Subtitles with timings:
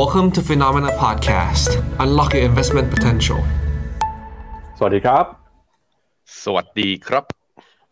[0.00, 1.70] Welcome to Phenomena Podcast.
[2.04, 3.40] Unlock your investment potential.
[4.78, 5.24] สวัสดีครับ
[6.44, 7.24] สวัสดีครับ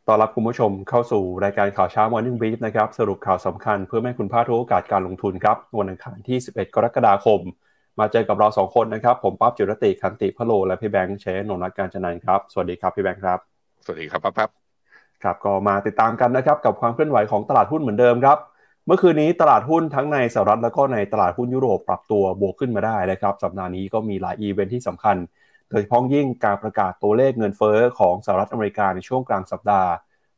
[0.06, 7.40] ต้อนรับคุณผู้ชมเข้าสู่รายการข่าวเช้า Morning Brief นะครับ สรุปข่าวสำคัญเพื่อให้คุณพลาดทุกโอกาสการลงทุนครับ วันอังคารที่ 11 กรกฎาคม
[7.98, 13.38] มาเจอกับเรา 2 คนนะครับ ผมปั๊บจิรติคันติพะโล และพี่แบงค์เชนนท์รักการจันนันครับ สวัสดีครับพี่แบงค์ครับ
[13.84, 14.50] สวัสดีครับปั๊บปั๊บ
[15.22, 18.38] ครับ ก็มาติดตามกันนะครับกับความเคลื่อนไหวของตลาดหุ้นเหมือนเดิมครับ
[18.86, 25.16] เมื่อคืนนี้ตลาดหุ้นทั้งในสหรัฐแล้วก็ในตลาดหุ้นยุโรปปรับตัวบวกขึ้นมาได้นะครับสัปดาห์นี้ก็มีหลายอีเวนท์ที่สำคัญ
[25.70, 29.90] โดยเฉพาะยิ่งการประกาศตัวเลขเงินเฟ้อของสหรัฐอเมริกาในช่วงกลางสัปดาห์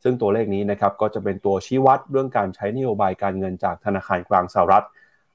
[0.02, 4.84] ซึ่งตัวเลขนี้นะครับก็จะเป็นตัวชี้วัดเรื่องการใช้นโยบายการเงินจากธนาคารกลางสหรัฐ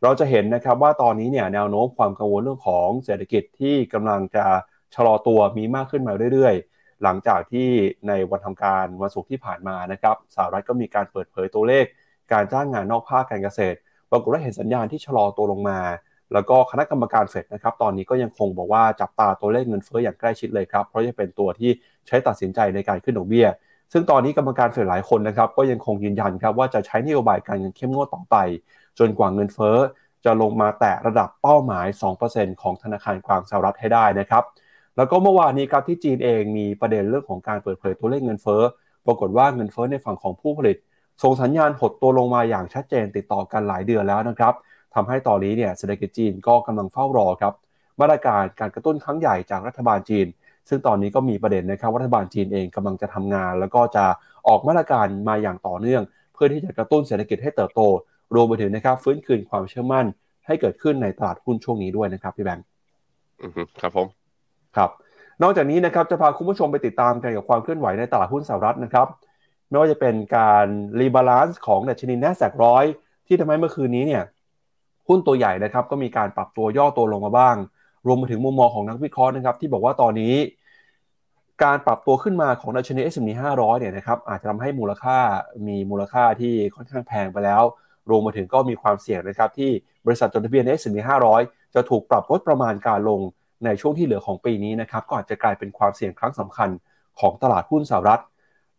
[0.04, 4.46] เราจะเห็นนะครับว่าตอนนี้เนี่ยแนวโน้มความกังวลเรื่องของเศรษฐกิจที่กำลังจะ
[4.96, 7.70] ชะลอตัวมีมากขึ้นมาเรื่อยๆ หลังจากที่
[8.08, 11.86] ในวันทำการวันศุกร์ที่ผ่านมานะครับสหรัฐก็มีการเปิดเผยตัวเลข
[12.32, 13.78] การจ้างงานนอกภาคการเกษตร
[14.12, 15.80] ปรากฏว่าเห็นสัญญาณที่ชะลอตัวลงมา
[16.34, 21.72] แล้วก็คณะกรรมการเฟดนะครับตอนนี้ก็ยังคงบอกว่าจับตาตัวเลขเงินเฟ้ออย่างใกล้ชิดเลยครับเพราะจะเป็นตัวที่
[22.08, 23.48] ใช้ตัดสินใจในการขึ้นดอกเบี้ย
[23.94, 28.36] ซึ่งตอนนี้กรรมการเฟดหลายคนนะครับก็ยังคงยืนยันครับว่าจะใช้นโยบายการเงินเข้มงวดต่อไป
[29.00, 29.78] จนกว่าเงินเฟ้อ
[30.26, 31.88] จะลงมาแตะระดับเป้าหมาย
[32.26, 34.44] 2%ของธนาคารกลางสหรัฐให้ได้นะครับ
[34.98, 38.62] แล้วก็เมื่อวานนี้ครับที่จีนเองมีประเด็นเรื่องของการเปิดเผยตัวเลขเงินเฟ้อ
[39.06, 40.78] ปรากฏว่าเงินเฟ้อในฝั่งของผู้ผลิต
[41.24, 44.54] ส่งสัญญาณหดตัวลงมาอย่างชัดเจนติดต่อกันหลายเดือนแล้วนะครับ
[44.96, 47.54] ทำให้ตอนนี้เนี่ยเศรษฐกิจจีนก็กำลังเฝ้ารอครับ
[48.00, 50.28] มาตรการการกระตุ้นครั้งใหญ่จากรัฐบาลจีน
[50.70, 54.06] ซึ่งตอนนี้ก็มีประเด็นนะครับว่ารัฐบาลจีนเองกำลังจะทำงาน แล้วก็จะ
[54.48, 56.04] ออกมาตรการมาอย่างต่อเนื่อง
[56.34, 57.82] เพื่อที่จะกระตุ้นเศรษฐกิจให้เติบโต
[58.36, 60.06] รวมไปถึงนะครับฟื้นคืนความเชื่อมั่น
[60.48, 62.66] ให้เกิดขึ้นในตลาดหุ้นช่วงนี้ด้วยนะครับพี่แบงค์
[63.44, 64.08] อือฮึครับผม
[64.76, 64.90] ครับ
[65.44, 69.08] นอกจากนี้นะครับจะพาคุณผู้ชมไปติดตามกันกับความเคลื่อนไหวในตลาดหุ้นสหรัฐนะครับ
[69.70, 70.66] ไม่ว่าจะเป็นการ
[71.00, 72.86] rebalance ของดัชนี NASDAQ ร้อย
[73.28, 74.24] ที่ทำให้เมื่อคืนนี้เนี่ย
[75.08, 77.56] หุ้นตัวใหญ่นะครับก็มีการปรับตัวย่อตัวลงมาบ้าง
[78.08, 80.36] รวมไปถึงมุมมองของนักวิเคราะห์นะครับ ที่บอกว่าตอนนี้
[81.64, 85.18] การปรับตัวขึ้นมาของดัชนี S&P 500 เนี่ยนะครับอาจจะทำให้มูลค่า
[85.68, 87.64] มีมูลค่าที่ค่อนข้างแพงไปแล้ว
[88.10, 89.72] รวมมาถึงก็มีความเสี่ยงนะครับที่
[90.06, 90.98] บริษัทจดทะเบียน S&P
[91.36, 93.20] 500 จะถูกปรับลดประมาณการลง
[93.66, 96.70] ในช่วงที่เหลือของปีนี้นะครับก็อาจจะกลายเป็นความเสี่ยงครั้งสำคัญ
[97.20, 98.22] ของตลาดหุ้นสหรัฐ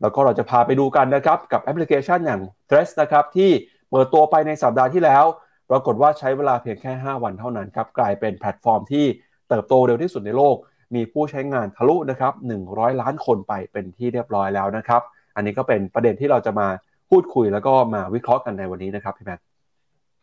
[0.03, 2.41] แล้วก็เราจะพาไปดูกันนะครับกับแอปพลิเคชันอย่าง
[2.71, 3.50] t r e s นะครับที่
[3.91, 5.25] เปิดตัวไปในสัปดาห์ที่แล้ว
[5.71, 9.05] ปรากฏว่าใช้เวลาเพียงแค่ 5 วันเท่านั้นครับกลายเป็นแพลตฟอร์มที่
[9.49, 10.56] เติบโตเร็วที่สุดในโลก
[10.94, 12.33] มีผู้ใช้งานทะลุนะครับ
[12.66, 15.03] 100 ล้านคนไปเป็นที่เรียบร้อยแล้วนะครับ
[15.37, 16.69] อันนี้ก็เป็นประเด็นที่เราจะมา
[17.10, 19.41] พูดคุยแล้วก็มาวิเคราะห์กันในวันนี้นะครับพี่แมท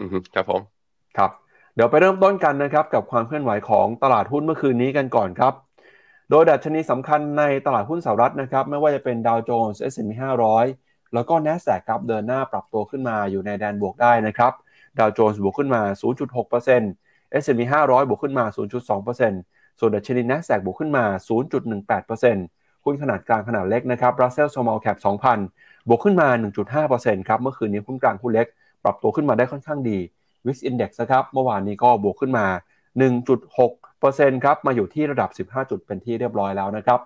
[0.01, 0.61] อือฮึครับผม
[1.17, 1.31] ครับ
[1.75, 5.53] เดี๋ยวไปเริ่มต้นกันนะครับกับความเคลื่อนไหวของตลาดหุ้นเมื่อคืนนี้กันก่อนครับ
[6.29, 10.11] โดยดัชนีสำคัญในตลาดหุ้นสหรัฐนะครับไม่ว่าจะเป็นดาวโจนส์ S&P
[10.61, 14.53] 500 แล้วก็ NASDAQ ครับเดินหน้าปรับตัวขึ้นมาอยู่ในแดนบวกได้นะครับ
[14.99, 15.81] ดาวโจนส์บวกขึ้นมา
[16.61, 18.45] 0.6% S&P 500 บวกขึ้นมา
[19.15, 21.05] 0.2%ส่วนดัชนี NASDAQ บวกขึ้นมา
[21.89, 24.97] 0.18%หุ้นขนาดกลางขนาดเล็กนะครับ Russell Small Cap
[25.45, 26.27] 2,000 บวกขึ้นมา
[26.77, 28.47] 1.5%ครับเมื่อคืนนี้หุ้นกลางหุ้นเล็ก
[28.83, 29.97] ปรับตัวขึ้นมาได้ค่อนข้างดี
[30.45, 32.45] VIX Index นะครับเมื่อวานนี้ก็บวกขึ้นมา
[32.97, 33.86] 1.6
[34.43, 36.99] ครับมาอยู่ที่ระดับ 15 จุดเป็นที่เรียบร้อยแล้วนะครับ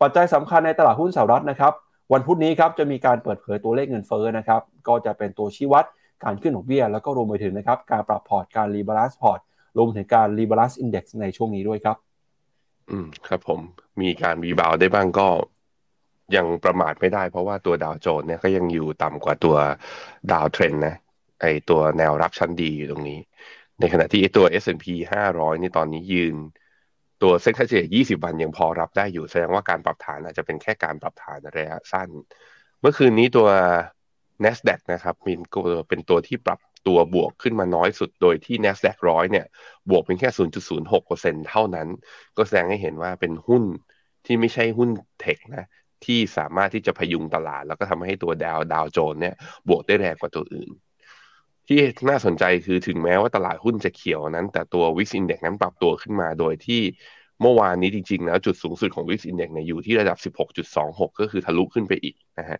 [0.00, 1.72] ปัจจัยสำคัญในตลาดหุ้นสหรัฐนะครับ
[2.12, 5.84] วันพุธนี้ครับจะมีการเปิดเผยตัวเลขเงินเฟ้อนะครับก็จะเป็นตัวชี้วัด
[6.24, 9.40] การขึ้นดอกเบี้ย แล้วก็รวมไปถึงนะครับการปรับพอร์ตการ rebalance พอร์ต
[9.76, 11.96] รวมถึงการ rebalance index ในช่วงนี้ด้วยครับ
[12.90, 13.60] อืมครับผม
[14.00, 15.28] มีการ rebound ได้บ้างก็
[16.36, 19.56] ยังประมาทไม่ได้เพราะว่าตัวดาวโจนส์เนี่ยก็ยังอยู่ต่ำกว่าตัว
[20.32, 20.96] downtrend นะ
[21.40, 23.18] ไอตัวแนวรับชั้นดีอยู่ตรงนี้
[23.82, 24.86] ในขณะที่ไอตัว S&P
[25.26, 26.36] 500นี่ตอนนี้ยืน
[27.22, 32.08] ตัวเส้นค่าเฉลี่ย20 วันยังพอรับได้อยู่ แสดงว่าการปรับฐานอาจจะเป็นแค่การปรับฐานระยะสั้น
[32.80, 33.48] เมื่อคืนนี้ตัว
[34.44, 35.34] NASDAQ นะครับมี
[35.88, 39.46] เป็นตัวที่ปรับตัวบวกขึ้นมาน้อยสุดโดยที่ NASDAQ ร้อยเนี่ย
[39.90, 40.28] บวกเป็นแค่
[40.88, 41.88] 0.06%เท่านั้น
[42.36, 43.62] ก็แสดงให้เห็นว่าเป็นหุ้น
[44.26, 45.66] ที่ไม่ใช่หุ้นเทคนะ
[46.04, 49.34] ที่สามารถที่จะพยุงตลาด แล้วก็ทำให้ตัวดาวดาวโจนเนี่ย
[49.68, 50.70] บวกได้แรงกว่าตัวอื่น
[51.66, 51.78] ที่
[52.10, 56.80] น่าสนใจคือถึงแม้ว่าตลาดหุ้นจะเขียวนั้น แต่ตัว Wix Index นั้นปรับตัวขึ้นมาโดยที่
[57.40, 60.18] เมื่อวานนี้จริงๆ แล้วจุดสูงสุดของ Wix Index เนี่ยอยู่ที่ระดับ
[60.68, 62.58] 16.26 ก็คือทะลุขึ้นไปอีกนะฮะ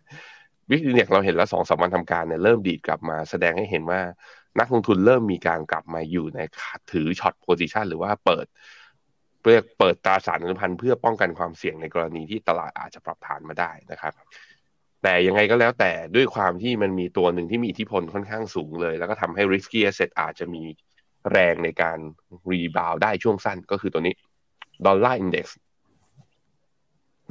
[0.69, 4.01] VIX เนี่ยเราเห็นแล้วสองสามวันทำการเนี่ยเริ่มดีดกลับมา แสดงให้เห็นว่า
[4.59, 6.39] นักลงทุนเริ่มมีการกลับมาอยู่ใน
[6.91, 8.45] ถือ short position หรือว่าเปิด
[9.41, 14.13] เพื่อเปิดตราสารอนุพันธ์เพื่อป้องกันความเสี่ยงในกรณีที่ตลาดอาจจะปรับฐานมาได้นะครับ
[15.03, 20.63] แต่ยังไงก็แล้วแต่ด้วยความที่มันมีตัวหนึ่งที่มีอิทธิพลค่อนข้างสูงเลย แล้วก็ทำให้ risky asset อาจจะมี
[21.31, 21.97] แรงในการ
[22.49, 24.13] rebound ได้ช่วงสั้นก็คือตัวนี้
[24.85, 25.57] Dollar Index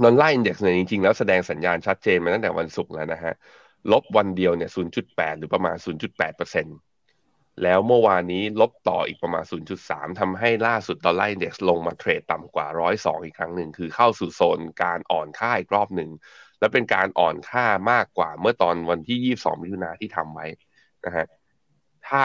[0.04, 3.34] Dollar Index เนี่ยจริงๆ แล้วแสดงสัญญาณชัดเจนมาตั้งแต่วันศุกร์แล้วนะฮะ
[3.92, 4.70] ลบวันเดียวเนี่ย
[5.04, 5.76] 0.8 หรือประมาณ
[6.06, 6.76] 0.8เปอร์เซ็นต์
[7.62, 9.44] แล้วเมื่อวานนี้ลบต่ออีกประมาณ
[9.82, 12.66] 0.3ทำให้ล่าสุด Dollar Index ลงมา trade ต่ำกว่า
[12.96, 16.10] 102 อีกครั้งหนึ่ง คือเข้าสู่โซนการอ่อนค่าอีกรอบหนึ่ง
[16.62, 20.46] และเป็นการอ่อนค่ามากกว่าเมื่อตอนวันที่ 22 มิถุนาที่ทำไว้
[21.04, 21.26] นะฮะ
[22.06, 22.20] ถ้า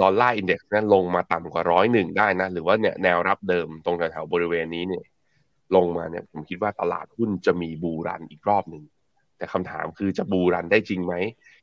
[0.00, 5.04] Dollar Index นั้นลงมาต่ำกว่าร้อยหนึ่งได้นะ หรือว่าเนี่ยแนวรับเดิมตรงแถวๆบริเวณนี้เนี่ย
[5.76, 8.84] ลงมาเนี่ยผมคิดว่าตลาดหุ้นจะมีบูรันอีกรอบหนึ่ง
[9.36, 11.14] แต่คำถามคือจะบูรันได้จริงไหม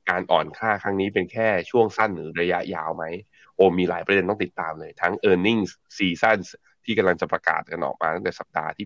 [0.09, 3.03] การอ่อนค่าครั้งนี้เป็นแค่ช่วงสั้นหรือระยะยาวไหม
[3.55, 5.65] โอ้มีหลายประเด็นต้องติดตามเลย ทั้ง e a r n i n g ็
[5.97, 6.37] season
[6.85, 8.85] ที่กำลังจะประกาศกันออกมาตั้งแต่สัปดาห์ที่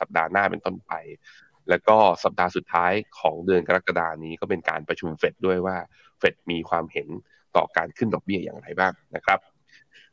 [0.00, 0.92] สัปดาห์หน้าเป็นต้นไป
[1.68, 5.76] แล้วก็สัปดาห์สุดท้ายของเดือนกรกฎานี้ก็เป็นการประชุมเฟดด้วยว่า
[6.18, 7.08] เฟดมีความเห็น
[7.56, 9.38] ต่อการขึ้นดอกเบี้ยอย่างไรบ้างนะครับ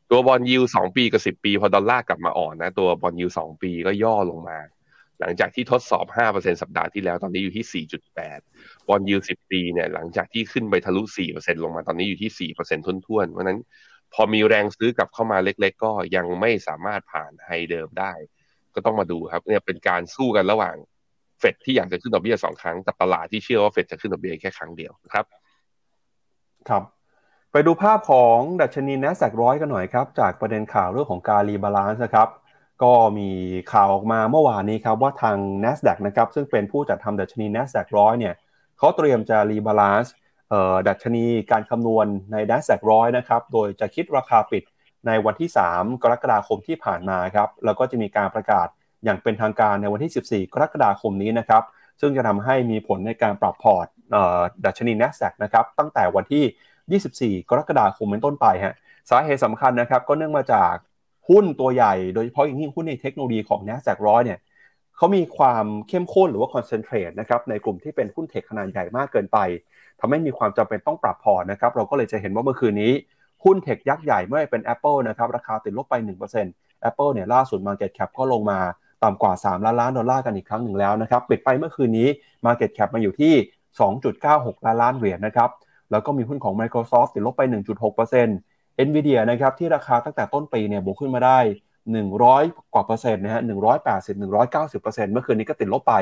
[0.10, 4.60] ตัว bond yield สองปีกับสิบปีพอดอลลาร์กลับมาอ่อนนะตัว bond yield สองปีก็ย่อลงมา
[5.20, 7.86] หลังจากที่ทดสอบ 5%สัปดาห์ที่แล้วตอนนี้อยู่ที่
[8.28, 11.02] 4.8 bond yield สิบปีเนี่ยหลังจากที่ขึ้นไปทะลุ
[11.34, 12.96] 4%ลงมาตอนนี้อยู่ที่ 4%ต้
[13.26, 13.60] นๆเพราะนั้น
[14.14, 18.14] พอมีแรงซื้อกลับเข้ามาเล็กๆ ก็ยังไม่สามารถผ่าน high เดิมได้
[18.76, 20.76] ก็ต้องมาดูครับเนี่ยเป็นการสู้กันระหว่าง
[21.40, 25.26] เฟดที่อยากจะขึ้นดอกเบี้ยสองครั้งกับตลาดที่เชื่อว่าเฟดจะขึ้นดอกเบี้ยแค่ครั้งเดียวครับ
[26.70, 26.84] ครับ
[27.52, 32.30] ไปดูภาพของดัชนี n a s แ a q ร้อยกันหน่อยครับ จากประเด็นข่าวเรื่องของการ rebalance นะครับ
[32.84, 33.30] ก็มี
[33.74, 38.36] ข่าวออกมาเมื่อวานนี้ครับว่าทาง NASDAQ นะครับซึ่งเป็นผู้จัดทำดัชนี n a s แ a q ร้อยเนี่ย
[38.78, 40.14] เขาเตรียมจะ rebalance
[40.88, 44.64] ดัชนีการคำนวณใน n a s แ a q ร้อยนะครับโดยจะคิดราคาปิด
[45.08, 48.68] ในวันที่ 3 กรกฎาคมที่ผ่านมาครับแล้วก็จะมีการประกาศ
[49.04, 51.64] อย่างเป็นทางการในวันที่ 14 กรกฎาคมนี้นะครับ
[52.02, 53.88] ซึ่งจะทำให้มีผลในการปรับพอร์ต
[54.66, 58.74] ดัชนี NASDAQ นะครับ ตั้งแต่วันที่ 24 กรกฎาคมเป็นต้นไปฮะ
[59.10, 60.74] สาเหตุสำคัญนะครับก็เนื่องมาจาก
[61.30, 64.40] หุ้นตัวใหญ่ โดยเฉพาะอย่างยิ่งหุ้นในเทคโนโลยีของ n a s d a q ร้อยเนี่ย
[64.98, 69.38] เขามีความเข้มข้นหรือว่า concentrate นะครับในกลุ่มที่เป็นหุ้น tech ขนาดใหญ่มากเกินไป
[70.00, 72.94] ทำให้มีความจำเป็นต้องปรับพอร์ตนะครับเราก็เลยจะเห็นว่าเมื่อคืนนี้
[73.44, 75.96] หุ้น tech ยักษ์ใหญ่ไม่ว่าเป็น Apple นะครับราคาติดลบไป
[76.42, 78.60] 1% Apple เนี่ยล่าสุด Market Cap ก็ลงมา
[79.04, 82.08] ต่ำกว่า 3 ล้านล้านดอลลาร์กันอีกครั้งหนึ่งแล้วนะครับปิดไปเมื่อคืนนี้
[82.46, 83.34] Market Cap มาอยู่ที่
[84.00, 85.50] 2.96 ล้านล้านเหรียญนะครับ
[85.92, 87.42] แล้วก็มีหุ้นของ Microsoft ติดลบไป
[88.10, 91.40] 1.6% Nvidia นะครับที่ราคาตั้งแต่ต้นปีเนี่ยบวกขึ้นมาได้
[92.06, 94.16] 100 กว่าเปอร์เซ็นต์นะฮะ 180
[94.50, 95.94] 190เปอร์เซ็นต์เมื่อคืนนี้ก็ติดลบไป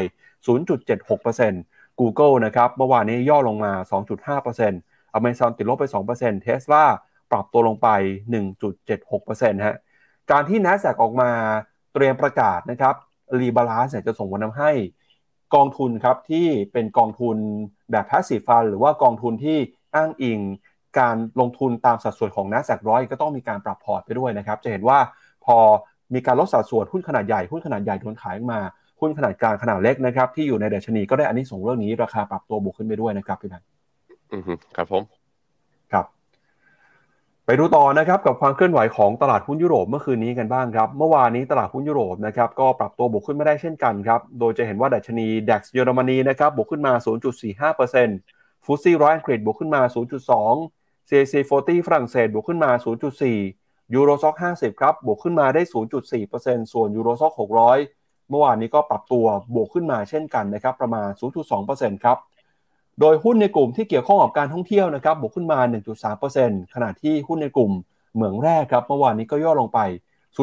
[0.58, 1.62] 0.76เปอร์เซ็นต์
[2.00, 3.72] Google นะครับเมื่อวานนี้ย่อลงมา
[4.08, 4.80] 2.5เปอร์เซ็นต์
[5.18, 6.84] Amazon ติดลบไป2เปอร์เซ็นต์ Tesla
[7.32, 7.88] ปรับตัวลงไป
[8.58, 9.78] 1.76เปอร์เซ็นต์ฮะ
[10.32, 11.32] การที่ NASDAQ ออกมา
[11.98, 12.96] เตรียมประกาศนะครับ
[13.39, 14.72] rebalance จะส่งผลทำให้
[15.56, 17.38] กองทุนครับที่เป็นกองทุน
[17.92, 19.58] แบบ passive fund หรือว่ากองทุนที่
[19.96, 20.40] อ้างอิง
[21.00, 25.00] การลงทุนตามสัดส่วนของ n a s d a q ร้อยก็ต้องมีการปรับพอร์ตไปด้วยนะครับ จะเห็นว่า
[25.46, 25.58] พอ
[26.14, 28.60] มีการลดสัดส่วนหุ้นขนาดใหญ่หุ้นขนาดใหญ่โดนขายมา
[29.00, 33.64] หุ้นขนาดกลางขนาดเล็กนะครับที่อยู่ในดัชนีก็ได้อานิสงส์เรื่องนี้ราคาปรับตัวบวกขึ้นไปด้วยนะครับพี่นัน
[34.34, 34.44] อือ
[34.76, 35.17] ครับผม
[37.50, 46.94] ไปดูต่อนะครับกับความเคลื่อนไหวของตลาดหุ้นยุโรปเมื่อคืนนี้กันบ้างครับ เมื่อวานนี้ตลาดหุ้นยุโรปนะครับก็ปรับตัวบวกขึ้นไมาได้เช่นกันครับ โดยจะเห็นว่าดัชนี DAX เยอรมนีนะครับบวกขึ้นมา
[47.80, 49.82] 0.45%ฟุตซี่ร้อยอังกฤษบวกขึ้นมา
[50.46, 52.72] 0.2 CAC 40 ฝรั่งเศสบวกขึ้นมา
[53.34, 55.62] 0.4 ยูโรซ็อก50 ครับบวกขึ้นมาได้
[56.18, 57.34] 0.4%ส่วนยูโรซ็อก
[57.80, 61.10] 600 เมื่อวานนี้ก็ปรับตัวบวกขึ้นมาเช่นกันนะครับประมาณ
[61.58, 62.18] 0.2%ครับ
[63.02, 65.60] โดยหุ้นในกลุ่มที่เกี่ยวข้องกับการท่องเที่ยวนะครับบวกขึ้นมา
[66.18, 67.72] 1.3%ขณะที่หุ้นในกลุ่ม
[68.14, 69.80] เหมืองแร่ครับเมื่อวานนี้ก็ย่อลงไป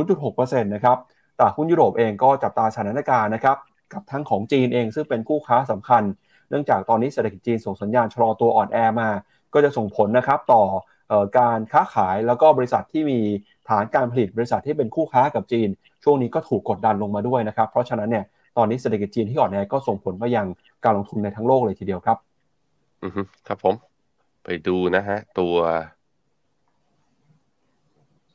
[0.05, 0.99] 0.6%นะครับ
[1.37, 3.56] แต่หุ้นยุโรปเองก็จับตาสถานการณ์นะครับ
[3.93, 6.03] กับทั้งของจีนเองซึ่งเป็นคู่ค้าสำคัญ
[6.49, 9.08] เนื่องจากตอนนี้เศรษฐกิจจีนส่งสัญญาณชะลอตัวอ่อนแอมา
[9.55, 10.63] ก็จะส่งผลนะครับต่อ
[11.39, 13.20] การค้าขายแล้วก็บริษัทที่มี
[13.69, 15.69] ฐานการผลิตบริษัทที่เป็นคู่ค้ากับจีน
[16.05, 18.25] ช่วงนี้ก็ถูกกดดันลงมาด้วยนะครับ เพราะฉะนั้นเนี่ย
[18.56, 20.46] ตอนนี้เศรษฐกิจจีนที่อ่อนแอก็ส่งผลไปยัง
[20.84, 22.19] การลงทุนในทั้งโลกเลยทีเดียวครับ
[23.05, 23.75] อือครับผม
[24.44, 25.56] ไปดูนะฮะ ตัว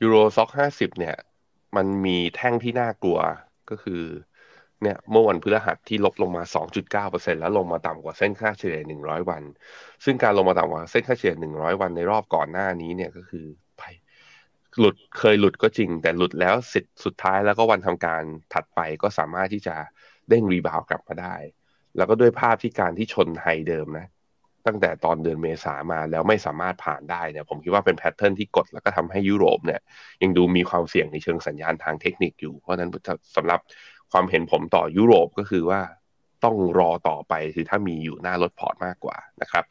[0.02, 1.16] ยูโรซ็อกห้าสิบเนี่ย
[1.76, 3.20] มันมีแท่งที่น่ากลัว
[3.70, 4.04] ก็คือ
[4.82, 9.44] เนี่ย เมื่อวันพฤหัสที่ลบลงมา 2.9%แล้วลงมาต่ำกว่าเส้นค่าเฉลี่ย 100 วัน
[10.04, 13.46] ซึ่งการลงมาต่ำกว่าเส้นค่าเฉลี่ย 100 วันในรอบก่อนหน้านี้เนี่ยก็คือ
[13.78, 13.84] ไป
[14.80, 18.24] หลุดเคยหลุดก็จริง แต่หลุดแล้วสิสุดท้ายแล้วก็วันทำการ
[18.54, 19.76] ถัดไปก็สามารถที่จะ
[20.30, 21.36] เด้ง rebound กลับมาได้
[21.98, 24.08] แล้วก็ด้วยภาพที่การที่ชน high เดิมนะ
[24.70, 29.82] ตั้งแต่ตอนเดือนเมษามาแล้วไม่สามารถผ่านได้เนี่ยผมคิดว่าเป็น pattern ที่กดแล้วก็ทำให้ยุโรปเนี่ย
[30.22, 32.90] ยังดูมีความเสี่ยงในเชิงสัญญาณทางเทคนิคอยู่ เพราะนั้น
[33.36, 33.60] สำหรับ
[34.12, 35.82] ความเห็นผมต่อยุโรปก็คือว่า
[36.44, 39.66] ต้องรอต่อไปคือถ้ามีอยู่น่าลดพอร์ตมากกว่านะครับ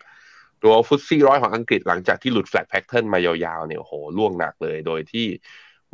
[0.63, 5.27] ตัว FTSE ร้อยของอังกฤษหลังจากที่หลุด flag pattern มายาวๆเนี่ยโหร่วงหนักเลย โดยที่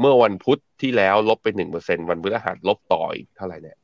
[0.01, 3.79] เมื่อวันพุธที่แล้วลบไปหนึ่งเปอร์เซ็นวันพฤหัสลบต่ออีกเท่าไหร่เนี่ย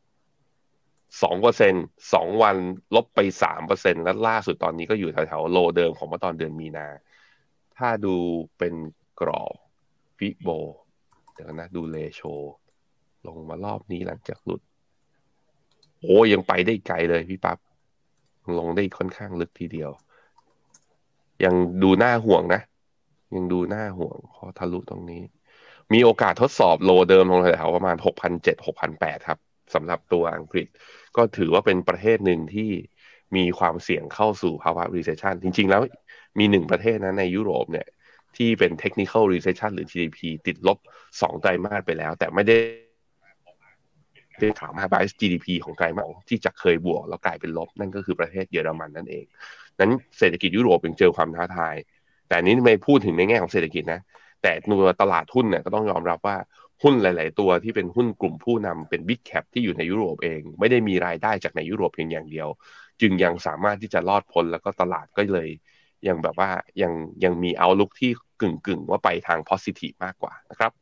[1.23, 1.75] สองเปอร์เซ็น
[2.15, 2.57] สองวัน
[2.95, 6.89] ลบไปสามเปอร์เซ็นแล้วล่าสุดตอนนี้ก็อยู่แถวๆ low เดิมของเมื่อตอนเดือนมีนา
[7.77, 8.17] ถ้าดู
[8.59, 8.75] เป็น
[9.21, 9.55] กรอบ
[10.19, 10.49] Fibo
[11.33, 12.23] เดี๋ยวนะดู ratio
[13.27, 14.61] ลงมารอบนี้หลังจากหลุด
[16.01, 17.59] โอ้ยังไปได้ไกลเลยพี่ปับ๊บ
[18.59, 19.91] ลงได้ค่อนข้างลึกทีเดียว
[21.45, 22.61] ยังดูหน้าห่วงนะ
[23.35, 25.23] ยังดูหน้าห่วงพอทะลุตรงนี้
[25.93, 29.39] มีโอกาสทดสอบโลเดิมลงแถวๆประมาณ6,700 6,800ครับ
[29.75, 30.67] สำหรับตัวอังกฤษ
[31.17, 32.71] ก็ถือว่าเป็นประเทศหนึ่งที่
[33.37, 35.83] มีความเสี่ยงเข้าสู่ภาวะ recession จริง ๆ แล้ว
[36.39, 37.87] มีหนึ่งประเทศนะในยุโรปเนี่ย
[38.37, 40.79] ที่เป็น technical recession หรือ GDP ติดลบ
[41.21, 42.57] สองไตรมาสไปแล้ว แต่ไม่ได้
[44.39, 49.25] เป็นถามมา bias GDP ของไตรมาสที่จะเคยบวกแล้วกลายเป็นลบนั่นก็คือประเทศเยอรมันนั่นเอง
[49.81, 51.75] นั้นเศรษฐกิจยุโรปยังเจอความท้าทาย
[52.29, 54.01] แต่นี้ไม่พูดถึงในแง่ของเศรษฐกิจนะ
[54.43, 56.37] แต่ตัวตลาดหุ้นเนี่ยก็ต้องยอมรับว่า
[56.83, 62.49] หุ้นหลาย ๆ ตัวที่เป็นหุ้นกลุ่มผู้นำเป็นบิ๊กแคปที่อยู่ในยุโรปเอง ไม่ได้มีรายได้จากในยุโรปเพียงอย่างเดียว
[63.01, 65.49] จึงยังสามารถที่จะรอดพ้นแล้วก็ตลาดก็เลย
[66.09, 66.51] ยังแบบว่า
[66.83, 66.93] ยัง
[67.25, 68.11] ยังมีเอาลุกที่
[68.41, 70.73] กึ่งกึ่งว่าไปทาง positive มากกว่านะครับ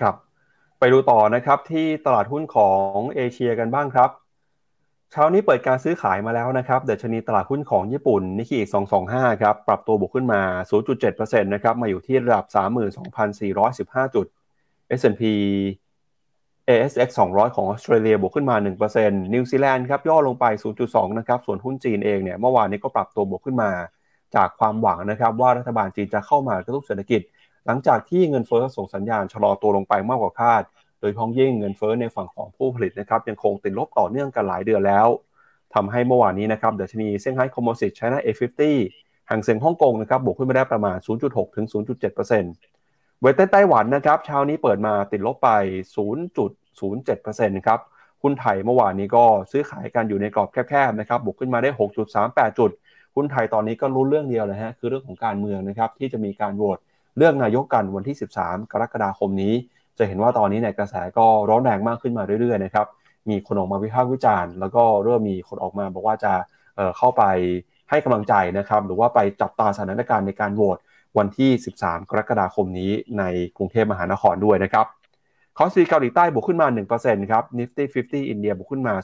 [0.00, 0.14] ครับ
[0.78, 4.10] ไปดูต่อนะครับที่ตลาดหุ้นของเอเชียกันบ้างครับ
[5.12, 8.60] เช้านี้เปิดการซื้อขายมาแล้วนะครับเดชนีตลาดหุ้นของญี่ปุ่นนิกเกิ
[9.00, 10.40] 225 ครับ ปรับตัวบวกขึ้นมา
[10.92, 12.44] 0.7%นะครับ มาอยู่ที่ระดับ
[13.50, 14.26] 32,415 จุด
[14.98, 15.22] S&P
[16.68, 18.56] ASX 200 ของออสเตรเลียบวกขึ้นมา
[18.94, 20.44] 1%นิวซีแลนด์ครับย่อลงไป
[20.82, 23.70] 0.2 นะครับ ส่วนหุ้นจีนเองเนี่ยเมื่อวานนี้ก็ปรับตัวบวกขึ้นมา
[24.36, 27.20] จากความหวังนะครับว่ารัฐบาลจีนจะเข้ามากระตุ้นเศรษฐกิจ
[27.66, 30.62] หลังจากที่เงินเฟ้อส่งสัญญาณชะลอตัวลงไปมากกว่าคาด
[31.00, 35.06] โดยพ้องยิ่งเงินเฟ้อในฝั่งของผู้ผลิตนะครับยังคงติดลบต่อเนื่องกันหลายเดือนแล้ว
[35.74, 38.60] ทำให้เมื่อวานนี้นะครับดัชนีเซี่ยงไฮ้คอมโพสิตไชน่า A50
[39.30, 42.73] ห่างเสียงฮ่องกงนะครับบวกขึ้นมาได้ประมาณ 0.6 ถึง 0.7%
[43.20, 45.50] เวทไต้หวันนะครับเช้านี้เปิดมาติดลบไป
[46.56, 47.80] 0.07%ครับ
[48.22, 51.70] หุ้นไทยเมื่อวานนี้ก็ซื้อขายกันอยู่ในกรอบแคบๆนะครับบวกขึ้นมาได้
[52.14, 52.70] 6.38 จุด
[53.16, 56.78] หุ้นไทยตอนนี้ก็รู้เรื่องเดียวเลยฮะคือเรื่องของการเมืองนะครับที่จะมีการโหวต
[57.16, 59.54] เลือกนายกกันวันที่ 13 กรกฎาคมนี้
[59.98, 62.86] จะเห็นว่าตอนนี้เนี่ยกระแสก็ร้อนแรงมากขึ้นมาเรื่อยๆนะครับ
[63.28, 66.32] มีคนออกมาวิพากษ์วิจารณ์ แล้วก็เริ่มมีคนออกมาบอกว่าจะ
[66.76, 67.22] เเข้าไป
[67.90, 70.78] ให้กำลังใจนะครับหรือว่าไปจับตาสถานการณ์ในการโหวต
[71.18, 73.24] วันที่ 13 กรกฎาคมนี้ใน
[73.56, 74.86] กรุงเทพมหานครด้วยนะครับ
[75.58, 76.66] KOSPI เกาหลีใต้บวกขึ้นมา
[76.98, 78.94] 1%ครับ Nifty 50 อินเดียบวกขึ้นมา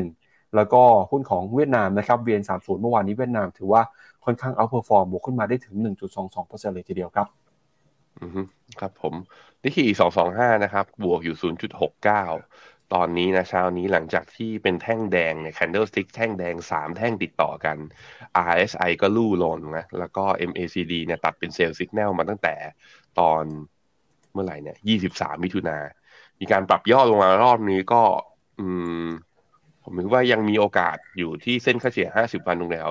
[0.00, 3.82] 0.1 แล้วก็หุ้นของเวียดนามนะครับ VN30 เมื่อวานนี้เวียดนามถือว่า
[4.24, 5.74] ค่อนข้าง outperform บวกขึ้นมาได้ถึง
[6.22, 7.26] 1.22%เลยทีเดียวครับ
[8.20, 8.30] อือ
[8.80, 9.14] ครับผม
[9.62, 9.84] นิกเคอิ
[10.24, 11.36] 225 นะครับ บวกอยู่
[12.12, 17.76] 0.69 ตอนนี้นะเช้านี้หลังจากที่เป็นแท่งแดงเนี่ย candlestick แท่งแดง 3 แท่งติดต่อกัน
[18.52, 22.54] RSI ก็ลู่ลงนะ แล้วก็ MACD เนี่ยตัดเป็น sell สัญญาณมาตั้งแต่
[23.18, 23.42] ตอน
[24.32, 25.78] เมื่อไหร่เนี่ย 23 มิถุนา
[26.40, 28.02] มีการปรับย่อลงมารอบนี้ก็
[28.58, 28.66] อื
[29.04, 29.06] ม
[29.82, 32.88] ผมคิดว่ายังมีโอกาสอยู่ที่เส้นค่าเฉลี่ย 50 วันตรงแถว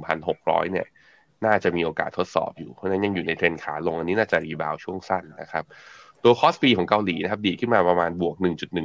[0.00, 0.86] 31,600 เนี่ย
[1.46, 5.64] น่าจะมีโอกาสทดสอบอยู่ เพราะนั้นยังอยู่ในเทรนขาลงอันนี้น่าจะ rebound ช่วงสั้นนะครับ
[6.24, 8.34] ตัว KOSPI ของเกาหลีนะครับดีขึ้นมาประมาณบวก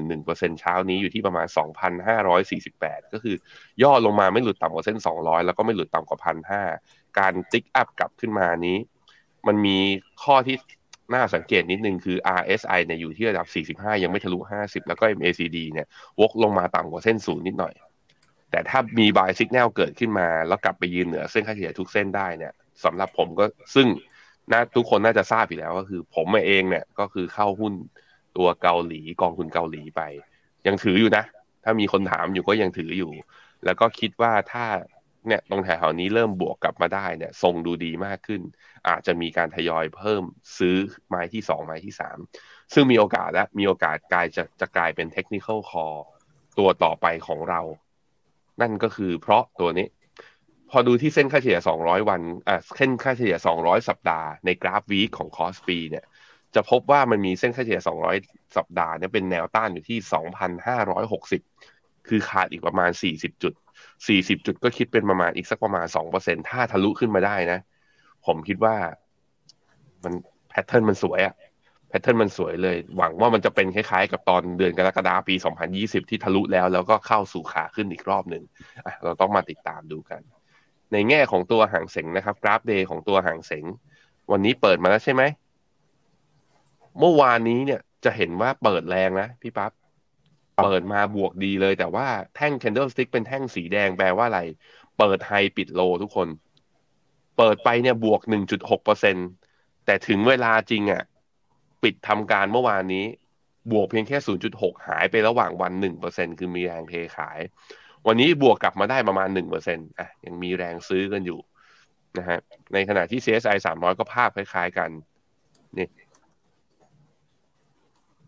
[0.05, 1.47] 1.11%เช้านี้อยู่ที่ประมาณ
[2.29, 3.35] 2,548 ก็คือ
[3.83, 6.19] ย่อลงมาไม่หลุดต่ำกว่าเส้น 200 แล้วก็ไม่หลุดต่ำกว่า
[6.69, 8.77] 1,500 การติ๊กอัพกลับขึ้นมานี้
[9.47, 9.77] มันมี
[10.23, 10.55] ข้อที่
[11.13, 15.87] น่าสังเกตนิดนึงคือ RSI เนี่ยอยู่ที่ระดับ 45 ยังไม่ทะลุ 50 แล้วก็ MACD เนี่ย
[16.21, 17.73] วกลงมาต่ำกว่าเส้นศูนย์นิดหน่อย
[18.51, 23.87] แต่ถ้ามี buy signal เกิดขึ้นมา แล้วกลับไปยืนเหนือเส้นค่าเฉลี่ยทุกเส้นได้เนี่ยสำหรับผมก็ซึ่ง
[24.51, 27.73] น่าทุกคนน่าจะทราบอยู่แล้วก็คือ ผมเองเนี่ยก็คือเข้าหุ้น
[28.37, 30.01] ตัวเกาหลีกองทุนเกาหลีไป
[30.67, 31.23] ยังถืออยู่นะ
[31.63, 33.11] ถ้ามีคนถามอยู่ก็ยังถืออยู่
[33.65, 34.65] แล้วก็คิดว่าถ้า
[35.27, 38.41] เนี่ยตรงแถวนี้เริ่มบวกกลับมาได้เนี่ยทรงดูดีมากขึ้น
[38.87, 40.23] อาจจะมีการทยอยเพิ่ม
[40.57, 42.17] ซื้อไม้ที่สองไม้ที่สาม
[42.73, 45.85] ซึ่งมีโอกาสและมีโอกาสกลายจะจะกลายเป็น technical call
[46.57, 47.61] ตัวต่อไปของเรา
[48.61, 49.87] นั่นก็คือเพราะตัวนี้
[50.77, 56.05] อดูที่เส้นค่าเฉลี่ย 200 วันอะเส้นค่าเฉลี่ย 200 สัปดาห์ในกราฟ week ของ KOSPI เนี่ย
[56.55, 57.81] จะพบว่ามันมีเส้นค่าเฉลี่ย
[58.17, 59.97] 200 สัปดาห์เนี่ยเป็นแนวต้านอยู่ที่
[61.23, 63.53] 2,560 คือขาดอีกประมาณ 40 จุด
[64.07, 67.59] สี่สิบจุดก็คิดเป็นประมาณอีกสักประมาณสองเปอร์เซ็นถ้าทะลุขึ้นมาได้นะ
[68.25, 68.75] ผมคิดว่า
[70.03, 70.13] มัน
[70.49, 71.35] pattern มันสวยอะ
[71.89, 75.35] pattern มันสวยเลย หวังว่ามันจะเป็นคล้ายๆ กับตอนเดือนกรกฎาปี
[75.73, 78.43] 2020 ที่ทะลุแล้ว แล้วก็เข้าสู่ขาขึ้นอีกรอบหนึ่ง
[79.03, 80.21] เราต้องมาติดตามดูกัน
[80.93, 83.65] ในแง่ของตัวฮั่งเส็งนะครับ กราฟ day ของตัวฮั่งเส็ง
[84.31, 85.23] วันนี้เปิดมาแล้วใช่ไหม
[86.99, 89.71] เมื่อวานนี้เนี่ยจะเห็นว่าเปิดแรงนะพี่ปับ๊บ
[90.63, 94.41] เปิดมาบวกดีเลย แต่ว่าแท่ง candlestick เป็นแท่งสีแดงแปลว่าอะไร
[94.97, 96.27] เปิดไฮปิดโลทุกคน
[97.37, 98.21] เปิดไปเนี่ยบวก
[98.53, 99.15] 1.6เปอร์เซ็น
[99.85, 101.03] แต่ถึงเวลาจริงอะ่ะ
[101.83, 103.05] ปิดทำการเมื่อวานนี้
[103.71, 104.17] บวกเพียงแค่
[104.51, 105.71] 0.6 หายไประหว่างวัน
[106.05, 107.39] 1%คือมีแรงเทขาย
[108.07, 111.39] วันนี้บวกกลับมาได้ประมาณ1%อะยังมีแรงซื้อกันอยู่
[112.17, 112.39] นะฮะ
[112.73, 114.89] ในขณะที่ CSI 300 ก็ภาพคล้ายๆกัน
[115.77, 115.87] นี่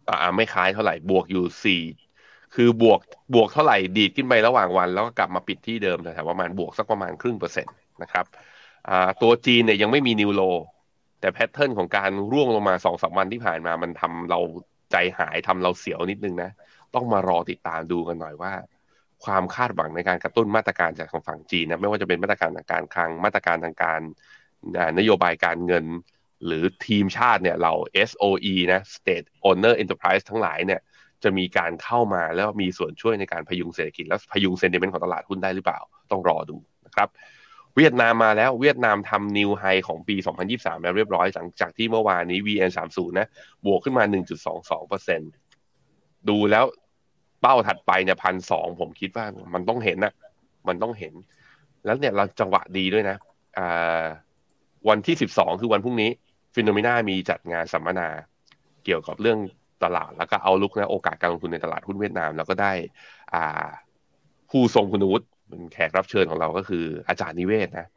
[0.10, 1.82] อ่าไม่คล้ายเท่าไหร่บวกอยู่สี่
[2.56, 3.00] คือบวก
[3.36, 8.26] บวกเท่าไหร่ดีดขึ้นไประหว่างวัน แล้วก็กลับมาปิดที่เดิมแต่ประมาณบวกสักประมาณครึ่งเปอร์เซ็นต์นะครับ
[8.90, 10.42] อ่าตัวจีนเนี่ยยังไม่มีนิวโล
[11.20, 14.40] แต่แพทเทิร์นของการร่วงลงมาสองสามวันที่ผ่านมามันทำเรา
[14.92, 16.50] ใจหายทำเราเสียวนิดนึงนะ
[16.96, 18.52] ต้องมารอติดตามดูกันหน่อยว่า
[19.26, 24.00] ความคาดหวังในการกระตุ้นมาตรการจากของฝั่งจีนนะไม่ว่าจะเป็นมาตรการทางการคลังมาตรการทางการ
[25.00, 25.86] นโยบายการเงิน
[26.46, 27.74] หรือทีมชาติเนี่ยเรา
[28.10, 30.82] SOE นะ State Owner Enterprise ทั้งหลายเนี่ย
[31.24, 35.80] จะมีการเข้ามาแล้วมีส่วนช่วยในการพยุงเศรษฐกิจ และพยุงเซนติเมนต์ของตลาดหุ้นได้หรือเปล่า
[36.12, 37.10] ต้องรอดูนะครับ
[37.76, 40.16] เวียดนามมาแล้วเวียดนามทำนิวไฮของปี
[40.50, 43.28] 2023 แล้วเรียบร้อยหลังจากที่เมื่อวานนี้ VN30 นะ
[43.66, 44.04] บวกขึ้นมา
[44.98, 46.66] 1.22%ดูแล้ว
[47.42, 50.14] เป้าถัดไปเนี่ยพันสองผมคิดว่ามันต้องเห็นนะ
[50.68, 51.14] มันต้องเห็น
[51.86, 53.18] แล้วเนี่ยเราจังหวะดีด้วยนะ
[53.58, 54.04] อ่า
[54.90, 56.10] วันที่12คือวันพรุ่งนี้
[56.56, 58.08] ฟิโนเมนามีจัดงานสัมมนา
[58.86, 59.40] เกี่ยวกับเรื่อง
[59.84, 62.74] ตลาดแล้วก็เอาลุกนะโอกาสการลงทุนในตลาดหุ้นเวียดนาม แล้วก็ได้
[63.34, 63.68] อ่า
[64.50, 67.88] ผู้ทรงคุณวุฒิเป็นแขกรับเชิญของเราก็คืออาจารย์นิเวศนะ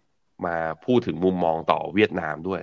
[0.47, 0.57] มา
[0.87, 2.63] พูดถึงมุมมองต่อเวียดนามด้วย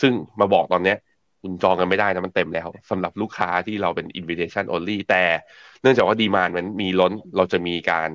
[0.00, 0.98] ซึ่งมาบอกตอนเนี้ย
[1.44, 5.24] คุณจองกันไม่ได้นะมันเต็มแล้วสำหรับลูกค้าที่เราเป็น invitation only แต่
[5.82, 8.10] เนื่องจากว่าดีมานมันมีล้นเราจะมีการ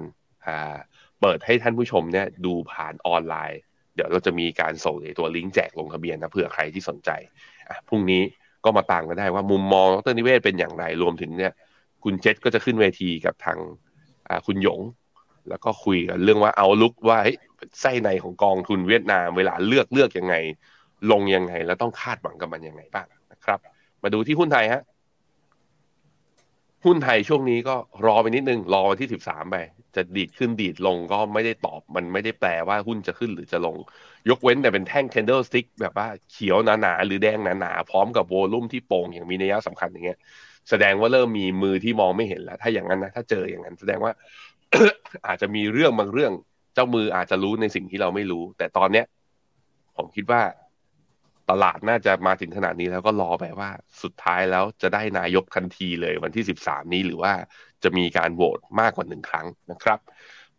[1.21, 3.59] เปิดให้ท่านผู้ชมเนี่ยดูผ่านออนไลน์
[3.95, 7.09] เดี๋ยวเราจะมีการส่งตัวลิงก์แจกลงทะเบียนนะเผื่อใครที่สนใจ
[7.87, 8.21] พรุ่งนี้
[8.65, 11.53] ก็มาต่างกันได้ว่ามุมมองดรนิเวศเป็นอย่างไรรวมถึงเนี่ย
[12.03, 13.57] คุณเจษก็จะขึ้นเวทีกับทาง
[14.47, 14.81] คุณหยง
[15.49, 17.17] แล้วก็คุยกันเรื่องว่าเอาลุกว่า
[17.81, 20.35] ไส้ในของกองทุนเวียดนาม เวลาเลือกเลือกยังไง
[21.11, 23.07] ลงยังไง แล้วต้องคาดหวังกับมันยังไงบ้าง
[23.49, 23.59] ครับ
[24.03, 24.83] มาดูที่หุ้นไทยฮะ
[26.85, 27.75] หุ้นไทยช่วงนี้ก็
[28.05, 29.55] รอไปนิดนึง รอวันที่สิบสามไป
[29.95, 33.75] จะดีดขึ้นดีดลงก็ไม่ได้ตอบ มันไม่ได้แปลว่าหุ้นจะขึ้นหรือจะลง
[34.29, 40.19] ยกเว้นแต่เป็นแท่ง candle stick แบบว่าเขียวหนาๆ หรือแดงหนาๆ พร้อมกับโวลุ่มที่โป่งอย่างมีนัยสำคัญอย่างเงี้ย
[40.69, 44.11] แสดงว่าเริ่มมีมือที่มองไม่เห็นแล้ว ถ้าอย่างนั้นนะ ถ้าเจออย่างนั้น แสดงว่า
[45.27, 46.31] อาจจะมีเรื่องบางเรื่อง
[46.73, 49.05] เจ้ามืออาจจะรู้ในสิ่งที่เราไม่รู้ แต่ตอนเนี้ย
[49.97, 50.41] ผมคิดว่า
[51.49, 53.69] ตลาดน่าจะมาถึงขนาดนี้แล้วก็รอไปว่า
[54.03, 57.33] สุดท้ายแล้วจะได้นายกทันทีเลยวันที่ 13 นี้หรือว่า
[57.83, 59.99] จะมีการโหวตมากกว่าหนึ่งครั้งนะครับ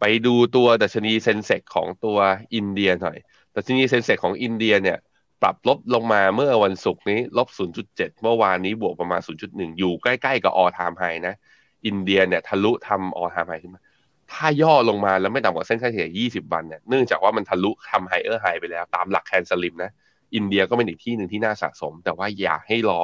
[0.01, 2.19] ไปดูตัวดัชนีเซนเซกของตัว
[2.55, 3.19] อินเดียหน่อย
[3.57, 4.99] ดัชนีเซนเซกของอินเดียเนี่ย
[5.43, 7.49] ปรับลบลงมาเมื่อวันศุกร์นี้ลบ
[7.81, 11.35] 0.7 เมื่อวานนี้บวกประมาณ 0.1 อยู่ใกล้ๆกับออทามไฮนะ
[11.87, 13.83] อินเดียเนี่ยทะลุทำ all time high ขึ้นมา
[14.33, 19.91] ถ้าย่อลงมาแล้วไม่ต่ำกว่าเส้นค่าเฉลี่ย 20 วันเนี่ยเนื่องจากว่ามันทะลุทำ higher high ไปแล้วตามหลัก CANSLIM นะ
[20.35, 23.03] อินเดียก็เป็นอีกที่หนึ่งที่น่าสะสม แต่ว่าอยากให้รอ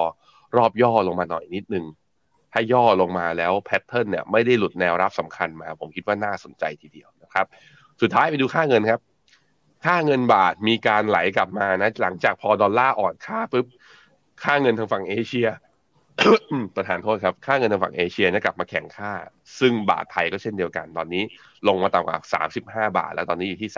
[0.56, 1.84] รอบย่อลงมาหน่อยนิดนึง
[2.52, 7.46] ถ้าย่อลงมาแล้ว pattern เนี่ยไม่ได้หลุดแนวรับสำคัญมา ผมคิดว่าน่าสนใจทีเดียวนะครับ
[8.00, 9.00] สุดท้ายไปดูค่าเงินครับ
[9.84, 13.66] ค่าเงินบาทมีการไหลกลับมานะ หลังจากพอดอลลาร์อ่อนค่าปุ๊บ
[14.42, 15.48] ค่าเงินทางฝั่งเอเชีย
[16.76, 19.12] ประทานโทษครับ ค่าเงินทางฝั่งเอเชียเนี่ยกลับมาแข็งค่า
[19.60, 21.22] ซึ่งบาทไทยก็เช่นเดียวกัน ตอนนี้
[21.68, 22.18] ลงมาต่ำกว่า
[22.90, 23.70] 35 บาท แล้วตอนนี้อยู่ที่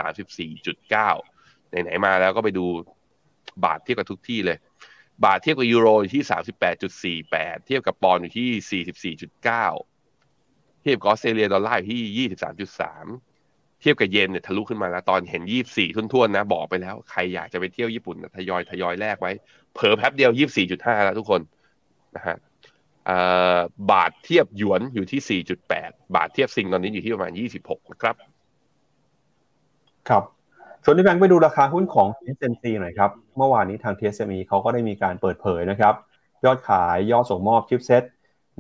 [0.57, 2.67] 34.9 ไหนๆมาแล้วก็ไปดู
[3.65, 4.59] บาทเทียบกับทุกที่เลย
[5.25, 9.67] บาทเทียบกับยูโรอยู่ที่สามสิบแปดจุดสี่แปดเทียบกับปอนด์อยู่ที่สี่สิบสี่จุดเก้า
[10.83, 13.07] เทียบกับออสเตรเลียดอลลาร์อยู่ที่ยี่สิบสามจุดสาม
[13.81, 19.33] เทียบกับเยนเนี่ยทะลุขึ้นมาแล้วตอนเห็นยี่สี่ทุ่นๆนะบอกไปแล้วใครอยากจะไปเที่ยวญี่ปุ่นทยอยทยอยแลกไว้
[19.75, 21.41] เผลอแป๊บเดียวยี่สี่จุดห้าแล้วทุกคน
[22.17, 22.37] นะฮะ
[23.91, 28.17] บาทเทียบหยวนอยู่ที่สี่จุดแปดบาทเทียบซิงตอนนี้อยู่ที่ประมาณยี่สิบหกนะครับ
[30.09, 30.25] ครับ
[30.85, 35.95] ชวนที่แบงค์ไปดูราคาหุ้นของ TSMC หน่อยครับเมื่อวานนี้ทาง TSMC เขาก็ได้มีการเปิดเผยนะครับ
[36.45, 38.03] ยอดขายยอดส่งมอบชิปเซ็ต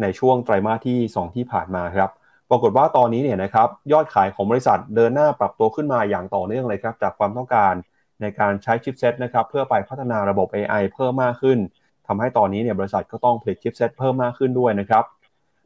[0.03, 2.11] ในช่วงไตรมาสที่ 2 ที่ผ่านมาครับ
[2.51, 7.75] ปรากฏว่าตอนนี้เนี่ยนะครับยอดขายของบริษัทเดินหน้าปรับตัวขึ้นมาอย่างต่อเนื่องเลยครับ จากความต้องการ
[8.21, 11.59] ในการใช้ชิปเซ็ตนะครับเพื่อไปพัฒนาระบบ AI เพิ่มมากขึ้น
[12.07, 15.05] ทำให้ตอนนี้เนี่ยบริษัทก็ต้องผลิตชิปเซ็ตเพิ่มมากขึ้นด้วยนะครับ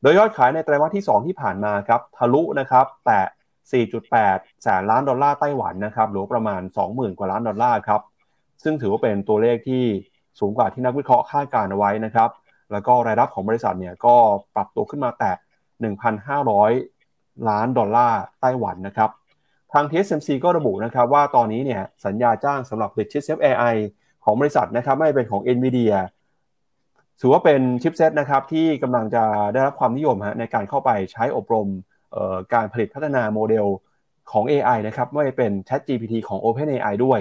[0.03, 3.18] โดยยอดขายในไตรมาสที่ 2 ที่ผ่านมาครับทะลุนะครับแตะ
[3.70, 8.01] 4.8 แสนล้านดอลลาร์ไต้หวันนะครับหรือประมาณ 20,000 กว่าล้านดอลลาร์ครับ
[8.62, 9.85] ซึ่งถือว่าเป็นตัวเลขที่
[10.40, 12.31] สูงกว่าที่นักวิเคราะห์คาดการณ์เอาไว้นะครับ
[12.72, 14.16] แล้วก็รายรับของบริษัทเนี่ยก็
[14.55, 15.33] ปรับตัวขึ้นมาแตะ
[16.62, 19.11] 1,500 ล้านดอลลาร์ไต้หวันนะครับ
[19.72, 23.75] ทาง TSMC ก็ระบุนะครับว่าตอนนี้เนี่ยสัญญาจ้างสำหรับผลิตชิปเซต AI
[24.25, 25.94] ของบริษัทนะครับไม่เป็นของ NVIDIA
[27.20, 31.68] ถือว่าเป็นชิปเซตนะครับที่กำลังจะได้รับความนิยมฮะในการเข้าไปใช้อบรม
[32.55, 33.66] การผลิตพัฒนาโมเดล
[34.33, 37.20] ของ AI นะครับไม่เป็น ChatGPT ของ OpenAI ด้วย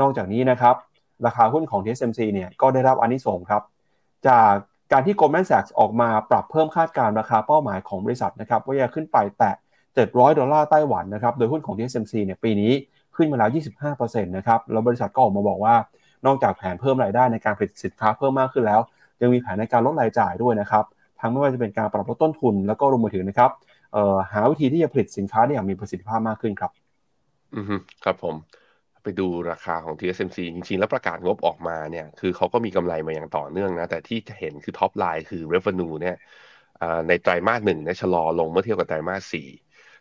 [0.00, 0.74] นอกจากนี้นะครับ
[1.26, 3.62] ราคาหุ้นของ TSMC เนี่ยก็ได้รับอนนิสงครับ
[4.28, 4.52] จาก
[4.92, 9.54] การที่ Goldman Sachs ออกมาปรับเพิ่มคาดการราคาเป้าหมายของบริษัทนะครับว่าจะขึ้นไปแตะ
[9.96, 12.72] 700 ดอลลาร์ไต้หวันนะครับโดยหุ้นของ TSMC เนี่ยปีนี้
[13.16, 13.50] ขึ้นมาแล้ว
[13.94, 15.74] 25%นะครับแล้วบริษัทก็ออกมาบอกว่า
[16.26, 18.80] นอกจากแผนเพิ่มรายได้ในการผลิตสินค้าเพิ่มมากขึ้นแล้ว
[19.20, 20.84] ยังมีแผนในการลดรายจ่ายด้วยนะครับ
[21.20, 23.50] ทั้งไม่ว่าจะเป็นการปรับลดต้นทุนแล้วก็รวมไปถึงนะครับ
[24.32, 26.72] หาวิธีที่จะผลิตสินค้าได้อย่างมีประสิทธิภาพมากขึ้นครับ
[27.54, 27.64] อืม
[28.04, 28.34] ครับผม
[29.02, 36.16] ไปดูราคาของ TSMC จริงๆ แล้วประกาศงบออกมาเนี่ยคือเขาก็มีกำไรมาอย่างต่อเนื่องนะ แต่ที่จะเห็นคือ top line คือ revenue เนี่ย
[37.08, 39.48] ในไตรมาสหนึ่งเนี่ยชะลอลงเมื่อเทียบกับไตรมาสสี่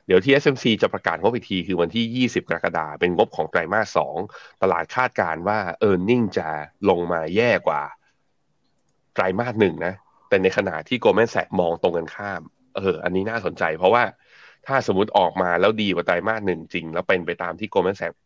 [0.08, 4.16] เดี๋ยว TSMC จะประกาศงบอีกทีคือวันที่ 20 กรกฎาคมเป็นงบของไตรมาสสอง
[4.62, 6.50] ตลาดคาดการว่า e a r n i n g จะ
[6.90, 7.82] ลงมาแย่กว่า
[9.14, 9.94] ไตรมาสหนึ่งนะ
[10.30, 12.42] แต่ในขณะที่ Goldman Sachs มองตรงกันข้าม
[12.76, 14.04] เออ อันนี้น่าสนใจ เพราะว่า
[14.68, 18.18] ถ้าสมมติออกมาแล้วดีกว่าไตรมาสหนึ่งจริง แล้วเป็นไปตามที่ Goldman Sachs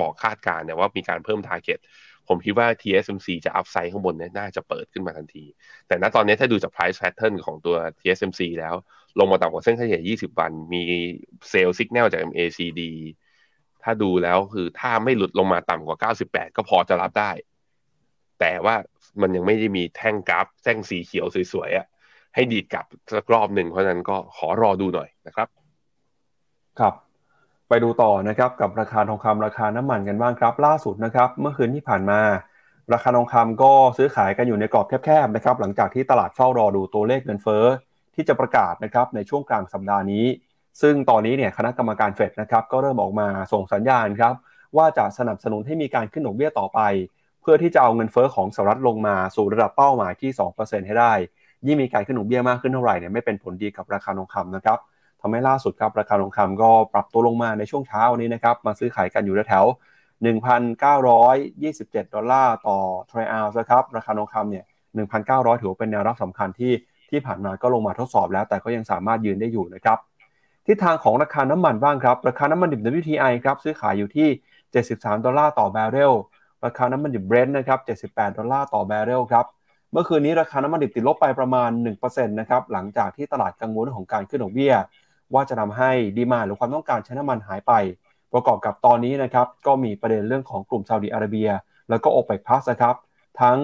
[0.00, 1.80] บอกคาดการณ์เนี่ยว่ามีการเพิ่ม target
[2.28, 5.44] ผมคิดว่า TSMC จะอัพไซด์ข้างบนเนี่ยน่าจะเปิดขึ้นมาทันที
[5.86, 8.74] แต่ณตอนนี้ถ้าดูจาก price pattern ของตัว TSMC แล้ว
[9.18, 10.82] ลงมาต่ำกว่าเส้นเฉลี่ย 20 วัน มี
[11.50, 12.80] เซลล์สัญญาณจาก MACD
[13.82, 17.30] ถ้าดูแล้วคือถ้าไม่หลุดลงมาต่ำกว่า 98 ก็พอจะรับได้
[18.40, 18.74] แต่ว่า
[19.20, 21.86] มันยังไม่ได้มีแท่งกราฟแท่งสีเขียวสวยๆอะ
[22.36, 22.84] ให้ดีดกลับ
[23.16, 25.48] สักรอบหนึ่งเพราะนั้นก็ขอรอดูหน่อยนะครับ
[26.80, 26.94] ครับ
[27.68, 32.20] ไปดูต่อนะครับกับราคาทองคำราคาน้ำมันกันบ้างครับ ล่าสุดนะครับเมื่อคืนที่ผ่านมา
[32.92, 37.64] ราคาทองคำก็ซื้อขายกันอยู่ในกรอบแคบๆนะครับหลังจากที่ตลาดเฝ้ารอดูตัวเลขเงินเฟ้อ
[38.14, 40.24] ที่จะประกาศนะครับในช่วงกลางสัปดาห์นี้
[40.82, 44.34] ซึ่งตอนนี้เนี่ยคณะกรรมการเฟดนะครับก็เริ่มออกมาส่งสัญญาณครับ
[44.76, 46.80] ว่าจะสนับสนุนให้มีการขึ้นดอกเบี้ยต่อไป
[47.40, 51.12] เพื่อที่จะเอาเงินเฟ้อของสหรัฐลงมาสู่ระดับเป้าหมายที่ 2%ให้ได้
[51.66, 54.78] ยิ่งมีการขึ้นดอกเบี้ยมากขึ้นเท่าไหร่เนี่ยไม่เป็นผลดีกับราคาทองคำนะครับ
[55.20, 59.64] ทำให้ล่าสุดครับราคาทองคำก็ปรับตัวลงมาในช่วงเช้านี้นะครับมาซื้อขายกันอยู่แถว
[60.24, 62.78] 1,927 ดอลลาร์ต่อ
[63.10, 64.64] ทรัลล์นะครับราคาทองคำเนี่ย
[65.12, 66.72] 1,900 ถือเป็นแนวรับสำคัญที่
[67.10, 69.98] ที่ผ่านมาก็ลงมาทดสอบแล้ว แต่ก็ยังสามารถยืนได้อยู่นะครับ
[70.66, 74.28] ทิศทางของราคาน้ำมันบ้างครับราคาน้ำมันดิบ WTI ครับซื้อขายอยู่ที่
[74.72, 76.12] 73 ดอลลาร์ต่อบาร์เรล
[76.64, 77.78] ราคาน้ำมันดิบเบรนท์นะครับ
[78.12, 79.44] 78 ดอลลาร์ต่อบาร์เรลครับ
[79.92, 84.74] เมื่อคืนนี้ราคาน้ำมันดิบติดลบไปประมาณ 1%นะครับหลังจากที่ตลาดกังวลของการขึ้นดอกเบี้ย
[85.34, 87.72] ว่าจะทำให้ดีมาหรือความต้องการใช้น้ำมันหายไป
[88.32, 91.48] ประกอบกับตอนนี้นะครับก็มีประเด็นเรื่องของกลุ่มซาอุดิอาระเบีย
[91.90, 92.94] แล้วก็โอเปกพลัสนะครับ
[93.40, 93.58] ทั้ง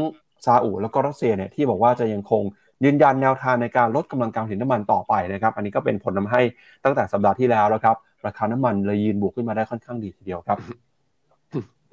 [0.44, 2.42] ซาอุแล้วก็รัสเซียเนี่ยที่บอกว่าจะยังคง
[2.84, 6.40] ยืนยันแนวทางในการลดกำลังการผลิตน้ำมันต่อไปนะครับอันนี้ก็เป็นผลทาให้
[6.84, 10.58] ตั้งแต่สัปดาห์ที่แล้วแล้วครับราคาน้ำมันเลยยืนบวกขึ้นมาได้ค่อนข้างดีทีเดียวครับ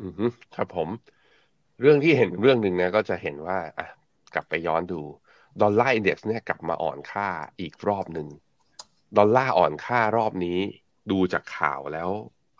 [0.02, 0.08] อื
[0.56, 0.88] ครับผม
[1.82, 3.88] เรื่องที่เห็นเรื่องหนึ่งนะก็จะเห็นว่าอะ
[4.34, 5.02] กลับไปย้อนดู
[5.62, 7.28] dollar index เนี่ยกลับมาอ่อนค่า
[7.62, 8.28] อีกรอบหนึ่ง
[9.18, 10.60] ดอลลาร์อ่อนค่ารอบนี้
[11.12, 12.10] ดูจากข่าวแล้ว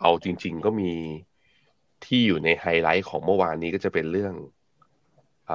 [0.00, 0.92] เอาจริง ๆ ก็มี
[2.04, 4.34] ที่อยู่ในไฮไลท์ของเมื่อวานนี้ก็จะเป็นเรื่อง
[5.46, 5.52] เอ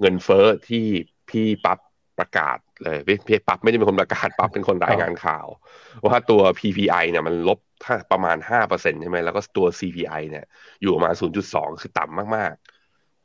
[0.00, 0.84] เงินเฟ้อที่
[1.30, 1.78] พี่ปั๊บ
[2.18, 5.46] ประกาศเลยพี่ปั๊บไม่ได้เป็นคนประกาศปั๊บเป็นคนรายงานข่าว
[6.06, 7.58] ว่าตัว PPI เนี่ยมันลบ
[8.12, 10.44] ประมาณห้าเปอร์เซ็นต์ใช่ไหมแล้วก็ตัว CPI เนี่ย
[10.80, 12.52] อยู่ประมาณศูนย์จุดสองคือต่ำมาก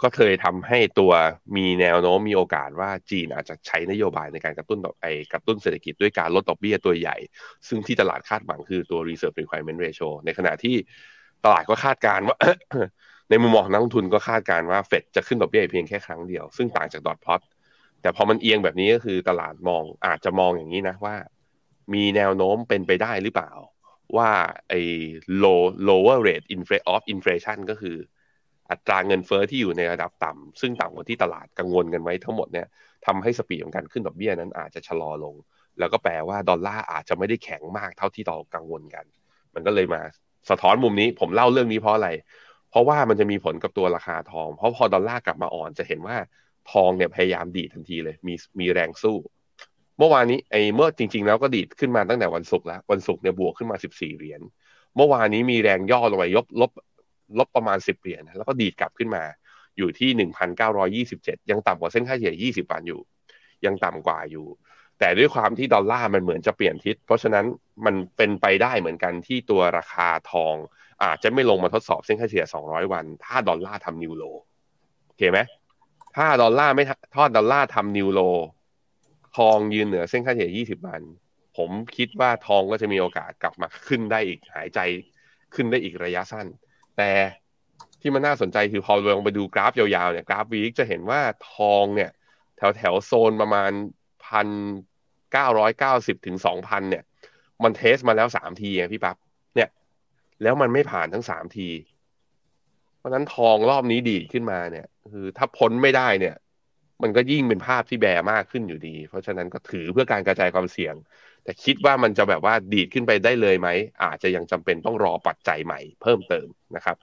[0.03, 1.11] ก็เคยทำให้ตัว
[1.57, 7.17] มีแนวโน้มมีโอกาสว่าจีนอาจจะใช้นโยบายในการกระตุ้นดอกไอกระตุ้นเศรษฐกิจด้วยการลดดอกเบี้ยตัวใหญ่
[7.67, 10.75] ซึ่งที่ตลาดคาดหวังคือตัว reserve requirement ratio ในขณะที่
[11.45, 12.37] ตลาดก็คาดการว่า
[13.29, 17.41] ในมุมมองนักลงทุนก็คาดการว่าเฟดจะขึ้นดอกเบี้ยเพียงแค่ครั้งเดียว ซึ่งต่างจากดอทพลอต
[18.01, 21.15] แต่พอมันเอียงแบบนี้ก็คือตลาดมองอาจจะมองอย่างนี้นะว่า
[21.93, 23.51] มีแนวโน้มเป็นไปได้หรือเปล่า
[24.17, 24.31] ว่า
[24.69, 24.81] ไอ้
[25.43, 26.47] low lower rate
[26.93, 27.97] of inflation ก็คือ
[28.71, 32.67] อัตราเงินเฟอ้อที่อยู่ในระดับต่ำซึ่งต่ำกว่าที่ตลาดกังวลกันไว้ทั้งหมดเนี่ย
[33.05, 35.35] ทำให้สปีดของการขึ้นดอกเบี้ยนั้นอาจจะชะลอลง
[35.79, 39.05] แล้วก็แปลว่าดอลลาร์อาจจะไม่ได้แข็งมากเท่าที่เรากังวลกัน
[39.53, 40.01] มันก็เลยมา
[40.49, 42.09] สะท้อนมุมนี้ผมเล่าเรื่องนี้เพราะอะไร
[42.69, 46.17] เพราะว่ามันจะมีผลกับตัวราคาทอง เพราะพอดอลลาร์กลับมาอ่อนจะเห็นว่า
[46.71, 49.17] ทองเนี่ยพยายามดีดทันทีเลย มีมีแรงสู้
[49.97, 54.41] เมื่อวานนี้ไอ้เมื่อจริง ๆ แล้วก็ดีดขึ้นมาตั้งแต่วันศุกร์แล้ว วันศุกร์เนี่ยบวกขึ้นมา 14 เหรียญ
[54.95, 56.71] เมื่อวานนี้มีแรงย่อลงไปยบลบ
[57.39, 59.23] ลบประมาณ 10 เหรียญแล้วก็ดีดกลับขึ้นมา
[59.77, 60.09] อยู่ที่
[61.05, 63.01] 1,927 ยังต่ำกว่าเส้นค่าเฉลี่ย 20 วันอยู่
[63.65, 64.47] ยังต่ำกว่าอยู่
[64.99, 67.45] แต่ด้วยความที่ดอลลาร์มันเหมือนจะเปลี่ยนทิศ เพราะฉะนั้น
[67.85, 70.55] มันเป็นไปได้เหมือนกันที่ตัวราคาทอง
[71.03, 74.23] อาจจะไม่ลงมาทดสอบเส้นค่าเฉลี่ย 200 วัน ถ้าดอลลาร์ทำ new low
[75.05, 75.39] โอเคไหม
[76.15, 76.83] ถ้าดอลลาร์ไม่
[77.15, 78.19] ทอดดอลลาร์ทำ new low
[79.37, 81.01] ทองยืนเหนือเส้นค่าเฉลี่ย 20 วัน
[81.57, 84.79] ผมคิดว่าทองก็จะมีโอกาสกลับมาขึ้นได้อีกหายใจ
[85.55, 86.47] ขึ้นได้อีกระยะสั้น
[86.97, 87.11] แต่
[88.01, 92.11] ที่มันน่าสนใจคือพอลงไปดูกราฟยาวๆเนี่ยกราฟวีคจะเห็นว่าทองเนี่ย
[92.57, 93.71] แถวแถวโซนประมาณ
[94.25, 94.47] พัน
[95.31, 97.03] เก้าร้อยเก้าสิบถึงสองพันเนี่ย
[97.63, 99.17] มันเทสมาแล้วสามทีไงพี่ปับ๊บ
[99.55, 99.69] เนี่ย
[100.41, 101.69] แล้วมันไม่ผ่านทั้งสามที
[102.97, 106.35] เพราะนั้นทองรอบนี้ดีขึ้นมาเนี่ย คือถ้าพ้นไม่ได้เนี่ย
[107.01, 110.95] มันก็ยิ่งเป็นภาพที่แบมากขึ้นอยู่ดี เพราะฉะนั้นก็ถือเพื่อการกระจายความเสี่ยง
[111.43, 113.69] แต่คิดว่ามันจะแบบว่าดีดขึ้นไปได้เลยไหม
[114.03, 116.95] อาจจะยังจำเป็นต้องรอปัจจัยใหม่เพิ่มเติมนะครับ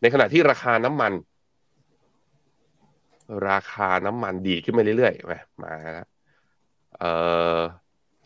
[0.00, 1.12] ในขณะที่ราคาน้ำมัน
[3.50, 6.06] ราคาน้ำมันดีขึ้นไปเรื่อยๆมามาแล้ว
[6.98, 7.04] เอ
[7.56, 7.58] อ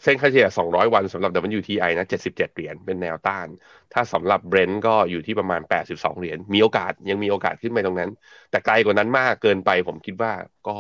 [0.03, 3.47] เส้นค่าเฉลี่ย 200 วันสำหรับ WTI นะ 77 เหรียญ เป็นแนวต้าน
[3.93, 8.11] ถ้าสำหรับ Brent ก็อยู่ที่ประมาณ 82 เหรียญ มีโอกาสยังมีโอกาสขึ้นไปตรงนั้น
[8.51, 10.33] แต่ไกลกว่านั้นมากเกินไปผมคิดว่า
[10.69, 10.77] ก็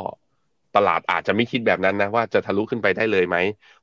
[0.76, 3.36] ตลาดอาจจะไม่คิดแบบนั้นนะว่าจะทะลุขึ้นไปได้เลยไหม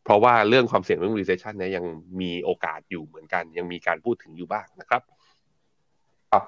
[0.03, 1.85] เพราะว่าเรื่องความเสี่ยงเรื่อง recession เนี่ยยัง
[2.21, 5.01] มีโอกาสอยู่เหมือนกัน ยังมีการพูดถึงอยู่บ้างนะครับ
[6.31, 6.43] ครับ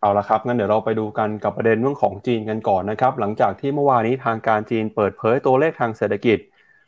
[0.00, 6.38] เอาละครับงั้นเดี๋ยวเราไปดูกันกับประเด็นเรื่องของจีนกันก่อนนะครับ หลังจากที่เมื่อวานนี้ทางการจีนเปิดเผยตัวเลขทางเศรษฐกิจ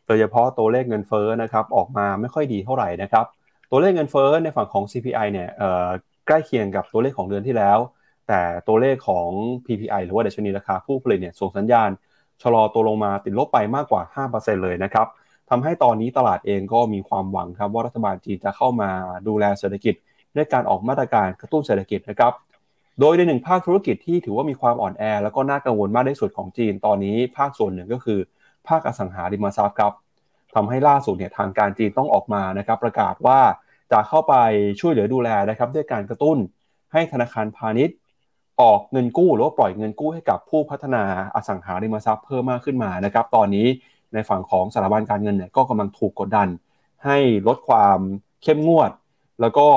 [0.07, 3.25] โดยเฉพาะตัวเลขเงินเฟ้อนะครับออกมาไม่ค่อยดีเท่าไหร่นะครับ
[3.71, 5.49] ตัวเลขเงินเฟ้อในฝั่งของ CPI เนี่ย
[6.27, 7.79] ใกล้เคียงกับตัวเลขของเดือนที่แล้ว
[8.29, 9.29] แต่ตัวเลขของ
[9.67, 11.91] PPI หรือว่าดัชนีราคาผู้ผลิตเนี่ยส่งสัญญาณ
[12.43, 15.07] ชะลอตัวลงมาติดลบไปมากกว่า 5%เลยนะครับ
[15.51, 18.91] ทำให้ตอนนี้ตลาดเองก็มีความหวังครับว่ารัฐบาลจีนจะเข้ามา
[19.29, 19.95] ดูแลเศรษฐกิจ
[20.37, 22.33] ด้วยการออกมาตรการกระตุ้นเศรษฐกิจนะครับ
[23.01, 28.19] โดยในหนึ่งภาคธุรกิจที่ถือว่ามีความอ่อนแอ แล้วก็น่ากังวลมากที่สุดของจีน ตอนนี้ภาคส่วนหนึ่งก็คือ
[28.69, 29.93] ภาคอสังหาริมทรัพย์ครับ
[30.55, 33.41] ทำให้ล่าสุดเนี่ยทางการจีนต้องออกมานะครับ ประกาศว่า
[33.93, 34.35] จะเข้าไป
[34.81, 36.39] ช่วยเหลือดูแลนะครับ ด้วยการกระตุ้น
[36.93, 37.97] ให้ธนาคารพาณิชย์
[38.61, 43.67] ออกเงินกู้หรือว่าปล่อยเงินกู้ให้กับผู้พัฒนาอสังหาริมทรัพย์เพิ่มมากขึ้นมานะครับ ตอนนี้
[44.15, 46.49] ในฝั่งของสถาบันการเงินเนี่ยก็กำลังถูกกดดัน
[47.05, 47.99] ให้ลดความ
[48.43, 48.91] เข้มงวด
[49.41, 49.69] แล้วก็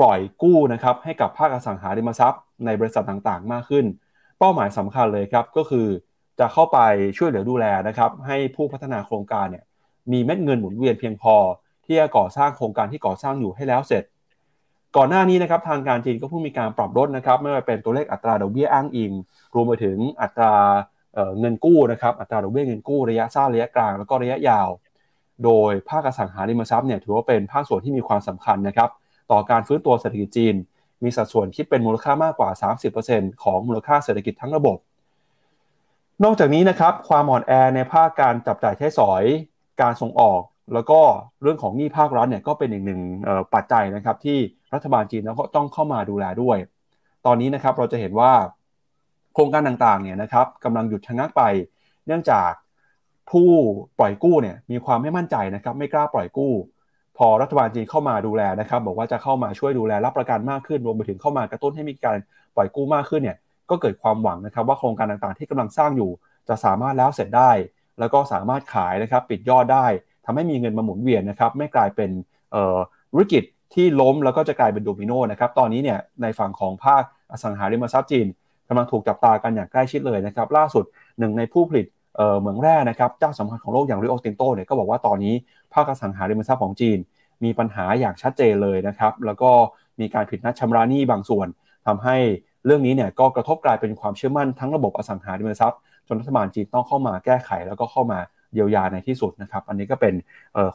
[0.00, 3.84] ปล่อยกู้นะครับให้กับภาคอสังหาริมทรัพย์ ในบริษัทต่างๆ มากขึ้น
[4.38, 5.86] เป้าหมายสำคัญเลยครับก็คือ
[6.38, 6.78] จะเข้าไป
[7.16, 9.64] ช่วยเหลือดูแลนะครับให้ผู้พัฒนาโครงการเนี่ย
[10.12, 11.34] มีเม็ดเงินหมุนเวียนเพียงพอ
[11.84, 14.04] ที่จะก่อสร้างโครงการที่ก่อสร้างอยู่ให้แล้วเสร็จ
[14.96, 19.12] ก่อนหน้านี้นะครับทางการจีนก็เพิ่งมีการปรับลดนะครับไม่ว่าเป็นตัวเลขอัตราดอกเบี้ยอ้างอิง
[19.54, 20.54] รวมไปถึงอัตรา
[21.40, 24.68] เงินกู้นะครับอัตราดอกเบี้ยเงินกู้ระยะสั้นระยะกลางแล้วก็ระยะยาว
[25.44, 28.90] โดยภาคอสังหาริมทรัพย์เนี่ยถือว่าเป็นภาคส่วนที่มีความสำคัญนะครับ
[29.30, 30.54] ต่อการฟื้นตัวเศรษฐกิจจีน
[31.04, 32.50] มีสัดส่วนคิดเป็นมูลค่ามากกว่า
[32.96, 34.78] 30%ของมูลค่าเศรษฐกิจทั้งระบบ
[36.24, 39.24] นอกจากนี้นะครับความอ่อนแอในภาคการจับจ่ายใช้สอย
[39.80, 40.40] การส่งออก
[40.74, 41.00] แล้วก็
[41.42, 43.00] เรื่องของหนี้ภาครัฐเนี่ยก็เป็นอีกหนึ่ง
[43.54, 44.38] ปัจจัยนะครับที่
[44.74, 46.58] รัฐบาลจีนก็ต้องเข้ามาดูแลด้วย
[47.26, 48.32] ตอนนี้นะครับเราจะเห็นว่า
[49.34, 51.42] โครงการต่างๆเนี่ยนะครับกำลังหยุดชะงักไป
[52.06, 52.50] เนื่องจาก
[53.30, 53.48] ผู้
[53.98, 56.52] ปล่อยกู้เนี่ยมีความไม่มั่นใจนะครับไม่กล้าปล่อยกู้
[57.18, 62.18] พอรัฐบาลจีนเข้ามาดูแลนะครับบอกว่าจะเข้ามาช่วยดูแลรับประกันมากขึ้นรวมไปถึงเข้ามากระตุ้นให้มีการ
[62.56, 63.38] ปล่อยกู้มากขึ้นเนี่ย
[63.70, 66.10] ก็เกิดความหวังนะครับว่าโครงการต่างๆ ที่กำลังสร้างอยู่
[66.48, 67.50] จะสามารถแล้วเสร็จได้
[67.98, 69.86] แล้วก็สามารถขายนะครับปิดยอดได้
[70.30, 72.10] ทำให้มีเงินมาหมุนเวียนนะครับไม่กลายเป็น
[73.12, 73.42] ธุรกิจ
[73.74, 78.26] ที่ล้มแล้วก็จะกลายเป็นโดมิโนนะครับตอนนี้เนี่ยในฝั่งของภาคอสังหาริมทรัพย์จีน
[78.68, 80.84] กำลังถูกจับตากันอย่างใกล้ชิดเลยนะครับล่าสุด
[81.18, 81.86] หนึ่งในผู้ผลิต
[82.40, 85.34] เหมืองแร่นะครับเจ้าสำคัญของโลกอย่างริโอตินโตเนี่ยก็บอกว่าตอนนี้
[85.74, 86.98] ภาคอสังหาริมทรัพย์ของจีน
[87.44, 89.50] มีปัญหาอย่างชัดเจนเลยนะครับแล้วก็
[90.00, 91.48] มีการผิดนัดชำระหนี้บางส่วน
[91.86, 92.16] ทำให้
[92.66, 98.18] เรื่องนี้เนี่ยก็กระทบกลายเป็นความเชื่อมั่นทั้งระบบอสังหาริมทรัพย์จนรัฐบาลจีนต้องเข้ามาแก้ไขแล้วก็เข้ามา
[98.54, 100.14] เยียวยาในที่สุดนะครับ อันนี้ก็เป็น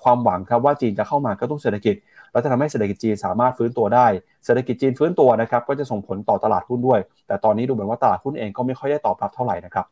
[0.04, 1.96] ความหวังครับว่าจีนจะเข้ามากระตุ้นเศรษฐกิจ
[2.32, 4.08] แล้วจะทำให้เศรษฐกิจจีนสามารถฟื้นตัวได้
[4.46, 9.86] เศรษฐกิจจีนฟื้นตัวนะครับก็จะส่งผลต่อตลาดหุ้นด้วย แต่ตอนนี้ดูเหมือนว่าตลาดหุ้นเองก็ไม่ค่อยได้ตอบรับเท่าไหร่นะครับ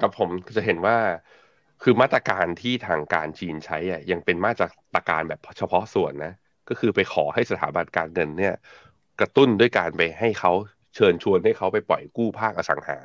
[0.00, 0.96] ครับผมจะเห็นว่า
[1.82, 4.60] คือมาตรการที่ทางการจีนใช้อะยังเป็นมาต
[4.96, 6.32] รการแบบเฉพาะส่วนนะ
[6.68, 8.54] ก็คือไปขอให้สถาบันการเงินเนี่ย
[9.20, 10.52] กระตุ้นด้วยการไปให้เขา
[10.94, 12.98] เชิญชวนให้เขาไปปล่อยกู้ภาคอสังหา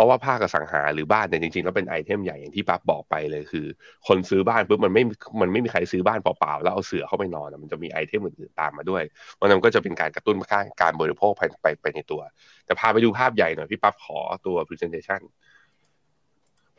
[0.00, 3.66] ราะว่าภาคอสังหาหรือบ้านเนี่ยจริงๆแล้วเป็นไอเทมใหญ่อย่างที่ปั๊บบอกไปเลยคือ
[4.08, 5.02] คนซื้อบ้านปุ๊บมันไม่
[5.40, 9.02] มันไม่มีใครซื้อบ้านเปล่าๆแล้วเอาเสือเข้าไปนอนมันจะมีไอเทมอื่นๆตามมาด้วย
[9.40, 12.20] มันก็จะเป็นการกระตุ้นค่าการบริโภคไปไปไปในตัว
[12.66, 15.20] แต่พาไปดูภาพใหญ่หน่อยพี่ปั๊บขอตัว presentation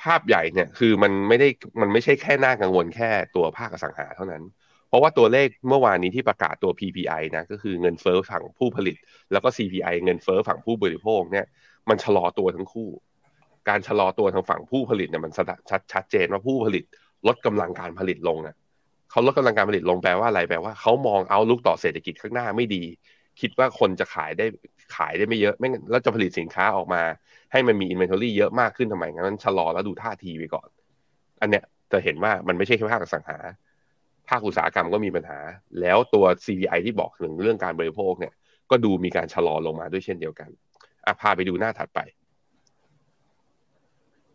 [0.03, 1.47] ภาพใหญ่เนี่ยคือมันไม่ได้
[1.81, 4.43] มันไม่ใช่แค่น่ากังวลแค่ตัวภาคอสังหาเท่านั้น
[4.89, 8.95] เพราะว่าตัวเลขเมื่อวานนี้ที่ประกาศตัว PPI นะก็คือเงินเฟ้อฝั่งผู้ผลิต
[9.31, 11.45] แล้วก็ CPI เงินเฟ้อฝั่งผู้บริโภคเนี่ย
[11.89, 12.89] มันชะลอตัวทั้งคู่
[13.69, 15.43] การชะลอตัวทางฝั่งผู้ผลิตเนี่ยมันชั
[15.80, 16.84] ดชัดเจนว่าผู้ผลิต
[17.28, 18.56] ลดกำลังการผลิตลงอะ
[19.12, 22.84] เขาลดกำลังการผลิตลงแปลว่าอะไรแปลว่าเขามองเอาลุกต่อเศรษฐกิจข้างหน้าไม่ดี
[23.41, 24.45] คิดว่าคนจะขายได้
[24.95, 27.02] ขายได้ไม่เยอะไม่งั้นแล้วจะผลิตสินค้าออกมา
[27.52, 30.67] ให้มันมี inventory เยอะมากขึ้นทำไมงั้นชะลอแล้วดูท่าทีไปก่อน
[31.41, 33.38] อันเนี้ยจะเห็นว่ามันไม่ใช่แค่ภาคสังหา
[34.30, 35.39] ภาคอุตสาหกรรมก็มีปัญหา
[35.82, 38.34] แล้วตัว CPI ที่บอกถึงเรื่องการบริโภคเนี่ย
[38.71, 40.50] ก็ดูมีการชะลอลงมาด้วยเช่นเดียวกัน
[41.06, 42.00] อะพาไปดูหน้าถัดไป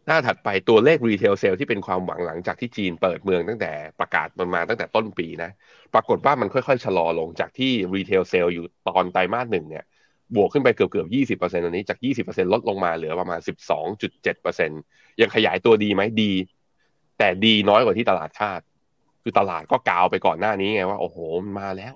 [0.07, 5.51] หน้าถัดไปตัวเลข retail sales ที่เป็นความหวังหลังจากที่จีนเปิดเมืองตั้งแต่ประกาศมันมาตั้งแต่ต้นปีนะ
[5.95, 9.85] ปรากฏว่ามันค่อยๆ ชะลอลงจากที่ retail sales อยู่ตอนไตรมาสหนึ่งเนี่ย
[10.37, 14.71] บวกขึ้นไปเกือบเกือบยี่สิบเปอร์เซ็นต์ตอนนี้จากยี่สิบเปอร์เซ็นลดลงมาเหลือประมาณสิบสองจุดเจ็ดเปอร์เซ็น
[15.21, 16.33] ยังขยายตัวดีไหมดี
[17.19, 18.61] แต่ดีน้อยกว่าที่ตลาดคาด
[19.23, 21.95] คือตลาดก็กาวไปก่อนหน้านี้ไงว่าโอ้โหมันมาแล้ว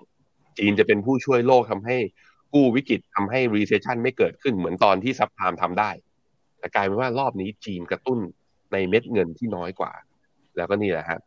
[0.59, 1.97] จีนจะเป็นผู้ช่วยโลกทำให้
[2.55, 5.91] กู้วิกฤตทำให้ recession ไม่เกิดขึ้นเหมือนตอนที่ subprime ทำได้
[6.61, 8.19] แต่กลายเป็นว่ารอบนี้จีนกระตุ้น
[8.73, 9.93] ในเม็ดเงินที่น้อยกว่า
[10.57, 11.19] แล้วก็นี่แหละฮะ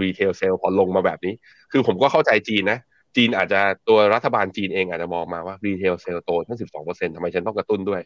[0.00, 1.34] retail sales พอลงมาแบบนี้
[1.72, 2.78] คือผมก็เข้าใจจีนนะ
[3.16, 8.02] จีนอาจจะตัวรัฐบาลจีนเองอาจจะมองมาว่ารีเทลเซลโตทั้งสิบสองเปอร์เซ็นทำไมฉันต้องกระตุ้นด้วย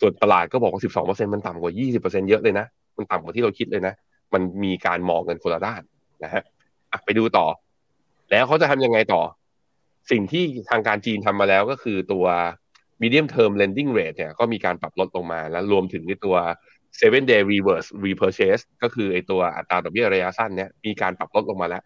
[0.00, 3.94] ส่วนตลาดก็บอกว่าสิบสองเปอร์เซ็นมันต่ำกว่ายี่สิบเปอร์เซ็นเยอะเลยนะ มันต่ำกว่าที่เราคิดเลยนะ
[4.34, 5.82] มันมีการมองกันคนละด้าน
[6.24, 6.42] นะฮะ
[7.04, 7.46] ไปดูต่อ
[8.30, 9.22] แล้วเขาจะทำยังไงต่อ
[10.10, 12.26] สิ่งที่ทางการจีนทำมาแล้วก็คือตัว
[13.02, 16.36] medium term lending rate เนี่ยก็มีการปรับลดลงมา แล้วรวมถึงในตัว
[17.00, 21.82] seven day reverse repurchase ก็คือไอตัวอัตราดอกเบี้ยระยะสั้นเนี่ยมีการปรับลดลงมาแล้ว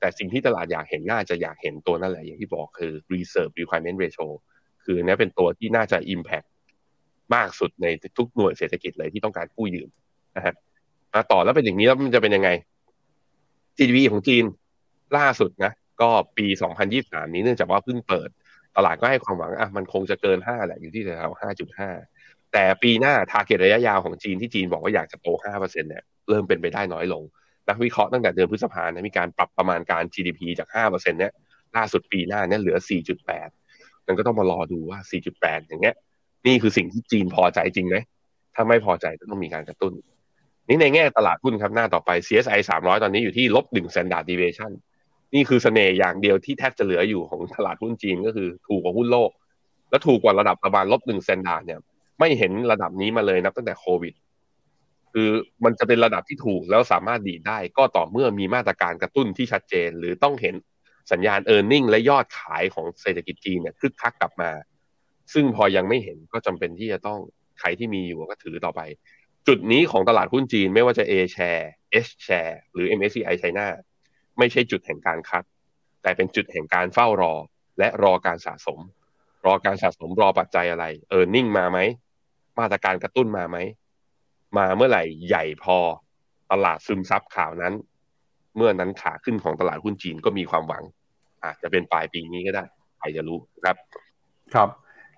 [0.00, 4.26] แต่สิ่งที่ตลาดอยากเห็นน่าจะอยากเห็นตัวนั่นแหละ อย่างที่บอกคือ reserve requirement ratio
[4.84, 6.46] คือเนี้ยเป็นตัวที่น่าจะ impact
[7.34, 7.86] มากสุดใน
[8.18, 9.88] ทุกหน่วยเศรษฐกิจเลยที่ต้องการกู้ยืม
[10.36, 10.54] นะครับ
[11.14, 12.50] มาต่อแล้วเป็นอย่างนี้แล้วมันจะเป็นยังไง
[13.76, 14.44] GDP ของจีน
[15.16, 16.46] ล่าสุดนะ ก็ปี
[16.90, 18.28] 2023 นี้เนื่องจากว่าเพิ่งเปิด
[18.76, 21.32] ตลาดก็ให้ความหวังอะมันคงจะเกิน5แหละอยู่ที่แถว
[21.90, 27.22] 5.5แต่ปีหน้าทาร์เก็ตระยะยาวของจีนที่จีนบอกว่าอยากจะโต5%เปอร์เซ็นต์เนี่ยเริ่มเป็นไปได้น้อยลง
[27.68, 31.32] นักวิเคราะห์ตั้งแต่เดือนพฤษภาคมมีการปรับประมาณการ GDP จาก5%เเนี่ย
[31.76, 32.76] ล่าสุดปีหน้าเนี่ยเหลือ
[33.42, 34.98] 4.8มันก็ต้องมารอดูว่า
[35.32, 35.96] 4.8อย่างเงี้ย
[36.46, 37.96] นี่คือสิ่งที่จีนพอใจจริงไหม
[38.54, 39.92] ถ้าไม่พอใจต้องมีการกระตุ้น
[40.68, 44.72] นี่ในแง่ตลาดหุ้นครับหน้าต่อไป CSI 300 ตอนนี้อยู่ที่ลบ1 standard deviation
[45.34, 49.30] นี่คือเสน่ห์อย่างเดียวที่แทบจะเหลืออยู่ของตลาดหุ้นจีนก็คือถูกกว่าหุ้นโลก
[49.90, 51.80] และถูกกว่าระดับประมาณลบหนึ่งเซนดาเนี่ย
[52.18, 54.14] ไม่เห็นระดับนี้มาเลยนับตั้งแต่โควิด
[55.12, 55.30] คือ
[55.64, 60.54] มันจะเป็นระดับที่ถูกแล้วสามารถดีได้ ก็ต่อเมื่อมีมาตรการกระตุ้นที่ชัดเจน หรือต้องเห็น
[61.12, 64.50] สัญญาณเออร์เน็งและยอดขายของเศรษฐกิจจีนเนี่ยคึกคักกลับมา
[65.32, 67.18] ซึ่งพอยังไม่เห็นก็จำเป็นที่จะต้อง
[67.60, 68.80] ใครที่มีอยู่ก็ถือต่อไป
[69.48, 71.64] จุดนี้ของตลาดหุ้นจีนไม่ว่าจะ A share
[72.06, 73.66] H share หรือ MSCI China
[74.38, 75.44] ไม่ใช่จุดแห่งการคัด
[76.02, 77.34] แต่เป็นจุดแห่งการเฝ้ารอ
[77.78, 78.78] และรอการสะสม
[79.46, 81.78] รอการสะสมรอปัจจัยอะไรเออร์เน็งมาไหม
[82.58, 83.56] มาตรการกระตุ้นมาไหม
[84.56, 85.76] มาเมื่อไหร่ใหญ่พอ
[86.52, 87.74] ตลาดซึมซับข่าวนั้น
[88.56, 90.82] เมื่อนั้นขาขึ้นของตลาดหุ้นจีนก็มีความหวัง
[91.44, 92.64] อาจจะเป็นปลายปีนี้ก็ได้
[92.98, 93.76] ใครจะรู้ครับ
[94.54, 94.68] ครับ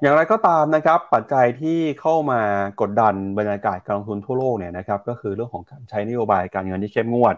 [0.00, 2.40] อย่างไรก็ตามนะครับ ปัจจัยที่เข้ามา
[2.80, 7.34] กดดันบรรยากาศการลงทุนทั่วโลกเนี่ยนะครับ ก็คือเรื่องของการใช้นโยบายการเงินที่เข้มงวด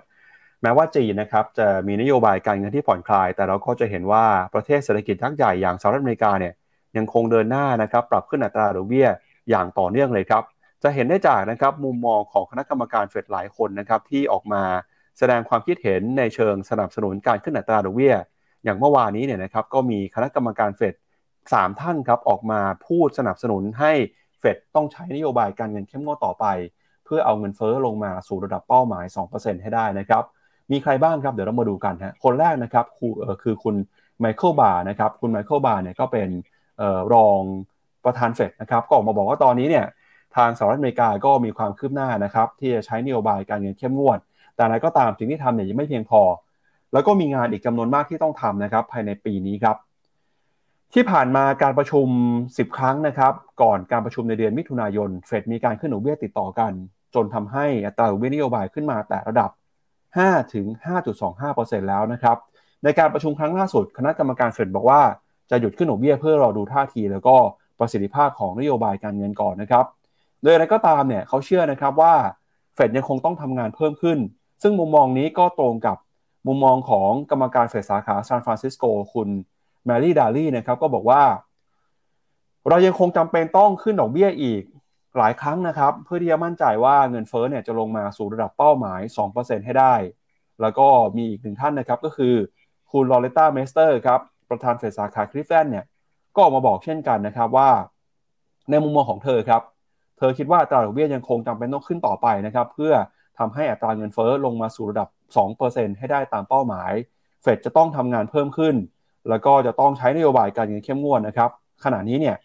[0.62, 6.54] แม้ว่าจีนนะครับจะมีนโยบายการเงินที่ผ่อนคลาย แต่เราก็จะเห็นว่าประเทศเศรษฐกิจยักษ์ใหญ่อย่างสหรัฐอเมริกาเนี่ย
[6.96, 9.08] ยังคงเดินหน้านะครับปรับขึ้นอัตราดอกเบี้ย
[9.50, 10.42] อย่างต่อเนื่องเลยครับ
[10.82, 14.62] จะเห็นได้จากนะครับมุมมองของคณะกรรมการเฟดหลายคนนะครับที่ออกมา
[15.18, 18.14] แสดงความคิดเห็นในเชิงสนับสนุนการขึ้นอัตราดอกเบี้ย
[18.64, 20.94] อย่างเมื่อวานนี้เนี่ยนะครับก็มีคณะกรรมการเฟด
[21.36, 23.92] 3 ท่านครับออกมาพูดสนับสนุนให้
[24.40, 26.46] เฟดต้องใช้นโยบายการเงินเข้มงวดต่อไป
[27.04, 30.24] เพื่อเอาเงินเฟ้อลงมาสู่ระดับเป้าหมาย 2%ให้ได้นะครับ
[30.72, 32.87] มีใครบ้างครับ เดี๋ยวเรามาดูกันฮะคนแรกนะครับ
[33.42, 33.74] คือคุณ
[34.20, 36.29] ไมเคิลบาร์นะครับคุณไมเคิลบาร์เนี่ยก็เป็น
[37.14, 37.40] รอง
[38.05, 39.87] ประธานเฟดนะครับก็ออกมาบอกว่าตอนนี้เนี่ย
[40.37, 44.18] ทางสหรัฐอเมริกาก็มีความคืบหน้านะครับที่จะใช้นโยบายการเงินเข้มงวด
[44.55, 46.22] แต่อะไรก็ตามสิ่งที่ทำเนี่ยยังไม่เพียงพอ
[46.92, 49.76] แล้วก็มีงานอีกจำนวนมากที่ต้องทำนะครับภายในปีนี้ครับ
[50.94, 52.07] ที่ผ่านมาการประชุม
[52.44, 56.72] 10 ครั้งนะครับก่อนการประชุมในเดือนมิถุนายน เฟดมีการขึ้นดอกเบี้ยติดต่อกัน
[57.14, 59.50] จนทำให้อัตราเบี้ยนโยบายขึ้นมาแต่ระดับ
[60.24, 60.66] 5ถึง
[61.29, 62.37] 5.25%แล้วนะครับ
[62.85, 65.00] ในการประชุมครั้งล่าสุดคณะกรรมการเฟดบอกว่า
[65.50, 67.37] จะหยุดขึ้นดอกเบี้ยเพื่อรอดูท่าที แล้วก็
[67.79, 69.85] ประสิทธิภาพของนโยบายการเงินก่อนนะครับ
[70.42, 72.14] โดยอะไรก็ตามเนี่ยเขาเชื่อนะครับว่า
[72.74, 74.18] เฟดยังคงต้องทำงานเพิ่มขึ้น
[74.62, 75.96] ซึ่งมุมมองนี้ก็ตรงกับ
[76.46, 79.29] มุมมองของกรรมการเฟดสาขาซานฟรานซิสโกคุณ
[79.85, 81.22] แมรี่ดาลี่นะครับก็บอกว่า
[82.68, 84.62] เรายังคงจำเป็นต้องขึ้นดอกเบี้ยอีก
[85.18, 89.00] หลายครั้งนะครับ เพื่อที่จะมั่นใจว่าเงินเฟ้อเนี่ยจะลงมาสู่ระดับเป้าหมาย
[89.35, 89.94] 2%ให้ได้
[90.61, 92.35] แล้วก็มีอีกหนึ่งท่านนะครับก็คือ
[92.92, 95.85] คุณลอเรต้าเมสเตอร์ครับประธานเฟดสาขาคลิฟแลนด์เนี่ย
[96.35, 97.70] ก็ออกมาบอกเช่นกันนะครับว่า
[98.70, 99.62] ในมุมมองของเธอครับ
[100.18, 102.92] เธอคิดว่าอัตราดอกเบี้ยยังคงจำเป็นต้องขึ้นต่อไปนะครับเพื่อ
[103.38, 105.09] ทำให้อัตราเงินเฟ้อลงมาสู่ระดับ
[105.55, 106.92] 2%ให้ได้ตามเป้าหมาย
[107.42, 108.74] เฟดจะต้องทำงานเพิ่มขึ้น
[109.29, 111.50] แล้วก็จะต้องใช้นโยบายการเงินเข้มงวดนะครับ
[111.85, 112.37] ขณะนี้เนี่ย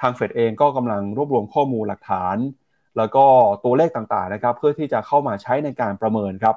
[0.00, 2.36] ทางเฟดเองก็กำลังรวบรวมข้อมูลหลักฐาน
[2.96, 3.24] แล้วก็
[3.64, 6.56] ตัวเลขต่างๆนะครับ เพื่อที่จะเข้ามาใช้ในการประเมินครับ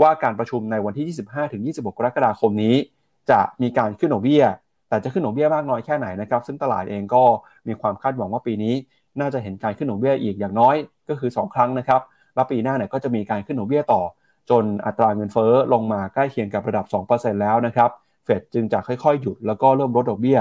[0.00, 1.06] ว่าการประชุมในวันที่
[1.76, 2.76] 25-26 กรกฎาคมนี้
[3.30, 4.44] จะมีการขึ้นดอกเบี้ย
[4.88, 7.22] แต่จะขึ้นดอกเบี้ยมากน้อยแค่ไหนนะครับ ซึ่งตลาดเองก็
[7.68, 8.74] มีความคาดหวังว่าปีนี้
[9.20, 10.76] น่าจะเห็นการขึ้นดอกเบี้ยอีกอย่างน้อย
[11.08, 12.00] ก็คือ 2 ครั้งนะครับ
[12.34, 14.02] แล้วปีหน้าเนี่ยก็จะมีการขึ้นดอกเบี้ยต่อ
[14.50, 17.90] จนอัตราเงินเฟ้อลงมาใกล้เคียงกับระดับ 2%แล้วนะครับ
[18.24, 20.38] เฟดจึงจะค่อยๆ หยุดแล้วก็เริ่มลดดอกเบี้ย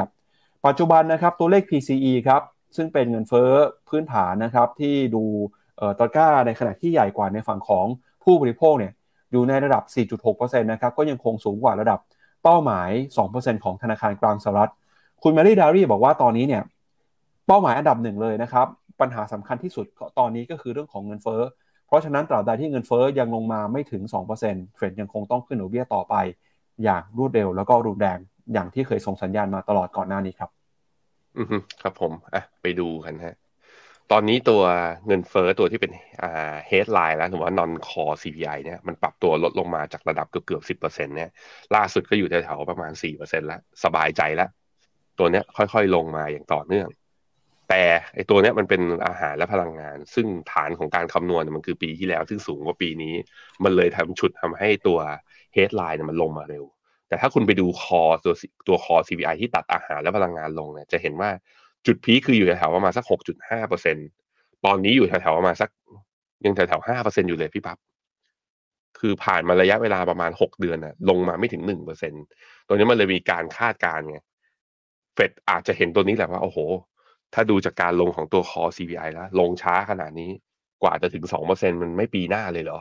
[0.66, 2.42] ปัจจุบันนะครับตัวเลข PCE ครับ
[2.76, 3.52] ซึ่งเป็นเงินเฟ้อ
[3.90, 5.24] พื้นฐานนะครับที่ดู
[6.00, 7.86] ตะก้าในขณะที่ใหญ่กว่าในฝั่งของ
[8.24, 8.94] ผู้บริโภคเนี่ย
[9.32, 9.84] อยู่ในระดับ
[10.26, 12.00] 4.6%นะครับก็ยังคงสูงกว่าระดับ
[12.44, 12.90] เป้าหมาย
[13.28, 14.72] 2%ของธนาคารกลางสหรัฐ
[15.24, 16.64] คุณแมรี่ดารีบอกว่าตอนนี้เนี่ย
[17.48, 18.68] เป้าหมายอันดับหนึ่งเลยนะครับ
[19.02, 19.86] ปัญหาสำคัญที่สุด
[20.20, 21.42] ตอนนี้ก็คือเรื่องของเงินเฟ้อ
[21.88, 24.02] เพราะฉะนั้นตราบใดที่เงินเฟ้อยังลงมาไม่ถึง
[24.42, 26.16] 2%เฟดยังคงต้องขึ้นดอกเบี้ยต่อไป
[26.84, 28.20] อย่างรวดเร็วแล้วก็รุนแรง
[28.54, 30.50] อย่างที่เคยส่งสัญญาณมาตลอดก่อนหน้านี้ครับ
[31.38, 31.48] อือ
[31.82, 33.36] ครับผมอะไปดูกันฮะ
[34.12, 34.62] ตอนนี้ตัว
[35.08, 35.92] เงินเฟ้อตัวที่เป็น
[36.22, 41.30] อ่า headline แล้วหรือว่านอนคอ CPI เนี่ยมันปรับตัวลดลงมาจากระดับเกือบเกือบสิบเปอร์เซ็นต์เนี่ย
[41.76, 44.50] ล่าสุดก็อยู่แถวๆประมาณสี่เปอร์เซ็นต์แล้ว สบายใจแล้ว
[45.20, 46.88] ตัวเนี้ยค่อยๆลงมาอย่างต่อเนื่อง
[47.70, 47.84] แต่
[48.14, 53.14] ไอตัวเนี้ยมันเป็นอาหารและพลังงาน ซึ่งฐานของการคำนวณมันคือปีที่แล้ว ซึ่งสูงกว่าปีนี้
[53.64, 55.00] มันเลยทำชุดทำให้ตัว
[55.54, 56.64] เฮดไลน์มันลงมาเร็ว
[57.10, 58.34] แต่ถ้าคุณไปดูคอตัว
[58.68, 61.30] ตัวคอ CPI ที่ตัดอาหารและพลังงานลงเนี่ยจะเห็นว่า
[61.86, 63.98] จุดพีคคืออยู่แถวประมาณสักหกจุดห้าเปอร์เซ็น
[64.66, 65.70] ตอนนี้อยู่แถวๆประมาณสัก
[66.46, 67.78] ยังแถวๆห้าเปอร์เซ็นอยู่เลยพี่ปับ๊บ
[69.00, 72.14] คือผ่านมาระยะเวลาประมาณหกเดือนอะลงมาไม่ถึงหนึ่งเปอร์เซ็น
[72.68, 74.18] ตัวนี้มันเลยมีการคาดการณ์ไง
[75.16, 76.58] เฟดอาจจะเห็นตัวนี้แหละว่าโอ้โห
[77.34, 80.30] ถ้าดูจากการลงของตัวคอ CPI แล้ว ลงช้าขนาดนี้
[80.84, 82.80] กว่าจะถึงสองเปอร์เซ็นมันไม่ปีหน้าเลยเหรอ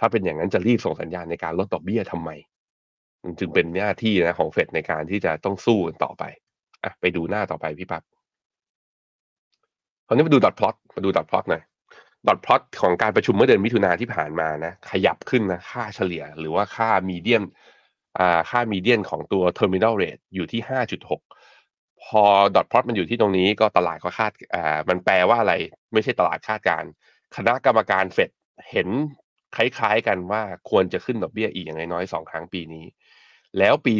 [0.00, 2.30] ถ้าเป็นอย่างนั้นจะรีบส่งสัญญาณในการลดดอกเบี้ยทำไม
[3.38, 6.24] จึงเป็นหน้าที่นะของเฟดในการที่จะต้องสู้กันต่อไป
[6.84, 8.02] อะไปดูหน้าต่อไปพี่ปับ๊บ
[10.06, 11.62] คราวนี้มาดูดอทพลอตมาดูดอทพลอตหน่อย
[12.28, 17.42] ดอทพลอตของการประชุมเมื่อเดือนมิถุนาที่ผ่านมานะ ขยับขึ้นนะ ค่าเฉลี่ยหรือว่าค่ามีเดียน
[18.18, 21.20] อ่าค่ามีเดียนของตัว terminal rate อยู่ที่ห้าจุดหก
[22.04, 22.24] พอ
[22.56, 25.54] ดอทพลอตมันอยู่ที่ตรงนี้ก็ตลาดก็คาดอ่ามันแปลว่าอะไร
[25.92, 26.84] ไม่ใช่ตลาดคาดการ
[27.36, 28.30] คณะกรรมการเฟด
[28.70, 28.88] เห็น
[29.56, 32.84] คล้ายๆกันว่าควรจะขึ้นดอกเบี้ยอีกอย่างน้อยๆสองครั้งปีนี้
[33.58, 33.94] แล้วปี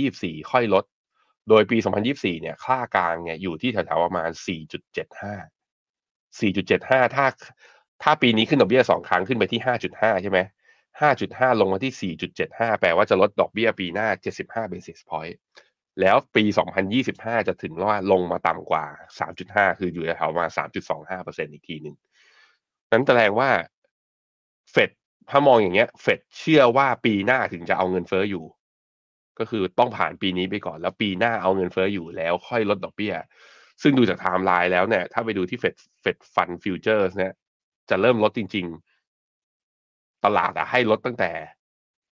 [0.00, 0.84] 2024 ค่อยลด
[1.48, 1.78] โดยปี
[2.10, 7.26] 2024 เนี่ย ค่ากลางเนี่ยอยู่ที่แถวๆประมาณ 4.75 4.75 ถ้า
[8.02, 9.60] ถ้าปีนี้ขึ้นดอกเบี้ยสองครั้งขึ้นไปที่
[9.92, 10.38] 5.5 ใช่ไหม
[11.00, 12.14] 5.5 ลงมาที่
[12.48, 14.08] 4.75 แปลว่าจะลดดอกเบี้ยปีหน้า
[14.40, 15.36] 75 basis point
[16.00, 16.44] แล้วปี
[16.96, 18.84] 2025 จะถึงว่าลงมาต่ำกว่า
[19.32, 20.46] 3.5 คืออยู่แถวมา
[21.04, 21.96] 3.25%อีกทีหนึ่ง
[22.92, 23.50] นั้นแสดงว่า
[24.72, 24.90] เฟด
[25.30, 28.44] ถ้ามองอย่างเงี้ย เฟดเชื่อว่าปีหน้าถึงจะเอาเงินเฟ้ออยู่
[29.38, 33.14] ก็คือต้องผ่านปีนี้ไปก่อน แล้วปีหน้าเอาเงินเฟ้ออยู่แล้วค่อยลดดอกเบี้ย
[33.82, 37.32] ซึ่งดูจากไทม์ไลน์แล้วเนี่ย ถ้าไปดูที่เฟดFed fund futures เนี่ย
[37.90, 38.66] จะเริ่มลดจริง
[39.44, 41.30] ๆ ตลาดอะให้ลดตั้งแต่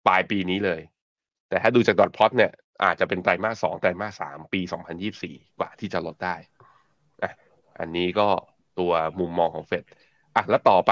[0.08, 0.82] ปลายปีนี้เลย
[1.50, 2.52] แต่ถ้าดูจาก dot plot เนี่ย
[2.84, 6.36] อาจจะเป็นไตรมาสสองไตรมาสสามปีสองพันยี่สี่กว่าที่จะลดได้
[7.24, 7.32] อะ
[7.80, 8.28] อันนี้ก็
[8.80, 9.84] ตัวมุมมองของเฟด
[10.36, 10.92] อะแล้วต่อไป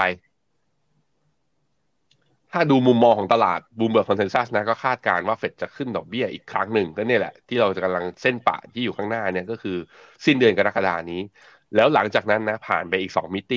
[2.52, 9.76] ถ้าดูมุมมองของตลาด Bloomberg consensus นะก็คาดการณ์ว่าเฟดจะขึ้นดอกเบี้ยอีกครั้งหนึ่งก็เนี่ยแหละ ที่เราจะกำลังเส้นปะที่อยู่ข้างหน้าเนี่ยก็คือ
[10.24, 11.20] สิ้นเดือนกรกฎานี้
[11.76, 13.52] แล้วหลังจากนั้นนะผ่านไปอีกสอง meeting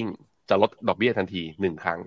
[0.50, 2.00] จะลดดอกเบี้ยทันทีหนึ่งครั้ง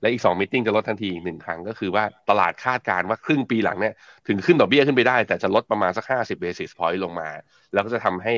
[0.00, 3.94] และอีกสอง meeting จะลดทันทีหนึ่งครั้งก็คือว่าตลาดคาดการณ์ว่าครึ่งปีหลังเนี่ย
[4.28, 7.30] ถึงขึ้นดอกเบี้ยขึ้นไปได้ แต่จะลดประมาณสักห้าสิบ basis point ลงมา
[7.72, 8.34] แล้วก็จะทำให้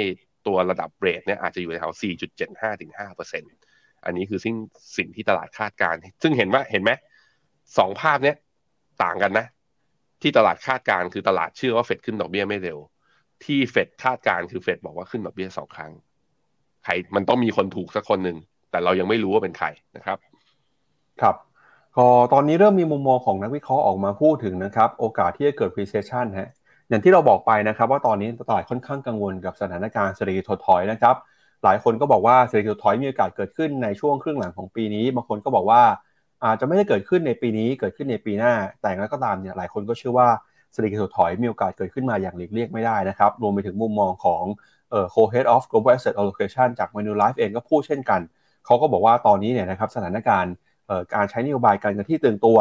[0.47, 1.93] ตัวระดับ rate เนี่ยอาจจะอยู่ในแถว
[2.36, 3.53] 4.75ถึง5เปอร์เซ็นต์
[4.05, 4.57] อันนี้คือสิ่ง
[4.97, 6.91] สิ่งที่ตลาดคาดการณ์ ซึ่งเห็นว่าเห็นไหม
[7.78, 8.36] สองภาพเนี้ย
[9.02, 9.46] ต่างกันนะ
[10.22, 12.78] ที่ตลาดคาดการณ์คือตลาดเชื่อว่าเฟดขึ้นดอกเบี้ยไม่เร็ว
[13.44, 15.92] ที่เฟดคาดการคือเฟดบอกว่าขึ้นดอกเบี้ยสองครั้ง
[16.84, 18.36] ใครมันต้องมีคนถูกสักคนหนึ่ง
[18.70, 19.66] แต่เรายังไม่รู้ว่าเป็นใคร
[19.96, 20.18] นะครับ
[21.22, 21.36] ครับ
[21.96, 26.50] ก็ตอนนี้เริ่มมีมุมมองของนักวิเคราะห์ออกมาพูดถึงนะครับ โอกาสที่จะเกิด recession ฮะ
[26.88, 31.16] อย่างที่เราบอกไปนะครับ ว่าตอนนี้ตลาดค่อนข้างกังวลกับสถานการณ์เศรษฐกิจถดถอยนะครับ
[31.64, 35.82] หลายคนก็บอกว่าเศรษฐกิจถดถอยมีโอกาสเกิดขึ้นในช่วงครึ่งหลังของปีนี้ บางคนก็บอกว่า
[36.45, 40.28] อาจจะไม่ได้เกิดขึ้นในปีนี้เกิดขึ้นในปีหน้า แต่อย่างไรก็ตามเนี่ยหลายคนก็เชื่อว่า
[40.72, 44.43] เศรษฐกิจถดถอยมีโอกาสเกิดขึ้นมาอย่างหลีกเลี่ยงไม่ได้นะครับรวมไปถึงมุมมองของ
[44.91, 48.20] เอ่อ co-head of global asset allocation จาก Manulife เองก็พูดเช่นกัน
[48.66, 50.53] เขาก็บอกว่าตอนนี้เนี่ยนะครับสถานการณ์
[51.14, 52.59] การใช้นโยบายการเงินที่ตึงตัว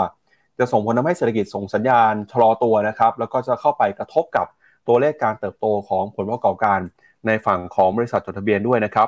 [0.60, 4.48] จะส่งผลทำให้เศรษฐกิจส่งสัญญาณชะลอตัวนะครับแล้วก็จะเข้าไปกระทบกับ
[4.88, 6.80] ตัวเลขการเติบโตของผลประกอบการ
[7.28, 9.08] ในฝั่งของบริษัทจดทะเบียนด้วยนะครับ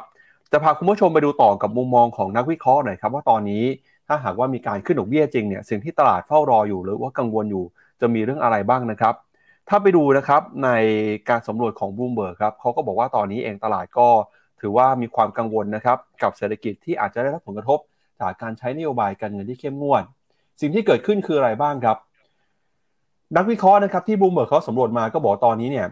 [0.51, 3.63] จะพาคุณผู้ชมไปดูต่อกับมุมมองของนักวิเคราะห์หน่อยครับว่าตอนนี้
[4.07, 7.63] ถ้าหากว่ามีการขึ้นดอกเบี้ยจริงเนี่ยสิ่งที่ตลาดเฝ้ารออยู่หรือว่ากังวลอยู่
[8.01, 9.15] จะมีเรื่องอะไรบ้างนะครับ
[9.69, 10.69] ถ้าไปดูนะครับใน
[11.29, 14.07] การสำรวจของบูมเบิร์กครับเขาก็บอกว่าตอนนี้เองตลาดก็
[14.61, 17.79] ถือว่ามีความกังวลนะครับกับเศรษฐกิจที่อาจจะได้รับผลกระทบ
[18.21, 20.03] จากการใช้นโยบายการเงินที่เข้มงวด
[20.61, 21.97] สิ่งที่เกิดขึ้นคืออะไรบ้างครับ
[23.37, 25.87] นักวิเคราะห์นะครับที่บูมเบิร์กเขาสำรวจมาก็บอกตอนนี้เนี่ย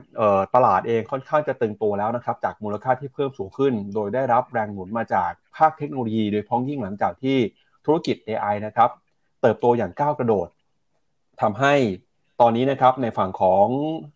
[0.56, 7.38] ตลาดเองค่อนข้างจะตึงตัวแล้วนะครับจากมูลค่าที่เพิ่มสูงขึ้น โดยได้รับแรงหนุนมาจากภาคเทคโนโลยี โดยเฉพาะอย่างยิ่งหลังจากที่
[7.86, 8.90] ธุรกิจ AI นะครับ
[9.42, 10.48] เติบโตอย่างก้าวกระโดด
[11.42, 11.74] ทำให้
[12.42, 13.66] ตอนนี้นะครับในฝั่งของ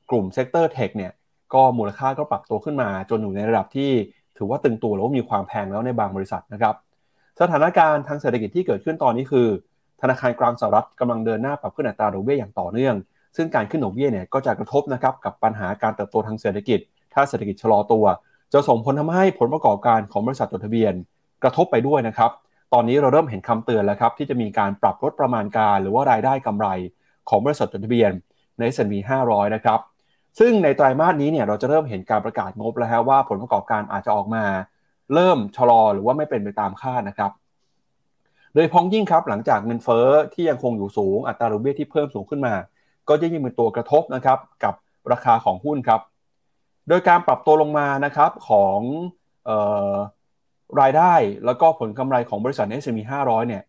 [0.09, 1.11] กลุ่ม sector tech เนี่ย
[1.53, 3.91] ก็มูลค่าก็ปรับตัวขึ้นมา จนอยู่ในระดับที่
[4.37, 6.75] ถือว่าตึงตัวหรือว่ามีความแพงแล้วในบางบริษัทนะครับ
[7.41, 9.47] สถานการณ์ทางเศรษฐกิจที่เกิดขึ้นตอนนี้คือ
[10.01, 12.95] ธนาคารกลางสหรัฐกำลังเดินหน้าปรับขึ้นอัตราดอกเบี้ยอย่างต่อเนื่อง
[13.35, 16.79] ซึ่งการขึ้นดอกเบี้ยเนี่ยก็จะกระทบนะครับกับปัญหาการเติบโตทางเศรษฐกิจ
[17.13, 18.05] ถ้าเศรษฐกิจชะลอตัว
[18.53, 20.93] จะส่งผลทำให้ผลประกอบการของบริษัทจดทะเบียน
[21.43, 22.31] กระทบไปด้วยนะครับ
[22.73, 26.67] ตอนนี้เราเริ่มเห็นคำเตือนแล้วครับที่จะมีการปรับลดประมาณการ หรือว่ารายได้กำไร
[27.29, 28.11] ของบริษัทจดทะเบียน
[28.57, 28.93] ใน S&P
[29.25, 29.79] 500 นะครับ
[30.39, 34.43] ซึ่งในไตรามาสนี้เนี่ยเราจะเริ่มเห็นการประกาศงบแล้วฮะว่าผลประกอบการอาจจะออกมา
[35.13, 37.31] เริ่มชะลอหรือว่าไม่เป็นไปตามคาดนะครับ
[38.53, 42.53] โดยพ้องยิ่งครับหลังจากเงินเฟ้อที่ยังคงอยู่สูงอัตราดอกเบี้ยที่เพิ่มสูงขึ้นมา
[43.09, 44.73] ก็จะยิ่งเป็นตัวกระทบนะครับกับ
[45.11, 46.01] ราคาของหุ้นครับ
[46.89, 48.79] โดยการปรับตัวลงมานะครับของ
[50.81, 51.13] รายได้
[51.45, 53.63] แล้วก็ผลกำไรของบริษัท S&P 500 เนี่ย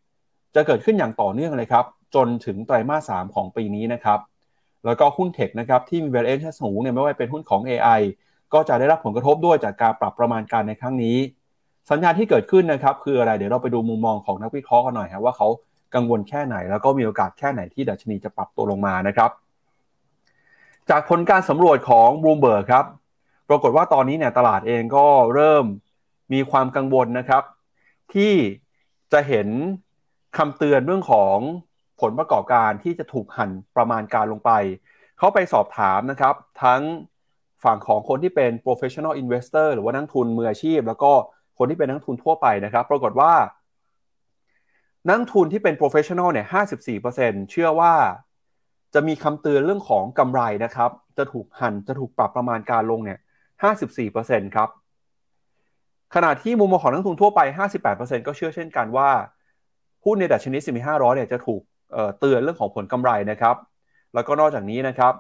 [0.55, 1.85] จะเกิดขึ้นอย่างต่อเนื่องเลยครับ
[2.15, 4.19] จนถึงไตรมาส 3 ของปีนี้นะครับ
[4.85, 8.01] แล้วก็หุ้นเทคนะครับที่มี valuation สูงเนี่ยไม่ว่าเป็นหุ้นของ AI
[8.55, 11.17] ก็จะได้รับผลกระทบด้วยจากการปรับประมาณการในครั้งนี้
[11.91, 15.49] สัญญาณที่เกิดขึ้นนะครับคืออะไรเดี๋ยวเราไปดูมุมมองของนักวิเคราะห์กันหน่อยครว่าเขา
[15.95, 19.31] กังวลแค่ไหน แล้วก็มีโอกาสแค่ไหนที่ดัชนีจะปรับตัวลงมานะครับ
[20.91, 22.85] จากผลการสำรวจของ Bloomberg ครับ
[23.49, 25.65] ปรากฏว่าตอนนี้เนี่ยตลาดเองก็เริ่ม
[26.33, 27.43] มีความกังวลนะครับ
[28.15, 28.33] ที่
[29.13, 29.49] จะเห็น
[30.39, 31.37] คำเตือนเรื่องของ
[32.01, 34.51] ผลประกอบการที่จะถูกหั่นประมาณการลงไป
[35.19, 36.83] เขาไปสอบถามนะครับ ทั้ง
[37.65, 41.13] ฝั่งของคนที่เป็น professional investor หรือว่านักทุนมืออาชีพ แล้วก็
[41.59, 43.33] คนที่เป็นนักทุนทั่วไปนะครับ ปรากฏว่า
[45.09, 46.47] นักทุนที่เป็น professional เนี่ย
[46.99, 47.95] 54%เชื่อว่า
[48.95, 53.19] จะมีคำเตือนเรื่องของกำไรนะครับ จะถูกหัน่นจะถูกปรับประมาณการลงเนี่ย
[53.87, 54.69] 54%ครับ
[56.15, 57.41] ขณะที่มุมมองของนักทุนทั่วไป
[57.85, 59.11] 58%ก็เชื่อเช่นกันว่า
[60.05, 61.61] หุ้นในดัชนีสิบห้าร้อยเนี่ยจะถูก
[62.19, 63.57] เตือนเรื่องของผลกำไรนะครับ
[64.15, 65.13] แล้วก็นอกจากนี้นะครับ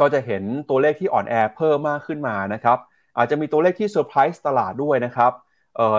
[0.00, 2.78] ก็จะเห็นตัวเลขที่อ่อนแอเพิ่มมากขึ้นมานะครับ
[3.16, 5.32] อาจจะมีตัวเลขที่เซอร์ไพรส์ตลาดด้วยนะครับ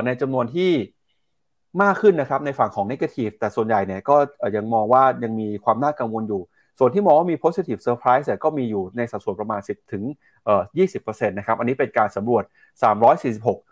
[0.05, 0.71] ในจำนวนที่
[1.81, 4.15] มากขึ้นนะครับในฝั่งของนกาทีฟแต่ส่วนใหญ่เนี่ยก็
[4.55, 6.41] ยังมองว่ายังมีความน่ากังวลอยู่
[6.79, 10.03] ส่วนที่มองว่ามี positive surprise ก็มีอยู่ในสัดส่วนประมาณ 10 ถึง
[10.65, 12.43] 20%นะครับ อันนี้เป็นการสำรวจ
[13.09, 13.70] 346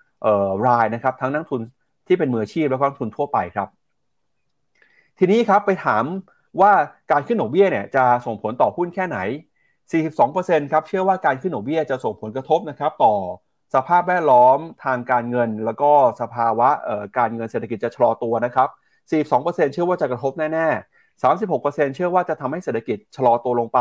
[0.68, 1.62] รายนะครับ ทั้งนักทุน
[2.08, 3.68] ที่เป็นมืออาชีพและนักทุนทั่วไปครับ
[5.20, 6.04] ทีนี้ครับไปถาม
[6.62, 6.72] ว่า
[7.12, 9.18] การขึ้นดอกเบี้ยเนี่ยจะส่งผลต่อหุ้นแค่ไหน
[9.96, 13.14] 42%ครับเชื่อว่าการขึ้นดอกเบี้ยจะส่งผลกระทบนะครับต่อ
[13.76, 15.92] สภาพแวดล้อมทางการเงิน แล้วก็
[16.22, 16.70] สภาวะ
[17.18, 18.70] การเงินเศรษฐกิจจะชะลอตัวนะครับ
[19.12, 23.80] 42%เชื่อว่าจะกระทบแน่ๆ 36%เชื่อว่าจะทำให้เศรษฐกิจชะลอตัวลงไป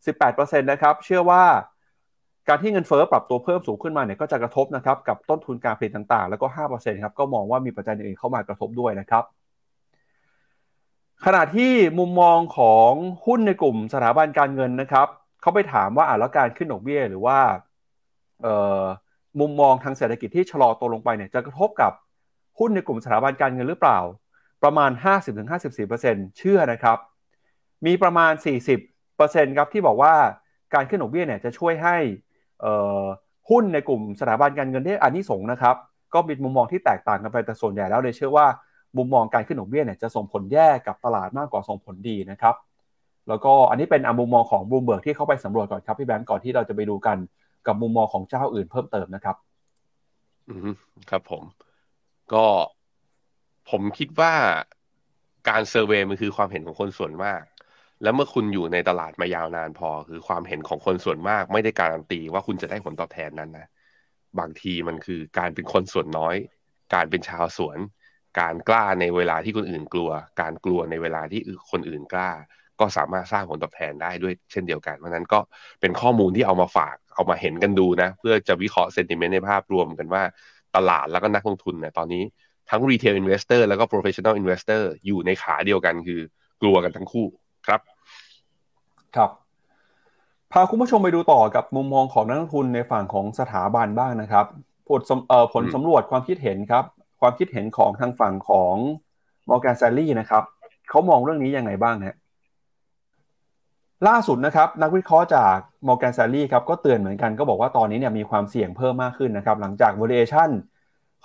[0.00, 1.44] 18%นะครับเชื่อว่า
[2.48, 9.24] การที่เงินเฟ้อปรับตัวเพิ่มสูงขึ้นมาเนี่ยก็จะกระทบนะครับกับต้นทุนการผลิตต่างๆ แล้วก็5%ครับก็มองว่ามีปัจจัยอื่นเข้ามากระทบด้วยนะครับ
[11.24, 12.90] ขณะที่มุมมองของ
[13.26, 15.08] หุ้นในกลุ่มสถาบันการเงินนะครับ
[15.40, 17.38] เขาไปถามว่าอ่าแล้วการขึ้นดอกเบี้ยหรือว่า
[19.40, 21.92] มุมมองทางเศรษฐกิจที่ชะลอตัวลงไปเนี่ยจะกระทบกับ
[22.58, 23.98] หุ้นในกลุ่มสถาบันการเงินหรือเปล่า
[24.62, 24.90] ประมาณ
[25.64, 26.98] 50-54%เชื่อนะครับ
[27.86, 28.32] มีประมาณ
[28.94, 30.14] 40%ครับที่บอกว่า
[30.74, 31.96] การขึ้นดอกเบี้ยเนี่ยจะช่วยให้
[33.50, 35.76] หุ้นในกลุ่มสถาบันการเงินได้อานิสงส์นะครับ
[36.14, 38.46] ก็มีมุมมองที่แตกต่างกันไปแต่ส่วนใหญ่แล้วเลยเชื่อว่า
[38.96, 42.54] มุมมองการขึ้นดอกเบี้ยเนี่ยจะส่งผลแย่กับตลาดมากกว่าส่งผลดีนะครับ
[43.28, 47.16] แล้วก็อันนี้เป็นมุมมองของบูมเบิร์กที่เข้าไปสำรวจก่อนครับพี่แบงก์ก่อนที่เราจะไปดูกัน
[47.66, 49.36] กับมุมมองของเจ้าอื่นเพิ่มเติมนะครับ
[50.48, 50.74] อืม
[51.10, 51.42] ครับผม
[52.32, 52.44] ก็
[53.70, 54.32] ผมคิดว่า
[55.48, 57.40] การ survey มันคือความเห็นของคนส่วนมาก
[58.02, 63.66] แล้วเมื่อคุณอยู่ในตลาดมายาวนานพอ คือความเห็นของคนส่วนมาก ไม่ได้การันตีว่าคุณจะได้ผลตอบแทนนั้นนะ
[64.38, 66.36] บางทีมันคือการเป็นคนส่วนน้อย
[66.94, 67.78] การเป็นชาวสวน
[68.40, 71.40] การกล้าในเวลาที่คนอื่นกลัว การกลัวในเวลาที่
[71.70, 72.30] คนอื่นกล้า
[72.80, 75.40] ก็สามารถสร้างผลตอบแทนได้ด้วยเช่นเดียวกันเพราะนั้นก็
[75.80, 80.22] เป็นข้อมูลที่เอามาฝากเอามาเห็นกันดูนะ เพื่อจะวิเคราะห์เซนติเมนต์ในภาพรวมกันว่า
[80.76, 82.22] ตลาดแล้วก็นักลงทุนเนี่ยตอนนี้
[82.70, 86.20] ทั้ง retail investor แล้วก็ professional investor อยู่ในขาเดียวกันคือ
[86.62, 87.26] กลัวกันทั้งคู่
[87.66, 87.80] ครับ
[89.16, 89.30] ครับ
[90.52, 94.46] พาคุณผู้ชมไปดูต่อกับมุมมองของนักลงทุนในฝั่งของสถาบันบ้างนะครับ
[94.88, 95.00] ผล
[95.52, 96.84] ผลสำรวจความคิดเห็นครับ
[97.20, 98.74] ความคิดเห็นของทางฝั่งของ
[99.48, 100.42] มอร์แกนแซลลี่นะครับ
[100.88, 102.16] เขามองเรื่องนี้ยังไงบ้างนะ
[104.08, 105.56] ล่าสุดนะครับนักวิเคราะห์จาก
[105.86, 110.50] มอร์แกนแซลลี่ครับก็เตือนเหมือนกันก็บอกว่าตอนนี้เนี่ยมีความเสี่ยงเพิ่มมากขึ้นนะครับ หลังจาก valuation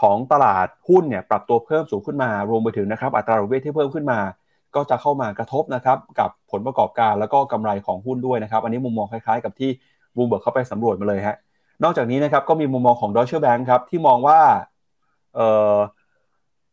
[0.02, 4.20] ของตลาดหุ้นเนี่ยปรับตัวเพิ่มสูงขึ้นมารวมไปถึงนะครับอัตราดอกเบี้ยที่เพิ่มขึ้นมา
[4.76, 9.70] ก็จะเข้ามากระทบนะครับกับผลประกอบการแล้วก็กำไรของหุ้นด้วยนะครับ อันนี้มุมมองคล้ายๆ กับที่
[10.16, 11.38] บูมเบิร์กเข้าไปสำรวจมาเลยฮะ
[11.84, 14.40] นอกจากนี้นะครับก็มีมุมมองของ Deutsche Bank ครับที่มองว่า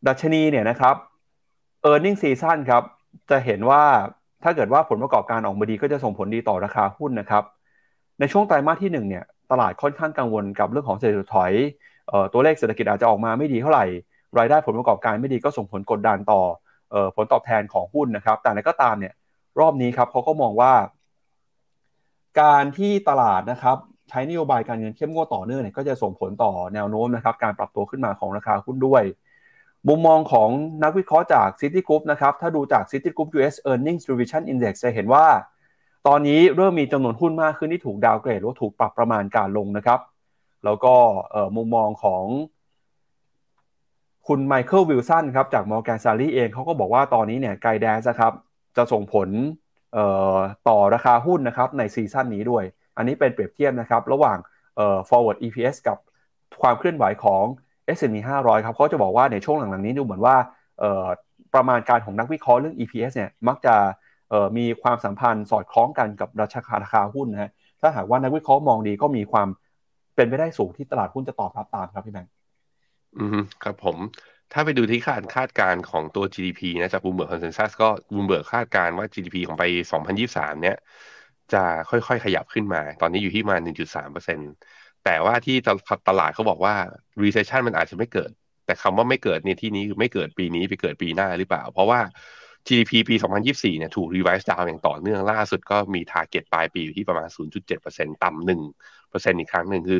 [0.07, 0.95] ดัชนีเนี่ยนะครับ
[1.89, 2.83] e a r n i n g ็ season ครับ
[3.29, 3.83] จะเห็นว่า
[4.43, 7.43] ถ้าเกิดว่าผลประกอบการออกมาดีก็จะส่งผลดีต่อราคาหุ้นนะครับ
[8.19, 11.53] ในช่วงไตรมาสที่1เนี่ยตลาดค่อนข้างกังวลกับเรื่องของเศรษฐกิจถอย
[12.33, 13.85] ตัวเลขเศรษฐกิจอาจจะออกมาไม่ดีเท่าไหร่
[14.39, 16.41] รายได้ผลประกอบการไม่ดีก็ส่งผลกดดันต่อ
[17.15, 19.13] ผลตอบแทนของหุ้นนะครับ แต่ในก็ตามเนี่ย
[19.59, 20.73] รอบนี้ครับเขาก็มองว่า
[22.41, 23.77] การที่ตลาดนะครับ
[24.09, 29.03] ใช้นโยบายการเงินเข้มงวดต่อเนื่องเนี่ยก็จะส่งผลต่อแนวโน้มนะครับการปรับตัวขึ้นมาของราคาหุ้นด้วย
[29.87, 30.49] มุมมองของ
[30.83, 35.25] นักวิเคราะห์จาก Citigroup นะครับถ้าดูจาก Citigroup US Earnings Revision Index จะเห็นว่า
[36.07, 39.99] ตอนนี้เริ่มมีจำนวนหุ้นมากขึ้นที่ถูกดาวเกรดหรือถูกปรับประมาณการลงนะครับ
[40.65, 40.93] แล้วก็
[41.55, 42.23] มุมมองของ
[44.27, 48.33] คุณไมเคิลวิลสันครับจาก Morgan Stanley เองเขาก็บอกว่าตอนนี้เนี่ย guidance ครับ
[48.77, 49.29] จะส่งผล
[50.67, 52.63] ต่อราคาหุ้นนะครับในซีซั่นนี้ด้วย
[52.97, 54.37] อันนี้เป็นเปรียบเทียบนะครับระหว่าง
[55.09, 55.97] forward EPS กับ
[56.61, 57.43] ความเคลื่อนไหวของ
[57.97, 60.35] S&P 500 ครับเขาจะบอกว่าในช่วงหลังๆนี้ดูเหมือนว่า
[61.53, 63.75] ประมาณการของนักวิเคราะห์เรื่อง EPS เนี่ยมักจะ
[64.57, 67.51] มีความสัมพันธ์สอดคล้องกันกับราคาราคาหุ้นนะฮะ
[67.81, 69.47] ถ้าหากว่านักวิเคราะห์มองดีก็มีความ
[70.15, 72.31] เป็นไปได้สูงที่ตลาดหุ้นจะตอบรับตามครับพี่แบงค์
[73.15, 73.99] อืมครับผม
[74.51, 80.75] ถ้าไปดูที่คาดคาดการของตัว GDP นะจาก Bloomberg consensus ก็บูมเบิร์กคาดการว่า GDP ของปี 2023 เนี่ย
[81.51, 81.57] จะ
[81.89, 84.49] ค่อยๆ ขยับขึ้นมา ตอนนี้อยู่ที่มา 1.3%
[85.01, 85.53] แต่ว่าที่
[86.07, 86.75] ตลาดเขาบอกว่า
[87.23, 88.31] recession มันอาจจะไม่เกิด
[88.65, 91.99] แต่คำว่าไม่เกิดในที่นี้คือไม่เกิดปีนี้ไปเกิดปีหน้าหรือเปล่า เพราะว่า
[92.67, 93.15] GDP ปี
[93.47, 97.27] 2024 เนี่ยถูก revise down อย่างต่อเนื่องล่าสุดก็มี target ปลายปีอยู่ที่ประมาณ
[97.71, 98.61] 0.7%ต่ำหนึ่ง
[99.01, 99.99] 1%อีกครั้งหนึ่งคือ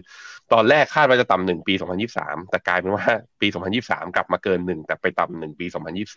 [0.54, 1.74] ตอนแรกคาดว่าจะต่ำหนึ่งปี
[2.12, 3.06] 2023 แต่กลายเป็นว่า
[3.42, 3.48] ปี
[3.82, 5.66] 2023 กลับมาเกินหนึ่งแต่ไปต่ำหนึ่งปี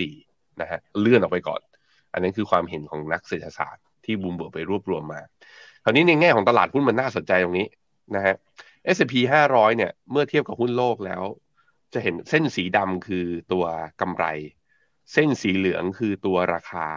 [0.04, 1.60] 2024 นะฮะเลื่อนออกไปก่อน
[2.12, 5.20] อันนี้คือความเห็นของนักเศรษฐศาสตร์ที่บูมเบิร์กไปรวบรวมมา
[5.84, 7.66] คราวนี้ในแง่ของตลาดหุ้นมันน่าสนใจตรงนี้
[8.16, 8.34] นะฮะ
[8.96, 9.14] S&P
[9.48, 11.22] 500 เนี่ยเมื่อเทียบกับหุ้นโลกแล้ว
[11.94, 13.64] จะเห็นเส้นสีดำคือตัว
[14.00, 14.24] กำไร
[15.12, 16.88] เส้นสีเหลืองคือตัวราคา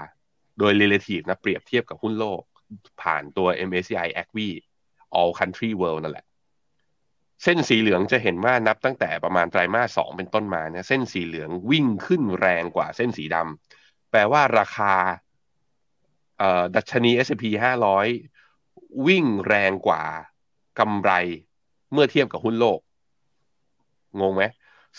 [0.60, 2.42] โดย relative นะเปรียบเทียบกับหุ้นโลก
[3.02, 4.50] ผ่านตัว MSCI ACWI
[5.20, 6.26] all country world นั่นแหละ
[7.44, 14.94] เส้นสีเหลืองจะเห็นว่านับตั้งแต่ประมาณไตรมาสสองเป็นต้นมาเนี่ยเส้นสีเหลืองวิ่งขึ้นแรงกว่าเส้นสีดำแปลว่าราคา
[16.76, 17.44] ดัชนี S&P
[18.24, 20.04] 500 วิ่งแรงกว่า
[20.80, 21.12] กำไร
[21.94, 22.80] เมื่อเทียบกับหุ้นโลก
[24.20, 24.44] งงไหม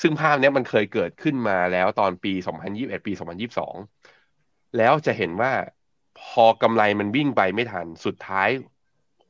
[0.00, 2.32] ซึ่งภาพนี้มันเคยเกิดขึ้นมาแล้วตอนปี
[2.70, 3.12] 2021 ปี
[3.94, 5.52] 2022 แล้วจะเห็นว่า
[6.20, 8.48] พอกำไรมันวิ่งไปไม่ทัน สุดท้าย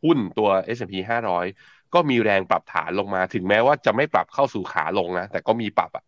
[0.02, 0.94] หุ้นตัว S&P
[1.48, 6.04] 500 ก็มีแรงปรับฐานลงมา ถึงแม้ว่าจะไม่ปรับเข้าสู่ขาลงนะ แต่ก็มีปรับอะ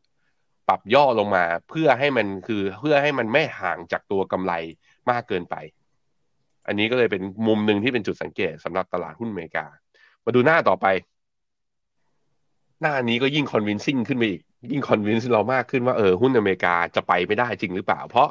[0.69, 4.53] ปรับย่อลงมาเพื่อให้มันคือเพื่อให้มันไม่ห่างจากตัวกำไร
[5.11, 5.55] มากเกินไป
[6.67, 9.67] อันนี้ก็เลยเป็นมุมหนึ่งที่เป็นจุดสังเกตสำหรับตลาดหุ้นอเมริกา
[10.25, 10.87] มาดูหน้าต่อไป
[12.85, 14.41] หน้านี้ก็ยิ่ง convincing ขึ้นไปอีก
[14.73, 18.29] ยิ่ง convince เรามากขึ้นว่าเออหุ้นอเมริกาจะไปไม่ได้จริงหรือเปล่า เพราะ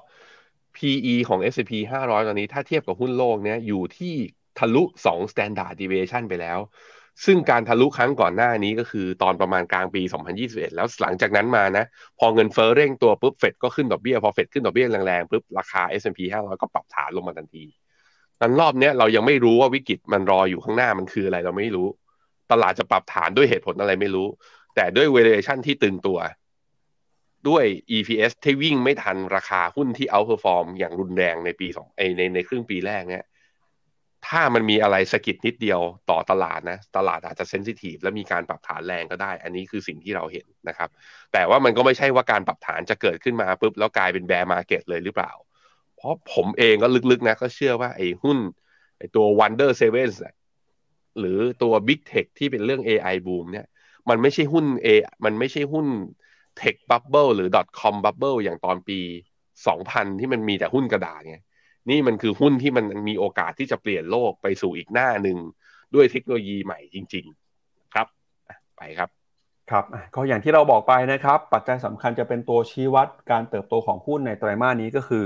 [0.76, 4.14] PE ของ S&P 500 ตอนนี้ถ้าเทียบกับหุ้นโลกเนี้ยอยู่ที่
[4.60, 6.60] ทะลุ2 standard deviation ไปแล้ว
[7.26, 10.02] ซึ่งการทะลุครั้งก่อนหน้านี้ก็คือตอนประมาณกลางปี
[10.40, 11.86] 2021 แล้วหลังจากนั้นมานะ
[12.20, 17.64] พอเงินเฟ้อเร่งตัวปุ๊บเฟดก็ขึ้นดอกเบี้ย พอเฟดขึ้นดอกเบี้ยแรงๆปุ๊บราคา S&P 500 ก็ปรับฐานลงมาทันที
[18.42, 21.88] นั้นรอบนี้เรายังไม่รู้ว่าวิกฤตมันรออยู่ข้างหน้ามันคืออะไรเราไม่รู้
[22.54, 24.28] ตลาดจะปรับฐานด้วยเหตุผลอะไรไม่รู้
[24.76, 26.20] แต่ด้วย valuation ที่ตึงตัว
[27.50, 27.66] ด้วย
[27.98, 31.88] EPS ที่วิ่งไม่ทันราคาหุ้นที่ outperform อย่างรุนแรงในปีสอง
[32.18, 33.26] ในในครึ่งปีแรกเนี่ย
[34.28, 35.80] ถ้ามันมีอะไรสะกิดนิดเดียว
[36.10, 40.90] ต่อตลาดนะ ตลาดอาจจะ sensitive และมีการปรับฐานแรงก็ได้ อันนี้คือสิ่งที่เราเห็นนะครับ
[41.34, 45.32] แต่ว่ามันก็ไม่ใช่ว่าการปรับฐานจะเกิดขึ้นมาปุ๊บแล้วกลายเป็น bear market เลยหรือเปล่า
[45.98, 48.38] เพราะผมเองก็ลึกๆนะ ก็เชื่อว่าไอ้หุ้น
[48.98, 50.10] ไอ้ตัว Wonder Seven
[51.20, 53.66] หรือตัว Big Tech ที่เป็นเรื่อง AI boom เนี่ย
[54.10, 54.88] มันไม่ใช่หุ้น A
[55.26, 55.88] มันไม่ใช่หุ้น
[56.62, 57.50] Tech Bubble หรือ
[57.80, 59.00] .com Bubble อย่างตอนปี
[59.60, 61.38] 2000 ที่มันมีแต่หุ้นกระดาษไง
[61.90, 65.38] นี่มันคือหุ้นที่มันมีโอกาสที่จะเปลี่ยนโลกไปสู่อีกหน้าหนึ่ง
[65.96, 67.26] ด้วยเทคโนโลยีใหม่จริง
[67.60, 68.08] ๆ ครับ
[68.78, 69.10] ไปครับ
[69.72, 69.86] ครับ
[70.16, 75.26] ก็อย่างที่เราบอกไปนะครับ ปัจจัยสำคัญจะเป็นตัวชี้วัดการเติบโตของหุ้นในไตรมาสนี้ก็คือ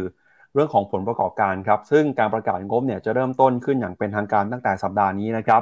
[0.53, 5.61] เรื่องของผลประกอบการครับ ซึ่งการประกาศงบเนี่ยจะเริ่มต้นขึ้นอย่างเป็นทางการตั้งแต่สัปดาห์นี้นะครับ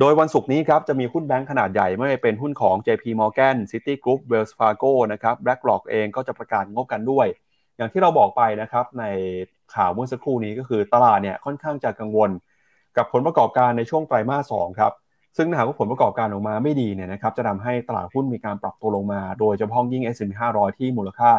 [0.00, 7.26] โดยวันศุกร์นี้ครับจะมีหุ้นแบงค์ขนาดใหญ่ไม่ว่าเป็นหุ้นของ JP Morgan Citigroup Wells Fargo นะครับ BlackRock เองก็จะประกาศงบกันด้วย
[7.76, 9.04] อย่างที่เราบอกไปนะครับใน
[9.74, 12.30] ข่าวเมื่อสักครู่นี้ก็คือตลาดเนี่ยค่อนข้างจะกังวล
[12.96, 14.92] กับผลประกอบการในช่วงไตรมาสสองครับ
[15.36, 21.30] ซึ่งหากว่าผลประกอบการออกมาไม่ดีเนี่ยนะครับจะทาให้ตลาดหุ้นมีการปรับตัวลงมา โดยเฉพาะยิ่ง S&P 500 ที่มูลค่า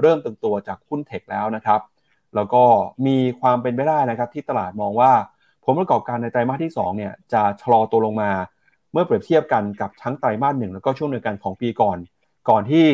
[0.00, 1.80] เริ่มตึงตัวจากหุ้นเทคแล้วนะครับ
[2.34, 2.62] แล้วก็
[3.06, 5.12] มีความเป็นไปได้นะครับที่ตลาดมองว่า
[5.70, 8.30] ผลประกอบการในไตรมาสที่2เนี่ยจะชะลอตัวลงมา
[8.92, 11.98] เมื่อเปรียบเทียบกันกับทั้งไตรมาสหนึ่งแล้วก็ช่วงเดียวกันของปีก่อน
[12.48, 12.86] ก่อนที่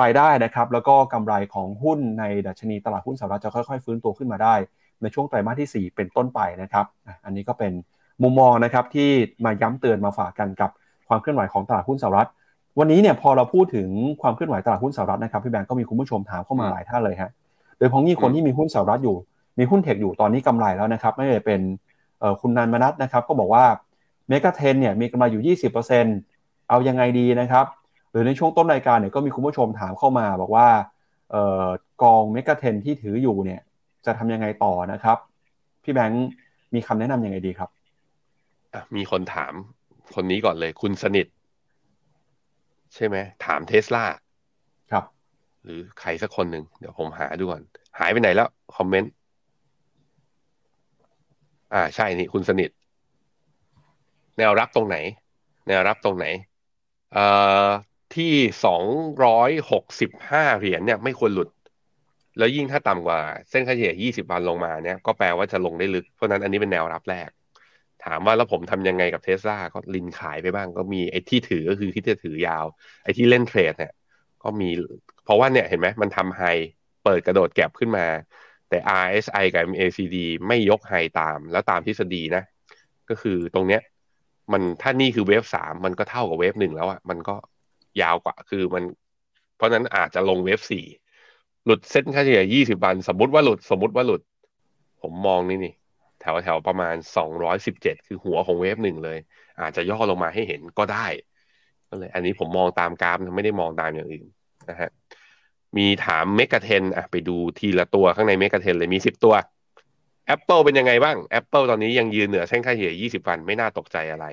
[0.00, 4.54] รายได้นะครับแล้วก็กำไรของหุ้นในดัชนีตลาดหุ้นสหรัฐจะค่อยๆ ฟื้นตัวขึ้นมาได้
[5.02, 6.86] ในช่วงไตรมาสที่ 4 เป็นต้นไปนะครับ
[7.24, 7.72] อันนี้ก็เป็น
[8.22, 9.10] มุมมองนะครับที่
[9.44, 10.70] มาย้ำเตือนมาฝากกันกับ
[11.08, 12.28] ความเคลื่อนไหวของตลาดหุ้นสหรัฐ
[12.78, 13.88] วันนี้เนี่ยพอเราพูดถึง
[14.22, 17.30] ความเคลื่อนไหวตลาดหุ้นสหรัฐนะครับพี่แบงก์ก็มีคุณผู้ชมถามเข้ามาหลายท่านเลยฮะ
[17.78, 19.16] โดยพ้องมีคนที่มีหุ้นสหรัฐอยู่
[19.58, 21.60] มีหุ้นเทคอยู่ตอนนี้กำไรแล้วนะครับไม่ว่าจะเป็น
[22.40, 23.64] คุณนันมนัทนะครับก็บอกว่า
[24.28, 25.56] เมกะเทนเนี่ยมีกำไรอยู่
[26.10, 27.66] 20%เอายังไงดีนะครับ
[28.10, 30.68] หรือในช่วงต้นรายการเนี่ยก็มีคุณผู้ชมถามเข้ามาบอกว่า
[32.02, 33.60] กองเมกะเทนที่ถืออยู่เนี่ย
[34.06, 35.18] จะทำยังไงต่อนะครับ
[35.82, 36.28] พี่แบงค์
[36.74, 37.70] มีคำแนะนํำยังไงดีครับ
[38.96, 39.52] มีคนถาม
[40.14, 41.26] คนนี้ก่อนเลย คุณสนิท
[42.94, 43.16] ใช่ไหม
[43.46, 44.04] ถามเทสลา
[44.92, 45.04] ครับ
[45.62, 47.62] หรือใครสักคนหนึ่งเดี๋ยวผมหาดูก่อน
[47.98, 49.12] หายไปไหนแล้ว คอมเมนต์
[51.72, 52.70] อ่าใช่นี่คุณสนิท
[54.38, 54.96] แนวรับตรงไหน
[55.68, 56.26] แนวรับตรงไหน
[57.12, 57.24] เอ่
[57.66, 57.68] อ
[58.16, 58.32] ที่
[58.64, 58.84] สอง
[59.24, 61.48] ร้อยหกสิบห้าเหรียญเนี่ยไม่ควรหลุด
[62.38, 63.20] แล้วยิ่งถ้าต่ำกว่า
[63.50, 67.30] เส้นค่าเฉลี่ยยี่สิบวันลงมาเนี่ยก็แปลว่าจะลงได้ลึก เพราะนั้นอันนี้เป็นแนวรับแรก
[68.04, 72.66] ถามว่าแล้วผมทำยังไงกับเทสลาก็ลินขายไปบ้าง ก็มีไอ้ที่ถือก็คือที่จะถือยาว
[73.02, 73.92] ไอ้ที่เล่นเทรดเนี่ย
[74.42, 74.70] ก็มี
[75.24, 76.42] เพราะว่าเนี่ยเห็นไหมมันทำไฮ
[77.04, 78.06] เปิดกระโดดแก็บขึ้นมา
[78.72, 80.16] แต่ RSI กับ MACD
[80.48, 82.42] ไม่ยกไฮตามแล้วตามทฤษฎีนะ
[83.08, 83.82] ก็คือตรงเนี้ย
[84.52, 87.36] มันถ้านี่คือเวฟสามมันก็เท่ากับเวฟหนึ่งแล้วอะมันก็
[88.00, 88.84] ยาวกว่าคือมัน
[89.56, 90.84] เพราะนั้นอาจจะลงเวฟสี่
[91.64, 94.22] หลุดเส้นค่าเฉลี่ยยี่สิบวัน สมมติว่าหลุดสมมติว่าหลุด
[95.02, 95.74] ผมมองนี่นี่
[96.20, 99.18] แถวแถวประมาณสองร้อยสิบเจ็ดคือหัวของเวฟหนึ่งเลย
[99.60, 101.06] อาจจะย่อลงมาให้เห็นก็ได้
[101.88, 104.26] ก็เลย อันนี้ผมมองตามกราฟไม่ได้มองตามอย่างอื่น
[104.70, 104.90] นะฮะ
[105.76, 109.34] มีถามเมกะเทนอะไปดูทีละตัวข้างในเมกะเทนเลยมีสิบตัว
[110.34, 114.26] Apple เป็นยังไงบ้าง Apple ตอนนี้ยังยืนเหนือเส้นค่าเฉลี่ย 20 วันไม่น่าตกใจอะไร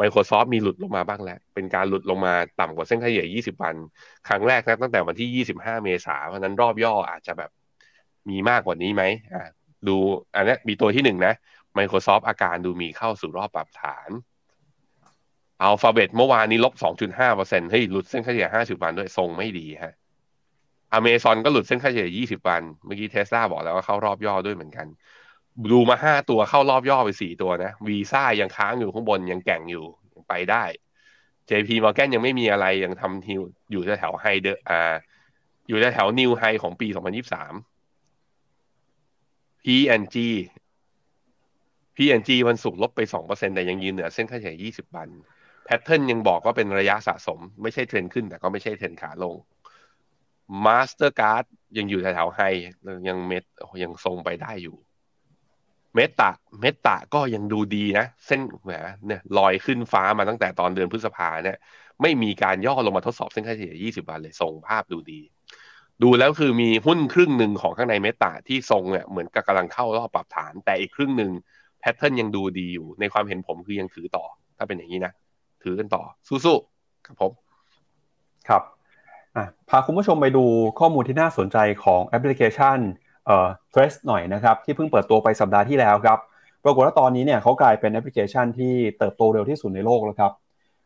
[0.00, 3.74] Microsoft มีหลุดลงมาบ้างแล้ว เป็นการหลุดลงมาต่ำกว่าเส้นค่าเฉลี่ย 20 วัน
[4.28, 7.50] ครั้งแรกนะตั้งแต่วันที่ 25 เมษาเพราะนั้นรอบย่ออาจจะแบบ
[8.28, 9.42] มีมากกว่านี้ไหมอ่า
[9.88, 9.96] ดู
[10.34, 11.34] อันนี้มีตัวที่หนึ่งนะ
[11.78, 14.10] Microsoft อาการดูมีเข้าสู่รอบปรับฐาน
[15.62, 16.74] อัลฟาเบตเมื่อวานนี้ลบ
[17.22, 19.94] 2.5%เฮ้ยหลุดเส้นค่าเฉลี่ย 50 วันด้วยทรงไม่ดีฮะ
[20.92, 24.86] อเมซอนก็หลุดเส้นค่าเฉลี่ย 20 วัน เมื่อกี้เทสลาบอกแล้วว่าเข้ารอบย่อด้วยเหมือนกัน
[25.72, 29.84] ดูมาห้าตัวเข้ารอบย่อไปสี่ตัวนะวีซ่ายังค้างอยู่ข้างบนยังแก่งอยู่
[30.14, 30.64] ยังไปได้
[31.48, 34.94] JP Morgan ยังไม่มีอะไรยังทำทิวอยู่แถว high เดออ่า
[35.68, 36.98] อยู่แถว new high ของปี 2023
[39.64, 40.16] P&G
[41.96, 45.08] P&G วันศุกร์ลบไป 2%แต่ยังยืนเหนือเส้นค่าเฉลี่ย 20 วัน
[45.64, 49.34] pattern ยังบอกว่าเป็นระยะสะสม ไม่ใช่เทรนด์ขึ้นแต่ก็ไม่ใช่เทรนด์ขาลง
[50.64, 51.44] Mastercard
[51.78, 52.40] ยังอยู่แถวๆ high
[53.08, 53.44] ยังเม็ด
[53.82, 54.76] ยังทรงไปได้อยู่
[55.94, 58.72] Meta Meta ก็ยังดูดีนะ เส้นแหม
[59.06, 61.58] เนี่ยลอยขึ้นฟ้ามาตั้งแต่ตอนเดือนพฤษภาเนี่ย
[62.02, 65.20] ไม่มีการย่อลงมาทดสอบเส้นค่าเฉลี่ย 20 วันเลยทรงภาพดูดี
[66.02, 71.30] ดูแล้วคือมีหุ้นครึ่งหนึ่งของข้างในเมตตาที่ทรงเนี่ยเหมือนกับกำลังเข้ารอบปรับฐาน แต่อีกครึ่งหนึ่ง
[71.80, 74.24] แพทเทิร์นยังดูดีอยู่ ในความเห็นผมคือยังถือต่อ
[74.58, 75.12] ถ้าเป็นอย่างนี้นะ
[75.62, 77.32] ถือกันต่อสู้ๆครับผม
[78.48, 78.62] ครับ
[79.70, 80.44] พาคุณผู้ชมไปดู
[80.78, 82.78] ข้อมูลที่น่าสนใจของแอปพลิเคชัน
[83.26, 86.18] เอ่อ t h r e s หน่อยนะครับที่เพิ่งเปิดตัวไปสัปดาห์ที่แล้วครับ
[86.64, 90.32] ปรากฏว่าตอนนี้เนี่ยเขากลายเป็นแอปพลิเคชันที่เติบโตเร็วที่สุดในโลกแล้วครับ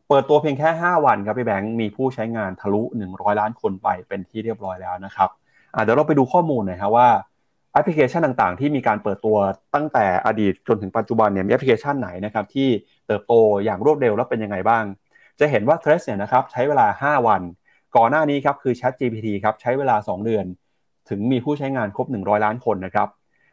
[0.09, 2.81] เปิดตัวเพียงแค่ 5 วันครับพี่แบงค์มีผู้ใช้งานทะลุ
[3.11, 5.29] 100 ล้านคนไปเป็นที่เรียบร้อยแล้วนะครับ
[5.83, 7.09] เดี๋ยวเราไปดูข้อมูลหน่อยครับว่า
[7.73, 9.37] แอปพลิเคชันต่างๆ ที่มีการเปิดตัว
[9.75, 12.67] ตั้งแต่อดีตจนถึงปัจจุบันเนี่ยมีแอปพลิเคชันไหนนะครับที่
[13.07, 13.33] เติบโต
[13.65, 14.83] อย่างรวดเร็วแล้วเป็นยังไงบ้าง
[15.39, 17.41] จะเห็นว่า t h r e s เนี่ยนะครับใช้เวลา 5 วัน
[17.95, 20.45] ก่อนหน้านี้ครับคือ ChatGPT ครับใช้เวลา 2 เดือน
[21.09, 23.09] ถึงมีผู้ใช้งานครบ 100 ล้านคนนะครับ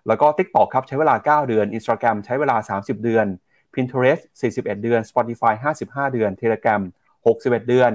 [0.06, 1.14] แล้วก็ TikTok ครับใช้เวลา
[1.44, 3.26] 9 เดือน Instagram ใช้เวลา 30 เดือน
[3.74, 4.22] Pinterest
[4.52, 6.82] 41 เดือน Spotify 55 เดือน Telegram
[7.26, 7.92] 61 เดือน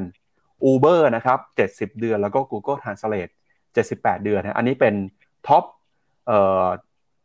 [0.72, 1.40] Uber นะครับ
[1.94, 3.32] 70 เดือน แล้วก็ Google Translate
[3.76, 4.94] 78 เดือนนะอันนี้เป็น
[5.48, 5.64] ท็อป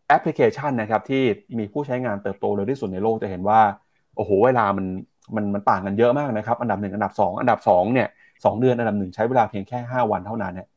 [0.08, 1.22] แอปพลิเคชันนะครับที่
[1.58, 3.60] มีผู้ใช้งานเติบโตเร็วที่สุดในโลกจะเห็นว่า
[4.16, 4.86] โอ้โหเวลามัน
[5.36, 8.08] มันมันต่างกันเยอะมากนะครับ อันดับ 1 อันดับ 2 อันดับ2เนี่ย
[8.44, 10.68] 2 เดือนอันดับ1ใช้เวลาเพียงแค่ 5 วันเท่านั้นเนี่ย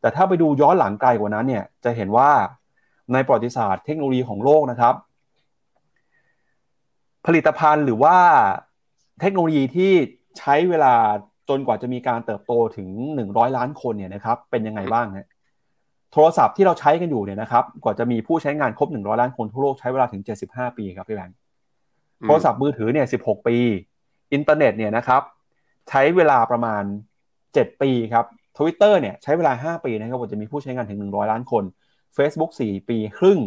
[0.00, 2.30] แต่ถ้าไปดูย้อนหลังไกลกว่านั้นเนี่ยจะเห็นว่า
[3.12, 4.94] ในประวัติศาสตร์เทคโนโลยีของโลกนะครับ
[7.26, 8.16] ผลิตภัณฑ์หรือว่า
[9.20, 9.92] เทคโนโลยีที่
[10.38, 10.94] ใช้เวลา
[11.48, 12.88] จนกว่าจะมีการเติบโตถึง
[13.22, 15.28] 100 ล้านคนเนี่ยนะครับเป็นยังไงบ้างฮะ
[16.12, 21.36] โทรศัพท์ที่เราใช้กันอยู่เนี่ยนะครับกว่าจะมีผู้ใช้งานครบ 100 ล้านคนทั่วโลกใช้เวลาถึง 75 ปีครับพี่แบงค์
[22.24, 23.56] โทรศัพท์มือถือเนี่ย 16 ปี
[24.32, 25.22] อินเทอร์เน็ตเนี่ยนะครับ
[25.88, 26.82] ใช้เวลาประมาณ
[27.62, 28.24] 7 ปีครับ
[28.58, 31.64] ทวิตเตอร์เนี่ยใช้เวลา 5 ปีนะครับกว่าจะมีผู้ใช้งานถึง 100 ล้านคน
[32.16, 33.38] Facebook 4 ปีครึ่ง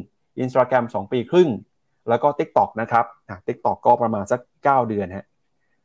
[0.43, 1.49] Instagram 2 ปีครึ่ง
[2.09, 5.25] แล้วก็ TikTok นะครับอะ TikTok ก็ประมาณสัก 9 เดือนฮะ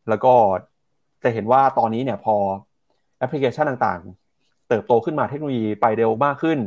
[0.08, 0.34] แล้วก็
[1.22, 2.36] จะเห็นว่าตอนนี้เนี่ยพอ
[3.18, 6.58] แอปพลิเคชันต่างๆ เติบโตขึ้นมาเทคโนโลยีไปเร็วมากขึ้น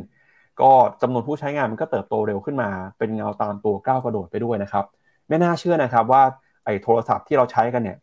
[0.61, 4.85] ก็จำนวนผู้ใช้งานมันก็เติบโตเร็วขึ้นมา เป็นเงาตามตัวก้าวกระโดดไปด้วยนะครับ
[5.27, 6.23] ไม่น่าเชื่อนะครับว่า
[6.65, 7.97] ไอ้โทรศัพท์ที่เราใช้กันเนี่ย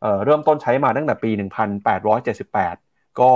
[0.00, 2.89] เเริ่มต้นใช้มาตั้งแต่ปี 1878
[3.20, 3.30] ก็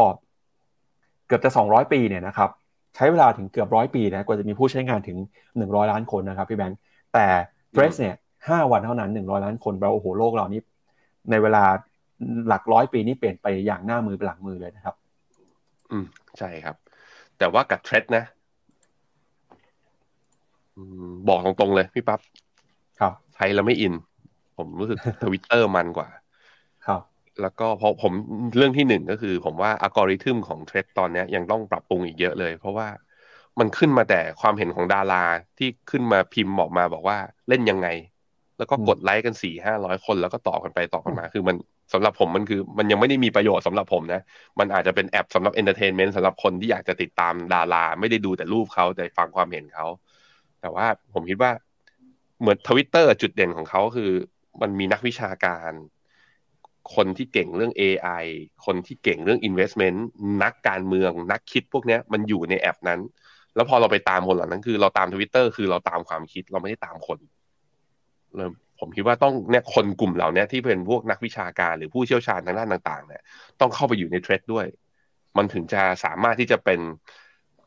[1.27, 2.51] เกือบจะ 200 ปีเนี่ยนะครับ
[2.95, 5.19] ใช้เวลาถึงเกือบร้อยปีนะกว่าจะมีผู้ใช้งานถึง
[5.55, 6.79] 100 ล้านคนนะครับพี่แบงค์
[7.15, 7.27] แต่
[7.73, 8.17] เฟรสเนี่ย
[8.49, 10.61] ห้าวันเท่านั้น 100 ล้านคนแปลว่าโอ้โหโลกเรานี้
[11.31, 11.65] ในเวลา
[12.49, 14.95] หลักร้อยปีนี้เปลี่ยนไปอย่างหน้ามือเป็นหลังมือเลยนะครับ
[15.91, 16.07] อืม
[16.39, 16.77] ใช่ครับ
[17.39, 18.25] แต่ว่ากับเทรดนะ
[21.29, 22.21] บอกตรงๆเลยพี่ปับ๊บ
[23.01, 23.95] ครับใช้แล้วไม่อิน
[24.57, 26.24] ผมรู้สึกทวิตเตอร์มันกว่าครับ
[27.43, 28.13] แล้วก็เพราะผม
[28.57, 32.89] เรื่องที่หนึ่งก็คือ ผมว่าอัลกอริทึมของ Threads ตอนนี้ยังต้องปรับปรุงอีกเยอะเลย เพราะว่า
[33.59, 35.25] มันขึ้นมาแต่ความเห็นของดารา
[35.59, 37.19] ที่ขึ้นมาพิมพ์บอกมาบอกว่า
[37.49, 37.89] เล่นยังไง
[38.59, 41.57] แล้วก็กดไลค์กันสี่ห้าร้อยคนแล้วก็ตอบกันไปตอบกันมา คือมัน
[41.93, 44.23] สำหรับผมมันคือ มันยังไม่ได้มีประโยชน์สำหรับผมนะ
[44.59, 49.87] มันอาจจะเป็นแอปสำหรับ entertainment สำหรับคนที่อยากจะติดตามดารา ไม่ได้ดูแต่รูปเขาแต่ฟังความเห็นเขา
[50.61, 51.51] แต่ว่าผมคิดว่า
[52.41, 54.11] เหมือนทวิตเตอร์จุดเด่นของเขาคือ
[54.61, 55.73] มันมีนักวิชาการ
[56.95, 58.25] คนที่เก่งเรื่อง AI
[58.67, 59.99] คนที่เก่งเรื่อง investment
[60.43, 63.01] นักการเมือง นักคิดพวกนี้มันอยู่ในแอปนั้น
[63.55, 67.19] แล้วพอเราไปตามคนเหล่านั้น คือเราตามทวิตเตอร์คือเราตามความคิดเราไม่ได้ตามคน
[68.81, 73.23] ผมคิดว่าต้องเนี่ยคนกลุ่มเหล่านี้ที่เป็นพวกนักวิชาการหรือผู้เชี่ยวชาญทางด้านต่าง ๆ เนี่ย
[73.61, 74.67] ต้องเข้าไปอยู่ในเทรดด้วย
[75.37, 76.81] มันถึงจะสามารถที่จะเป็น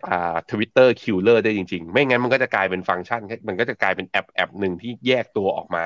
[0.08, 5.86] อ่า Twitter killer ได้จริง ๆ ไม่งั้นมันก็จะกลายเป็นฟังก์ชัน มันก็จะกลายเป็นแอปแอปหนึ่งที่แยกตัวออกมา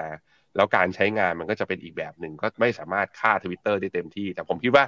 [0.55, 4.83] แล้วการใช้งานมันก็จะเป็นอีกแบบหนึ่งก็ไม่สามารถฆ่าทวิตเตอร์ได้เต็มที่ แต่ผมคิดว่า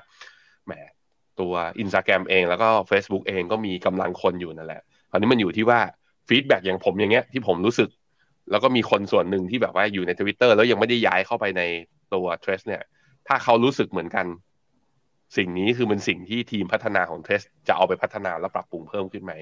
[0.66, 0.74] แหม
[1.40, 5.80] ตัวอินสตาแกรมเองแล้วก็ Facebook เองก็มีกำลังคนอยู่นั่นแหละคราวนี้มันอยู่ที่ว่า
[6.28, 7.90] feedback อย่างผมอย่างเงี้ยที่ผมรู้สึก
[8.52, 11.62] แล้วก็มีคนส่วนหนึ่งที่แบบว่าอยู่ในทวิตเตอร์แล้วยังไม่ได้ย้ายเข้าไปใน
[12.14, 12.82] ตัว Threads เนี่ย
[13.28, 14.26] ถ้าเขารู้สึกเหมือนกัน
[15.38, 19.34] สิ่งนี้คือเป็นสิ่งที่ทีมพัฒนาของเทรสจะเอาไปพัฒนาแล้วปรับปรุงเพิ่มขึ้นไหม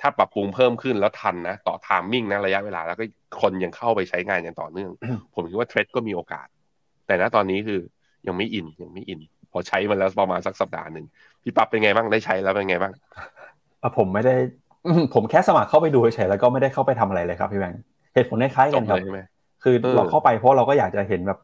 [0.00, 3.04] ถ้าปรับปรุงเพิ่มขึ้นแล้วทันนะ ต่อทามมิ่งนะระยะเวลา แล้วก็
[3.40, 4.90] คนยังเข้าไปใช้งานอย่างต่อเนื่อง
[5.34, 6.46] ผมคิดว่าเทรสก็มีโอกาส
[7.06, 7.80] แต่ณตอนนี้คือ
[8.26, 9.20] ยังไม่อินยังไม่อิน
[9.52, 11.06] พอใช้มันแล้วประมาณสักสัปดาห์หนึ่ง
[11.42, 12.92] พี่ปั๊บเป็นไงบ้างได้ใช้แล้วเป็นไงบ้าง
[13.98, 14.34] ผมไม่ได้
[15.14, 17.82] ผมแค่สมัครเข้าไปดูเฉยแล้วก็ไม่ได้เข้าไปทำอะไรเลยครับพี่แบงค์
[18.14, 18.98] เหตุผลคล้ายกันครับ
[19.62, 21.38] คือเราเข้าไปเพราะเราก็อยากจะเห็นแบบ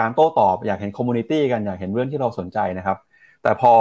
[0.00, 2.98] การโต้ตอบอยากเห็น community กันอยากเห็นเรื่องที่เราสนใจนะครับ
[3.42, 3.72] แต่พอ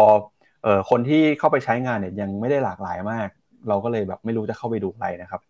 [0.89, 3.27] คนที่เข้าไปใช้งานเนี่ยยังไม่ได้หลากหลายมาก
[3.67, 5.41] เราก็เลยแบบไม่รู้จะเข้าไปดูอะไรนะครับ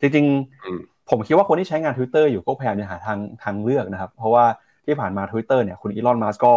[0.00, 4.44] จริงๆ ผมคิดว่าคนที่ใช้งาน Twitter อยู่ก็พยายามจะหาทางทางเลือกนะครับ เพราะว่า
[4.86, 6.54] ที่ผ่านมา Twitter เนี่ยคุณอีลอนมัสก์ก็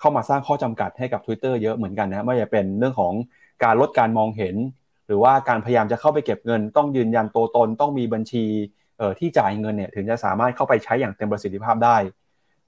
[0.00, 3.12] เข้ามาสร้างข้อจำกัดให้กับ Twitter เยอะเหมือนกันนะไม่ว่าจะเป็นเรื่องของ
[3.64, 4.56] การลดการมองเห็น
[5.06, 8.44] หรือว่าการพยายามจะเข้าไปเก็บเงิน ต้องยืนยันตัวตน ต้องมีบัญชี
[9.18, 11.96] ที่จ่ายเงินเนี่ยถึงจะสามารถเข้าไปใช้อย่างเต็มประสิทธิภาพได้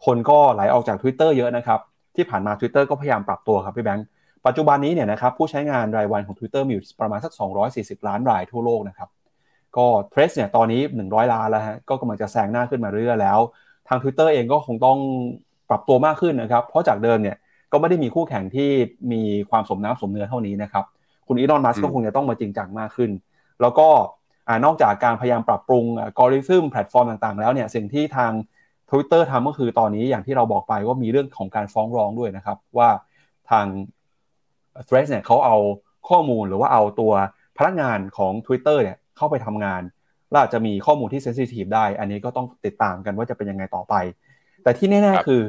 [0.07, 1.81] คนก็ไหลออกจาก Twitter เยอะนะครับ
[2.17, 4.07] ที่ผ่านมา Twitter ก็พยายามปรับตัวครับพี่แบงค์
[4.47, 7.33] ปัจจุบันนี้เนี่ยนะครับผู้ใช้งานรายวันของ Twitter มีอยู่ประมาณสัก
[7.71, 9.09] 240 ล้านรายทั่วโลกนะครับ
[9.77, 13.39] ก็เทรสเนี่ยตอนนี้ 100 ล้านแล้วฮะก็กำลังจะแซงหน้าขึ้นมาเรื่อยแล้ว
[13.89, 14.99] ทาง Twitter เองก็คงต้อง
[15.69, 17.37] ปรับตัวมากขึ้นนะครับ เพราะจากเดิมเนี่ย
[17.73, 18.71] ก็ไม่ได้มีคู่แข่งที่
[19.13, 20.85] มีความสมน้ำสมเนื้อเท่านี้นะครับ
[21.27, 23.11] คุณอีลอนมัสก็คงจะต้องมาจริงจังมากขึ้น
[23.61, 23.89] แล้วก็
[24.65, 25.85] นอกจากการพยายามปรับปรุง
[26.19, 28.33] กริทึมแพลตฟอร์มต่างๆ แล้วเนี่ยสิ่งที่ทาง
[28.91, 32.89] Twitter ทำก็คือตอนนี้อย่างที่เราบอกไปว่ามีเรื่องของการฟ้องร้องด้วยนะครับว่า
[33.51, 33.67] ทาง
[34.89, 35.57] t h r e a d เนี่ยเขาเอา
[36.09, 37.13] ข้อมูลหรือว่าเอาตัว
[37.59, 39.83] พนักงานของ Twitter เนี่ยเข้าไปทำงาน
[40.31, 43.95] และอาจจะมีข้อมูลที่เซนซิทีฟได้ อันนี้ก็ต้องติดตามกันว่าจะเป็นยังไงต่อไป
[44.63, 45.41] แต่ที่แน่ๆคือ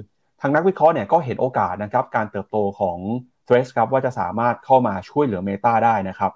[0.42, 2.98] ทางนักวิเคราะห์เนี่ยก็เห็นโอกาสนะครับการเติบโตของ
[3.48, 6.32] t h r e a d ครับว่าจะสามารถเข้ามาช่วยเหลือ Meta ได้นะครับ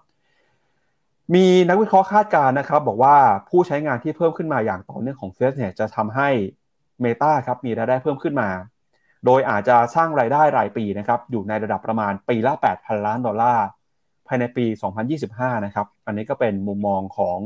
[1.36, 3.16] มีนักวิเคราะห์คาดการณ์นะครับ บอกว่า
[3.50, 6.30] ผู้ใช้งานที่เพิ่มขึ้นมาอย่างต่อเนื่องของเฟซเนี่ยจะทำให้
[7.04, 8.50] Meta ครับมีรายได้เพิ่มขึ้นมา
[9.26, 13.66] โดยอาจจะสร้างรายได้รายปีนะครับอยู่ในระดับประมาณปีละ 8,000 ล้านดอลลาร์
[14.28, 14.66] ภายในปี
[15.16, 17.38] 2025 นะครับ อันนี้ก็เป็นมุมมองของ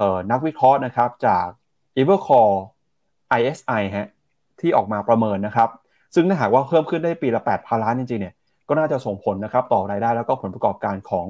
[0.00, 1.46] ออนักวิเคราะห์นะครับจาก
[1.96, 2.54] Evercore
[3.38, 4.08] ISI ฮะ
[4.60, 5.68] ที่ออกมาประเมินนะครับ
[6.14, 8.34] ซึ่งถ้าหากว่าเพิ่มขึ้นได้ปีละ 8,000 ล้านจริงๆ เนี่ย
[8.68, 11.26] ก็น่าจะส่งผลนะครับต่อรายได้แล้วก็ผลประกอบการของ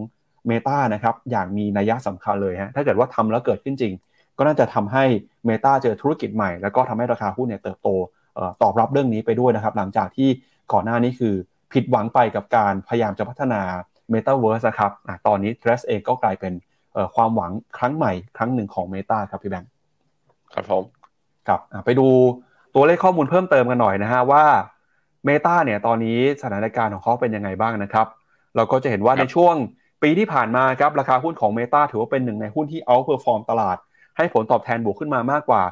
[0.46, 3.92] เมตานะครับอย่างมีนัยสำคัญเลยฮะถ้าเกิดว่าทำแล้วเกิดขึ้นจริง
[4.38, 5.04] ก็น่าจะทำให้
[5.48, 7.88] Meta เจอธุรกิจใหม่ แล้วก็ทำให้ราคาหุ้นเนี่ยเติบโต
[8.62, 10.28] ตอบรับเรื่องนี้ไปด้วยนะครับ หลังจากที่
[10.72, 11.34] ก่อนหน้านี้คือ
[11.72, 13.60] ผิดหวังไปกับการพยายามจะพัฒนา
[14.12, 16.52] Metaverse นะครับอตอนนี้ t r e s เองก็กลายเป็น
[17.14, 19.70] ความหวังครั้งใหม่ครั้งหนึ่งของ Meta ครับพี่แบงค์
[20.54, 20.84] ครับผม
[21.48, 22.06] ครับไปดู
[22.74, 24.44] ตัวเลขข้อมูลเพิ่มเติมกันหน่อยนะฮะว่า
[25.28, 28.06] Meta เนี่ยตอนนี้สถานการณ์ของเขาเป็นยังไงบ้างนะครับ
[28.56, 29.54] เราก็จะเห็นว่าในช่วง
[30.02, 33.76] ปีที่ผ่านมาครับราคาหุ้นของ Meta ถือว่าเป็นหนึ่งในหุ้นที่ outperform ตลาด
[34.16, 35.62] ให้ผลตอบแทนบวกขึ้นมามากกว่า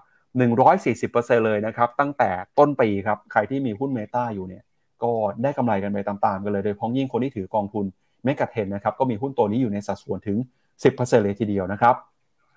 [0.41, 4.63] 140%เลยนะครับ ตั้งแต่ต้นปีครับ ใครที่มีหุ้น Meta อยู่เนี่ย
[5.03, 5.13] ก็
[5.43, 7.85] ได้กำไรกันไปตามๆกันเลยโดยเฉพาะยิ่งคนที่ถือกองทุน
[8.25, 10.39] MEGA 10นะครับ ก็มีหุ้นตัวนี้อยู่ในสัดส่วนถึง
[10.83, 11.95] 10%เลยทีเดียวนะครับ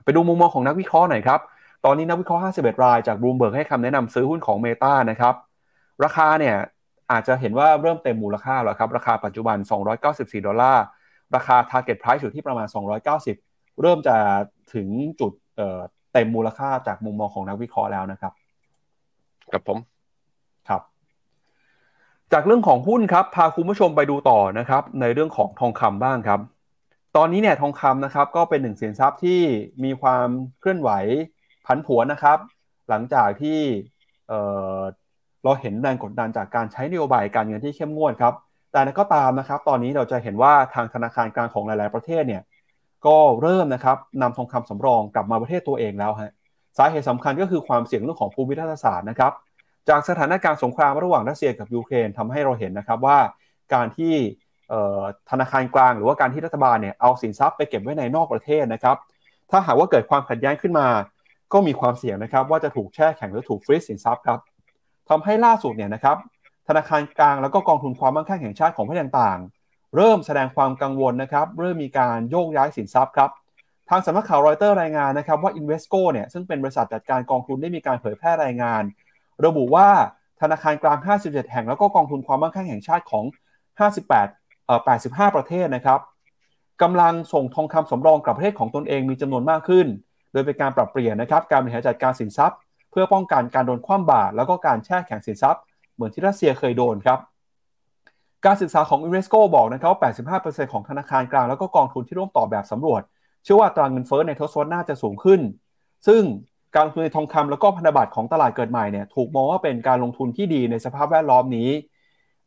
[0.04, 1.40] ไปดูมุมมองของนักวิเคราะห์หน่อยครับ
[1.86, 5.36] ตอนนี้นักวิเคราะห์ 51 รายจากบลูมเบิร์กให้คำแนะนำซื้อหุ้นของ Meta นะครับ
[6.04, 6.56] ราคาเนี่ย
[7.12, 9.58] อาจจะเห็นว่าเริ่มเต็มมูลค่าแล้วครับ ราคาปัจจุบัน
[10.02, 10.84] 294 ดอลลาร์
[11.36, 12.68] ราคา target price อยู่ที่ประมาณ
[13.24, 14.16] 290 เริ่มจะ
[14.74, 14.88] ถึง
[15.20, 15.32] จุด
[16.16, 18.34] เต็มมูลค่าจากมุมมองของนักวิเคราะห์แล้วนะครับ
[19.54, 19.78] กับผม
[20.70, 20.82] ครับ
[22.34, 26.40] จากเรื่องของหุ้นครับพาคุณผู้ชมไปดูต่อนะครับ ในเรื่องของทองคำบ้างครับ
[27.16, 29.42] ตอนนี้เนี่ยทองคำนะครับ ก็เป็นหนึ่งสินทรัพย์ที่
[29.84, 30.28] มีความ
[30.60, 30.90] เคลื่อนไหว
[31.66, 32.38] ผันผวนนะครับ
[32.90, 33.60] หลังจากที่
[34.28, 38.34] เเราเห็นแรงกดดันจากการใช้นโยบายการเงินที่เข้มงวดครับ
[38.72, 42.42] แต่ก็ตามนะครับ ตอนนี้เราจะเห็นว่าทางธนาคารกลางของหลาย ๆ ประเทศเนี่ย
[43.08, 46.32] ก็เริ่มนะครับนำทองคำสำรองกลับมาประเทศตัวเองแล้วฮะ
[46.78, 49.32] สาเหตุสำคัญก็คือความเสี่ยงเรื่องของภูมิรัฐศาสตร์นะครับ
[49.90, 53.18] จากสถานการณ์สงครามระหว่างรัสเซียกับยูเครนทำให้เราเห็นนะครับว่า
[53.74, 54.14] การที่
[55.30, 58.98] ธนาคารกลางหรือว่าการที่รัฐบาลเนี่ยเอาสินทรัพย์ไปเก็บไว้ในนอกประเทศนะครับ
[59.52, 60.88] ถ้าหากว่าเกิดความขัดแย้งขึ้นมา
[61.54, 64.40] ก็มีความเสี่ยงนะครับ ว่าจะถูกแช่แข็งหรือถูกฟรีซสินทรัพย์ครับ
[65.10, 66.18] ทำให้ล่าสุดเนี่ยนะครับ
[66.68, 69.65] ธนาคารกลางแล้วก็กองทุนความมั่งคั่งแห่งชาติของประเทศต่างๆ
[69.96, 73.30] เริ่มแสดงความกังวลนะครับเริ่มมีการโยกย้ายสินทรัพย์ครับ
[73.90, 78.84] ทางสำนักข่าวรอยเตอร์รายงานนะครับว่า Invesco เนี่ยซึ่งเป็นบริษัทจัดการกองทุนได้มีการเผยแพร่รายงาน
[79.46, 79.90] ระบุว่า
[80.42, 83.26] ธนาคารกลาง 57 แห่งแล้วก็กองทุนความมั่งคั่งแห่งชาติของ
[83.76, 84.80] 58เอ่อ
[85.12, 86.00] 85 ประเทศนะครับ
[86.82, 89.88] กำลังส่งทองคำสำรองกลับประเทศของตนเองมีจำนวนมากขึ้น
[90.32, 92.58] โดยเป็นการปรับเปลี่ยนนะครับการบริหารจัดการสินทรัพย์
[92.92, 95.62] เพื่อป้องกันการโดนคว่ำบาตรแล้วก็การแช่แข็งสินทรัพย์
[95.94, 97.20] เหมือนที่รัสเซียเคยโดนครับ
[98.46, 103.02] การศึกษาของ Invesco บอกนะครับว่า 85%ของธนาคารกลางแล้วก็กองทุนที่ร่วมต่อแบบสำรวจ
[103.44, 105.42] เชื่อว่าตราเงินเฟ้อในทศวรรษหน้าจะสูงขึ้น
[106.08, 106.22] ซึ่ง
[106.76, 111.70] การลงทุนในทองคำแล้วก็พันธบัตรของตลาดเกิดใหม่เนี่ยถูกมองว่าเป็นการลงทุนที่ดีในสภาพแวดล้อมนี้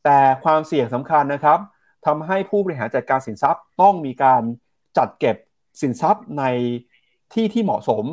[0.05, 1.59] แต่ความเสี่ยงสำคัญนะครับ
[2.07, 4.43] ทำให้ผู้บริหารจัดการสินทรัพย์ต้องมีการ
[4.99, 5.37] จัดเก็บ
[5.83, 6.45] สินทรัพย์ใน
[7.35, 8.05] ที่ที่เหมาะสม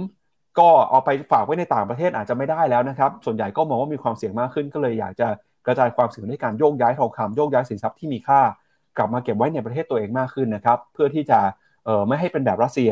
[0.59, 5.27] ก็เอาไปฝากไว้ในต่างประเทศอาจจะไม่ได้แล้วนะครับ ส่วนใหญ่ก็มองว่ามีความเสี่ยงมากขึ้นก็เลยอยากจะ
[5.67, 8.41] กระจายความเสี่ยงในการโยกย้ายทองคำโยกย้ายสินทรัพย์ที่มีค่า
[8.97, 11.39] กลับมาเก็บไว้ในประเทศตัวเองมากขึ้นนะครับ เพื่อที่จะ
[12.07, 12.91] ไม่ให้เป็นแบบรัสเซีย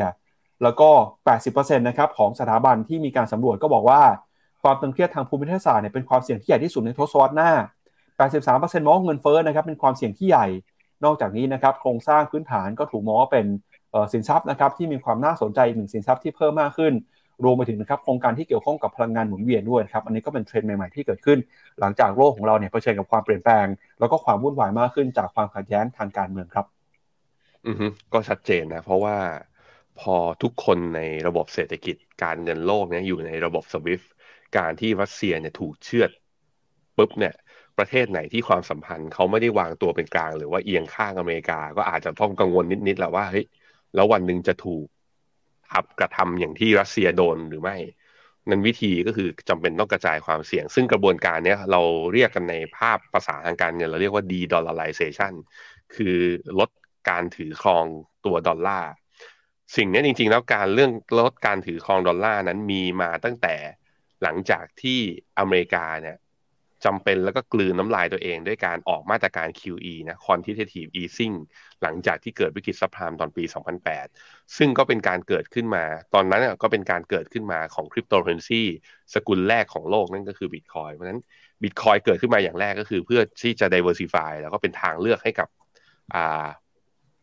[0.62, 0.90] แล้วก็
[1.34, 4.02] 80%นะครับของสถาบันที่มีการสำรวจก็บอกว่า
[4.62, 7.50] ความตึงเครียดทางภูมิทัศน์เนี่ยเป็นความเสี่ยงที่ใหญ่ที่สุดในทศวรรษหน้า
[8.18, 10.46] 83%มองเงินเฟ้อนะครับเป็นความเสี่ยงที่ใหญ่
[11.04, 13.46] นอกจากนี้นะครับโครงสร้างพื้นฐานก็ถูกมองว่าเป็น
[14.12, 16.92] สินทรัพย์นะครับที่มีความน่าสนใจอีกหนึ่งสินทรัพย์ที่เพิ่มมากขึ้น
[17.44, 21.38] รวมไปถึงนะครับโครงการที่เกี่ยวข้องกับพลังงานหมุนเวียนด้วยครับอันนี้ก็เป็นเทรนด์ใหม่ๆที่เกิดขึ้น
[21.80, 23.66] หลังจากโลกของเราเนี่ยเผชิญกับความเปลี่ยนแปลง
[23.98, 26.66] แล้วก็ความวุ่นวายมากขึ้นจากความขัดแย้งทางการเมืองครับ
[27.64, 29.16] อือฮึก็ชัดเจนนะเพราะว่า
[29.96, 34.00] พอทุกคนในระบบเศรษฐกิจการเงินโลกเนี่ยอยู่ในระบบสวิฟ
[34.56, 36.10] การที่รัสเซียเนี่ยถูกเชือด
[36.96, 37.34] ปุ๊บเนี่ย
[37.78, 43.44] ประเทศไหนที่ความสัมพันธ์เขาไม่ได้วางตัวเป็นกลาง หรือว่าเอียงข้างอเมริกา ก็อาจจะต้องกังวลนิดๆแหละว่าเฮ้ย
[43.94, 44.86] แล้ววันหนึ่งจะถูก
[45.74, 47.76] ทับกระทำอย่างที่รัสเซียโดนหรือไม่
[48.48, 51.80] นั้นวิธีก็คือจำเป็นต้องกระจายความเสี่ยง ซึ่งกระบวนการนี้เรา
[52.12, 55.34] เรียกกันในภาพภาษาทางการเงินเราเรียกว่า de-dollarization
[55.94, 56.16] คือ
[56.58, 56.70] ลด
[57.10, 57.84] การถือครอง
[58.24, 58.90] ตัวดอลลาร์
[59.76, 63.54] สิ่งนี้จริงๆ แล้วการเรื่องลดการถือครองดอลลาร์นั้นมีมาตั้งแต่
[64.22, 65.00] หลังจากที่
[65.38, 66.16] อเมริกาเนี่ย
[66.84, 71.36] จำเป็นแล้วก็กลืนน้ำลายตัวเองด้วยการออกมาตรการ QE นะ quantitative easing
[71.82, 73.44] หลังจากที่เกิดวิกฤต subprime ตอนปี
[74.00, 78.62] 2008 ซึ่งก็เป็นการเกิดขึ้นมา ตอนนั้นก็เป็นการเกิดขึ้นมาของคริปโตเคอเรนซี
[79.14, 81.20] สกุลแรกของโลกนั่นก็คือบิตคอยน์เพราะฉะนั้น
[81.62, 85.48] บิตคอยเกิดขึ้นมาอย่างแรกก็คือเพื่อที่จะ diversify แล้วก็เป็นทางเลือกให้กับ
[86.14, 86.46] อ่า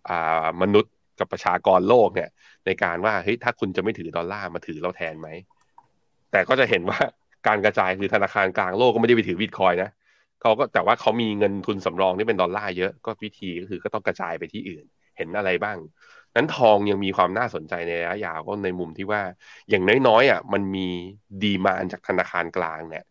[0.09, 2.29] อ่ามนุษย์กับประชากรโลกเนี่ย
[2.65, 5.29] ในการว่าเฮ้ยถ้าคุณจะไม่ถือดอลลาร์มาถือเราแทนไหม
[6.31, 6.99] แต่ก็จะเห็นว่า
[7.47, 9.89] การกระจายคือธนาคารกลางโลกก็ไม่ได้ไปถือบิตคอยนะ
[10.41, 14.83] เขาก็แต่ว่าเขามีเงินทุนสำรองที่เป็นดอลลาร์เยอะก็วิธีก็คือก็ต้องกระจายไปที่อื่น
[15.17, 15.77] เห็นอะไรบ้าง
[16.35, 19.21] นั้นทองยังมีความน่าสนใจในระยะยาวก็ในมุมที่ว่า
[19.69, 20.87] อย่างน้อยๆอะมันมี
[21.43, 23.03] ดีมาจากธนาคารกลางเนี่ย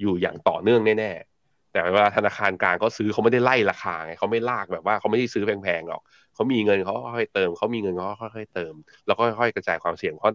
[0.00, 6.02] อยู่อย่างต่อเนื่องแน่ๆแต่เวลาธนาคารกลางเขาซื้อเขาไม่ได้ไล่ราคาไงเขาไม่ลากแบบว่าเขาไม่ได้ซื้อแพงๆหรอก
[6.34, 8.74] เขามีเงินเขาค่อยๆเติมเขามีเงินเขาค่อยๆเติม
[9.06, 10.32] แล้วก็ค่อยๆกระจายความเสี่ยงเพราะ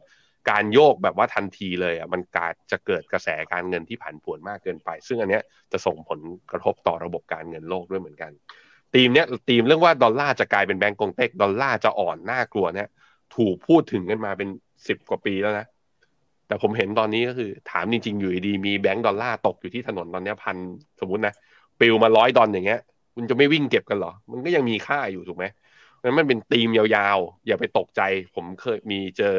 [0.49, 6.19] การโยกแบบว่าทันทีเลยอะมันการจะเกิดกระแสการเงินที่ผันผวนมากเกินไป ซึ่งอันเนี้ยจะส่งผล
[6.51, 8.31] กระทบต่อระบบการเงินโลกด้วยเหมือนกัน
[8.93, 12.87] ทีมเนี้ยทีมเรื่องว่าดอลลาร์จะกลายเป็นแบงก์กงเต็กดอลลาร์จะอ่อนน่ากลัวเนี่ย
[13.35, 14.49] ถูกพูดถึงกันมาเป็น
[14.87, 15.65] สิบกว่าปีแล้วนะ
[16.47, 20.57] แต่ผมเห็นตอนนี้ก็คือ ถามจริงๆ อยู่ดีมีแบงก์ดอลลาร์ตกอยู่ที่ถนนตอนนี้พัน
[20.99, 21.33] สมมตินะ
[21.79, 22.79] ปลิวมาร้อยดอลอย่างเงี้ย
[23.15, 25.45] คุณจะไม่วิ่งเก็บกันหรอ มันก็ยังมีค่าอยู่ถูกไหม
[26.03, 26.85] นั้นมันเป็นธีมยา
[27.15, 28.01] วๆ อย่าไปตกใจ
[28.35, 29.35] ผมเคยมีเจอ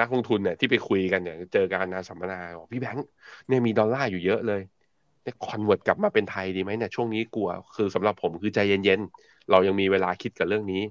[0.00, 3.06] นักลงทุนเนี่ยที่ไปคุยกันเนี่ยเจอการนาสัมมนาบอกพี่แบงค์
[3.48, 4.62] เนี่ยมีดอลลาร์อยู่เยอะเลย
[5.22, 10.82] เนี่ย convert กลับมาเป็นไทยดีไหมเนี่ยช่วงนี้กลัวคือสำหรับผมคือใจเย็นๆ เรายังมีเวลาคิดกับเรื่องนี้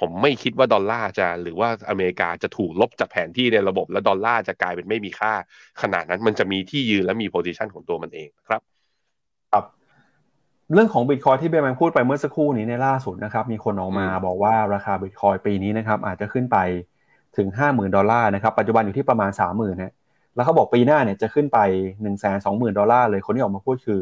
[0.00, 5.32] ผมไม่คิดว่าดอลลาร์จะหรือว่าอเมริกาจะถูกลบจากแผนที่ในระบบ แล้วดอลลาร์จะกลายเป็นไม่มีค่า
[5.82, 8.60] ขนาดนั้นมันจะมีที่ยืนและมี position ของตัวมันเองครับ
[9.52, 9.64] ครับ
[10.72, 16.56] เรื่องของบิตคอยน์ที่พี่แบงค์พูดไปเมื่อสักครู่นี้ในล่าสุดนะครับ มีคนออกมาบอกว่าราคาบิตคอยน์ปีนี้นะครับ อาจจะขึ้นไป
[17.36, 19.94] ถึง 50,000 ดอลลาร์นะครับ ปัจจุบันอยู่ที่ประมาณ 30,000นะ
[20.34, 21.58] แล้วเขาบอกปีหน้าเนี่ยจะขึ้นไป
[22.22, 23.98] 120,000 ดอลลาร์เลย คนที่ออกมาพูดคือ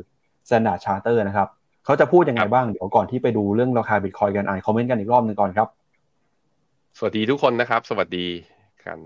[0.49, 1.49] Standard Chartered นะครับ
[1.85, 5.69] เขาจะพูดยังไงบ้าง เดี๋ยวก่อนที่ไปดูเรื่องราคาบิตคอยน์กันอ่านคอมเมนต์กันอีกรอบหนึ่งก่อนครับ
[6.99, 8.27] สวัสดีทุกคนนะครับ สวัสดี
[8.85, 8.99] กัน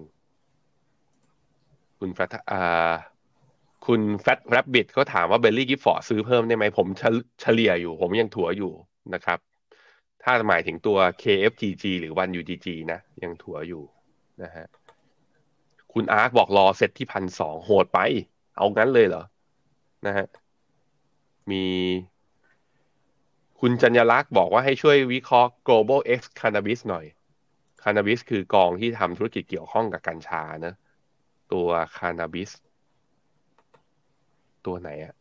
[1.99, 2.93] คุณแฟตอ่า
[3.87, 6.87] คุณแฟตแรบบิทเขาถามว่า Baillie Gifford ซื้อเพิ่มได้ไหม ผม
[7.41, 8.73] เฉลี่ยอยู่ ผมยังถัวอยู่
[9.15, 9.39] นะครับ
[10.23, 13.83] ถ้าหมายถึงตัว KFGG หรือ ONE-UGG นะ ยังถัวอยู่
[14.43, 14.67] นะฮะ
[15.93, 17.99] คุณอาร์คบอกรอเซตที่พันสองโหดไป
[18.57, 19.25] เอางั้นเลยเหรอ
[20.07, 20.27] นะฮะ
[21.51, 21.65] มี
[23.61, 27.07] คุณจัญญลักษณ์บอกว่าให้ช่วยวิเคราะห์ global x cannabis หน่อย
[27.83, 30.75] cannabis คือกองที่ทำธุรกิจเกี่ยวข้องกับกัญชานะ
[31.53, 32.51] ตัว cannabis
[34.67, 35.15] ตัวไหนอะ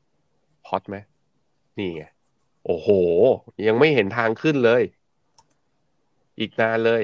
[0.66, 0.96] พอตไหม
[1.78, 2.04] นี่ไง
[2.66, 2.90] โอ้โห
[3.68, 4.84] ยังไม่เห็นทางขึ้นเลย
[6.40, 7.04] อีกนานเลย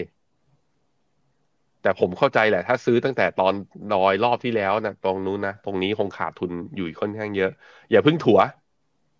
[1.86, 3.54] แต่ผมเข้าใจแหละ ถ้าซื้อตั้งแต่ตอน
[3.94, 7.52] นอยรอบที่แล้วนะตรงนู้นนะตรงนี้คงขาดทุนอยู่ค่อนข้างเยอะ
[7.92, 8.40] อย่าเพิ่งถัว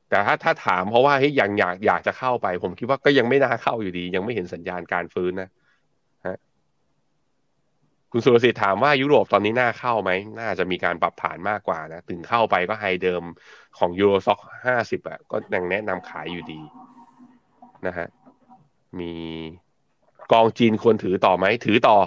[0.10, 5.50] แต่ถ้าถ้าถามเพราะว่าให้ยังอยากอยากจะเข้าไป ผมคิดว่าก็ยังไม่น่าเข้าอยู่ดี ยังไม่เห็นสัญญาณการฟื้นนะ
[6.28, 6.38] ฮะ
[8.12, 13.24] คุณสุรศิษฐ์ถามว่ายุโรปตอนนี้น่าเข้าไหมน่าจะมีการปรับฐานมากกว่านะถึงเข้าไปก็ไฮเดิม
[13.78, 16.62] ของยูโรซ็อกห้าสิบอะก็ยังแนะนำขายอยู่ดี
[17.88, 18.08] นะฮะ
[19.00, 19.14] มี
[20.32, 21.98] กองจีนควรถือต่อไหมถือต่อ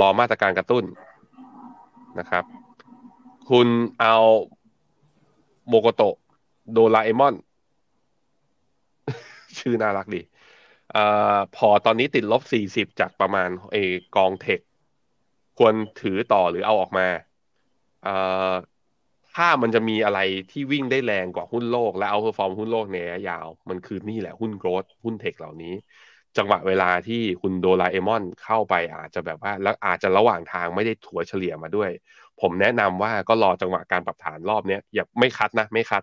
[0.00, 0.84] รอมาตรการกระตุ้น
[2.18, 2.44] นะครับ
[3.50, 3.68] คุณ
[4.00, 4.16] เอา
[5.68, 6.02] โมโกโต
[6.72, 7.34] โดราเอมอน
[9.58, 10.22] ชื่อน่ารักดี
[10.96, 10.98] อ
[11.56, 13.76] พอตอนนี้ติดลบสี่สิบจากประมาณเอ
[14.16, 14.60] กองเทค
[15.58, 17.06] ควรถือต่อหรือเอาออกมา
[19.36, 20.20] ถ้ามันจะมีอะไร
[20.50, 25.74] ที่วิ่งได้แรงกว่าหุ้นโลก และ outperform หุ้นโลกในระยะยาว มันคือนี่แหละหุ้น growth หุ้น tech เหล่านี้
[26.38, 31.90] จังหวะเวลาที่คุณโดราเอมอนเข้าไปอาจจะแบบว่าแล้วอาจจะระหว่างทางไม่ได้ถัวเฉลี่ยมาด้วย
[32.40, 36.02] ผมแนะนำว่าก็รอจังหวะการปรับฐานรอบนี้อย่าไม่ cut นะ ไม่ cut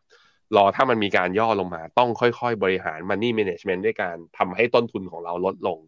[0.56, 5.80] รอถ้ามันมีการย่อลงมา ต้องค่อยๆ บริหาร Money Management ด้วยการทำให้ต้นทุนของเราลดลง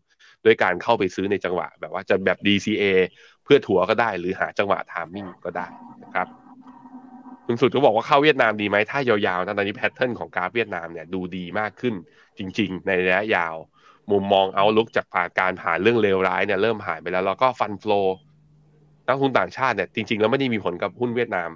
[0.46, 2.84] ด้วยการเข้าไปซื้อในจังหวะ แบบว่าจะแบบ DCA
[3.44, 5.68] เพื่อถัวก็ได้หรือหาจังหวะ timing ก็ได้
[6.04, 6.28] นะครับ
[7.46, 11.96] คุณสุดก็บอกว่าเข้าเวียดนามดีไหมถ้ายาวๆตอนนี้ pattern ของกราฟเวียดนามเนี่ยดูดีมากขึ้น
[12.38, 13.56] จริง ๆ ในระยะยาว
[14.12, 18.02] มุมมอง outlook จากผ่านการผ่านเรื่องเลวร้ายเนี่ยเริ่มหายไปแล้วแล้วก็ fund flow
[19.08, 21.50] นักทุนต่างชาติเนี่ยจริงๆแล้วไม่ได้มีผลกับหุ้นเวียดนาม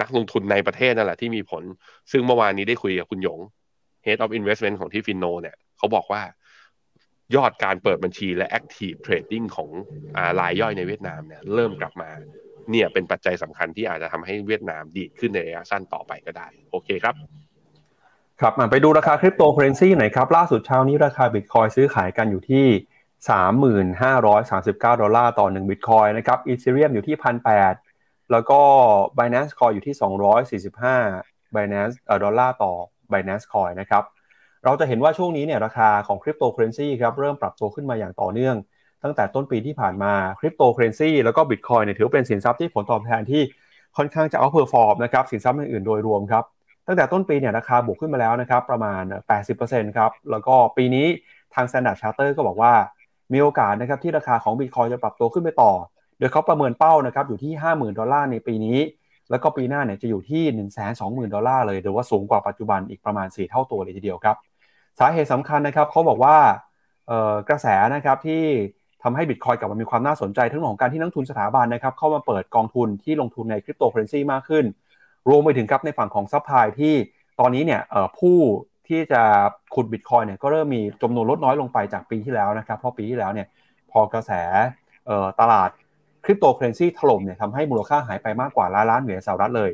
[0.00, 1.62] นักลงทุนในประเทศนั่นแหละที่มีผล
[2.12, 3.40] ซึ่งเมื่อวานนี้ได้คุยกับคุณหยง
[4.06, 6.22] Head of Investment ของที่ฟินโนเนี่ยเขาบอกว่า
[7.34, 9.70] ยอดการเปิดบัญชีและ Active Trading ของ
[10.40, 12.10] รายย่อยในเวียดนามเนี่ยเริ่มกลับมา
[12.70, 17.14] เนี่ยเป็นปัจจัยสำคัญที่อาจจะทำให้เวียดนามดีขึ้นในระยะสั้นต่อไปก็ได้ โอเคครับ
[18.40, 22.66] ครับไปดูราคาคริปโตเคอเรนซีหน่อยครับ ล่าสุดเช้านี้ราคาบิตคอยน์ซื้อขายกันอยู่ที่
[23.94, 27.16] 3539 ดอลลาร์ต่อ1บิตคอยน์นะครับอีเธเรียมอยู่ที่
[27.72, 28.60] 1,800 แล้วก็
[29.18, 29.94] Binance Coin อยู่ที่
[31.00, 32.72] 245 Binance ดอลลาร์ต่อ
[33.12, 34.04] Binance Coin นะครับ
[34.64, 38.56] เราจะเห็นว่าช่วงนี้เนี่ยราคาของคริปโตเคอเรนซีครับเริ่มปรับตัวขึ้นมาอย่างต่อเนื่อง
[39.02, 43.42] ตั้งแต่ต้นปีที่ผ่านมาคริปโตเคอเรนซีแล้วก็บิตคอยน์เนี่ยถือเป็นสินทรัพย์ที่ผลตอบแทนที่
[43.96, 46.44] ค่อนข้างจะ outperform นะครับสินทรัพย์อื่นๆโดยรวมครับ
[46.86, 49.02] ตั้งแต่ต้นปีเนี่ยราคาบวกขึ้นมาแล้วนะครับประมาณ
[49.50, 51.06] 80%ครับแล้วก็ปีนี้
[51.54, 52.72] ทาง Standard Chartered ก็บอกว่า
[53.32, 55.72] มีโอกาสนะครับที่ราคาของบิตคอยน์จะปรับตัวขึ้นไปต่อ
[56.18, 58.78] โดยเขาประเมินเป้านะครับอยู่ที่ 50,000 ดอลลาร์ในปีนี้
[59.30, 60.42] แล้วก็ปีหน้าเนี่ยจะอยู่ที่
[60.90, 64.36] 120,000 ดอลลาร์เลยหรือว่าสูงกว่าปัจจุบันอีกประมาณ 4 เท่าตัวเลยทีเดียวครับ
[64.98, 66.36] สาเหตุสำคัญนะครับเขาบอกว่า
[67.48, 68.42] กระแสนะครับที่
[69.02, 74.64] ทำให้บิตคอยน์กลับมามีความน่าสนใจทั้งของการที่นักทุนสถาบันนะครับเข้ามาเปิดกองทุนที่ลงทุนในคริปโตเคอเรนซีมากขึ้น
[75.28, 76.94] รวมไปถึงครับในฝั่งของ supply ที่
[77.40, 77.80] ตอนนี้เนี่ย
[78.18, 78.38] ผู้
[78.88, 79.22] ที่จะ
[79.74, 83.46] ขุดบิตคอยน์เนี่ยก็เริ่มมีจำนวนลดน้อยลงไปจากปีที่แล้วนะครับเพราะปีที่แล้วเนี่ย
[83.90, 84.30] พอกระแส
[85.40, 85.70] ตลาด
[86.24, 89.70] คริปโตเคอเรนซีถล่มเนี่ยทำให้มูลค่าหายไปมากกว่าล้านล้านเหรียญสหรัฐเลย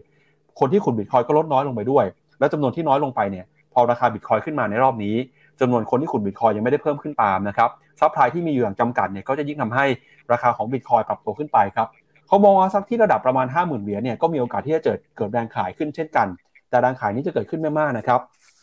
[0.61, 2.05] คนที่ขุดบิตคอยน์ก็ลดน้อยลงไปด้วย
[2.39, 5.15] แล้วจำนวนที่น้อยลงไปเนี่ยพอราคาบิตคอยน์ขึ้นมาในรอบนี้
[5.61, 9.87] จำนวนคนที่ขุดบิตคอยน์ยังไม่ได้เพิ่มขึ้นตามนะครับ supply ที่มีอยู่อย่างจำกัดเนี่ยก็จะยิ่งทำให้
[10.33, 11.89] ราคาของบิตคอยน์ปรับตัวขึ้นไปครับ
[12.31, 16.27] เขามองว่าสักที่ระดับประมาณ 5 0,000 เหรียญเนี่ยก็มีโอกาสที่จะเกิดเกิดแรงขายขึ้นเช่นกัน
[16.71, 18.21] แต่แรงขายนี้จะเกิดขึ้นไม่มากนะครับ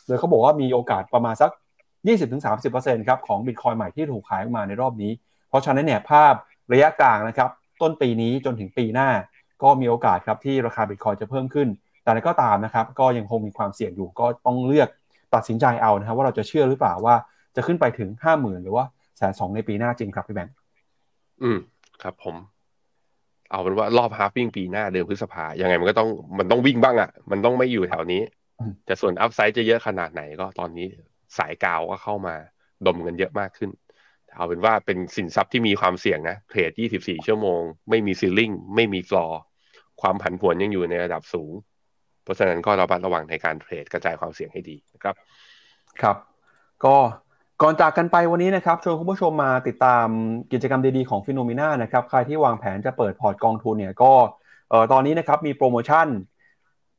[0.08, 1.52] โดยเขาบอกว่ามีโอกาสประมาณสัก
[2.30, 5.12] 20-30%ครับของบิตคอยน์ใหม่ที่ถูกขายออกมาในรอบนี้
[5.50, 6.34] เพราะฉะนั้นเนี่ยภาพ
[6.72, 7.50] ระยะกลางนะครับ
[7.82, 9.10] ต้นปีนี้จนถึงปีหน้า
[9.64, 11.68] ก็มีโอกาสครับที่ราคาบิตคอยจะเพิ่มขึ้น
[12.04, 14.90] แต่ก็ตามนะครับก็ยังคงมีความเสี่ยงอยู่ก็ต้องเลือก
[15.36, 17.16] ตัดสินใจเอานะครับว่าเราจะเชื่อหรือเปล่าว่า
[17.56, 18.86] จะขึ้นไปถึง 50,000 หรือว่า
[19.18, 20.54] แสนสองในปีหน้าจริงครับพี่แบงค์
[21.42, 21.58] อืม
[22.02, 22.36] ครับผม
[23.52, 28.22] เอาเป็นว่ารอบฮาฟวิ่งปีหน้าเดือนพฤษภายังไงมันก็ต้องมันต้องวิ่งบ้างอะ่ะ มันต้องไม่อยู่แถวนี้
[28.86, 30.88] แต่ส่วนอัพไซด์จะเยอะขนาดไหนก็ตอนนี้
[31.38, 32.36] สายกาวก็เข้ามา
[32.86, 33.70] ดมกันเยอะมากขึ้น
[34.36, 39.42] เอาเป็นว่าเป็นสินทรัพย์ที่มีความเสี่ยงนะเทรด 24 ชั่วโมง ไม่มี ceiling ไม่มีฟลอร์
[40.02, 41.54] ความผันผวนยังอยู่ในระดับสูง
[42.24, 45.16] เพราะฉะนั้นก็ระมัดระวังในการเทรดกระจายความเสี่ยงให้ดีนะครับ
[46.02, 46.18] ครับ
[46.86, 46.96] ก็
[47.62, 50.08] ก่อนจากกันไปวันนี้นะครับชวนคุณผู้ชมมาติดตาม
[50.52, 54.12] กิจกรรมดีๆของ Finnomena นะครับใครที่วางแผนจะเปิดพอร์ตกองทุนเนี่ยก็
[54.70, 56.08] เอ่อตอนนี้นะครับมีโปรโมชั่น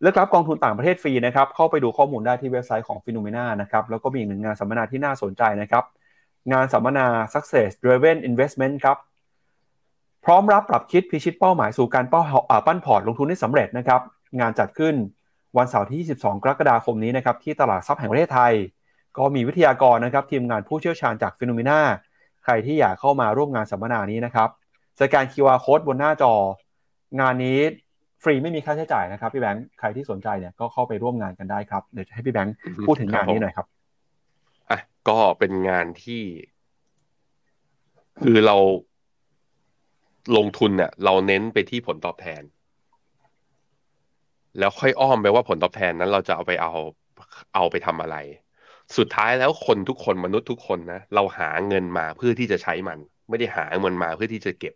[0.01, 5.85] เลือกรับกองทุนต่างประเทศฟรีนะครับเข้าไปดูข้อมูลได้ที่เว็บไซต์ของ Finnomena นะครับแล้วก็มีอีกหนึ่งงานสัมมนาที่น่าสนใจนะครับ
[6.53, 8.97] งานสัมมนา Success Driven Investment ครับ
[10.25, 12.23] พร้อมรับปรับคิดพิชิตเป้าหมายสู่การเป้า
[12.67, 14.01] ปั้นพอร์ตลงทุนได้สำเร็จนะครับ
[14.41, 14.95] งานจัดขึ้น
[15.59, 18.55] วันเสาร์ที่ 22 กรกฎาคมนี้นะครับที่ตลาดหลักทรัพย์แห่งประเทศไทย
[19.19, 21.81] ก็มีวิทยากรนะครับทีมงานผู้เชี่ยวชาญจาก Finnomena
[22.45, 24.49] ใครที่อยากเข้ามาร่วมงานสัมมนานี้นะครับ
[25.01, 26.33] สแกน QR Code บนหน้าจอ
[27.21, 27.59] งานนี้
[28.23, 32.55] ฟรีไม่มีค่าใช้จ่ายนะครับพี่แบงค์ใครที่สนใจเนี่ยก็เข้าไปร่วมงานกันได้ครับเดี๋ยวจะให้พี่แบงค์
[32.87, 33.67] พูดถึงงานนี้หน่อยครับ
[34.71, 34.79] อะ
[35.09, 36.23] ก็เป็นงานที่
[38.23, 38.57] คือเรา
[40.37, 42.43] ลงทุนเนี่ยเราเน้นไปที่ผลตอบแทน
[44.59, 46.73] แล้วค่อยอ้อมไปว่าผลตอบแทนนั้นเราจะเอาไปเอา
[47.55, 48.17] เอาไปทำอะไร
[48.97, 52.99] สุดท้ายแล้วคนทุกคนมนุษย์ทุกคนนะเราหาเงินมาเพื่อที่จะใช้มัน
[53.29, 54.75] ไม่ได้หาเงินมาเพื่อที่จะเก็บ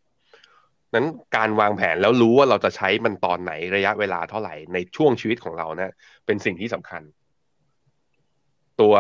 [0.95, 1.07] นั้น
[1.37, 5.95] การวางแผนแล้วรู้ว่าเราจะใช้มันตอนไหนระยะเวลาเท่าไหร่ในช่วงชีวิตของเรานะ
[6.27, 7.03] เป็นสิ่งที่สำคัญ
[8.81, 8.95] ตัว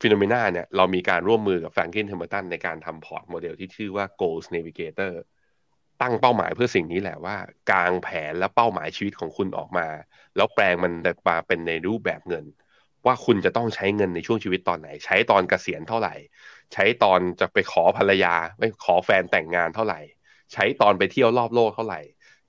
[0.00, 5.12] FINNOMENA เนี่ยเรามีการร่วมมือกับ Franklin Templeton ในการทำ port model ที่ชื่อว่า Goals Navigator
[6.02, 7.36] ตั้งเป้าหมายเพื่อสิ่งนี้แหละว่า
[7.70, 9.86] กางแผนและเป้าหมายชีวิตของคุณออกมา
[10.36, 10.92] แล้วแปลงมัน
[11.28, 12.44] มาเป็นในรูปแบบเงิน
[13.06, 16.14] ว่าคุณจะต้องใช้เงินในช่วงชีวิตตอนไหน ใช้ตอนเกษียณเท่าไหร่
[16.72, 20.00] ใช้ตอนจะไปขอภรรยาไปขอแฟนแต่งงานเท่าไหร่
[20.52, 22.00] ใช้ตอนไปเที่ยวรอบโลกเท่าไหร่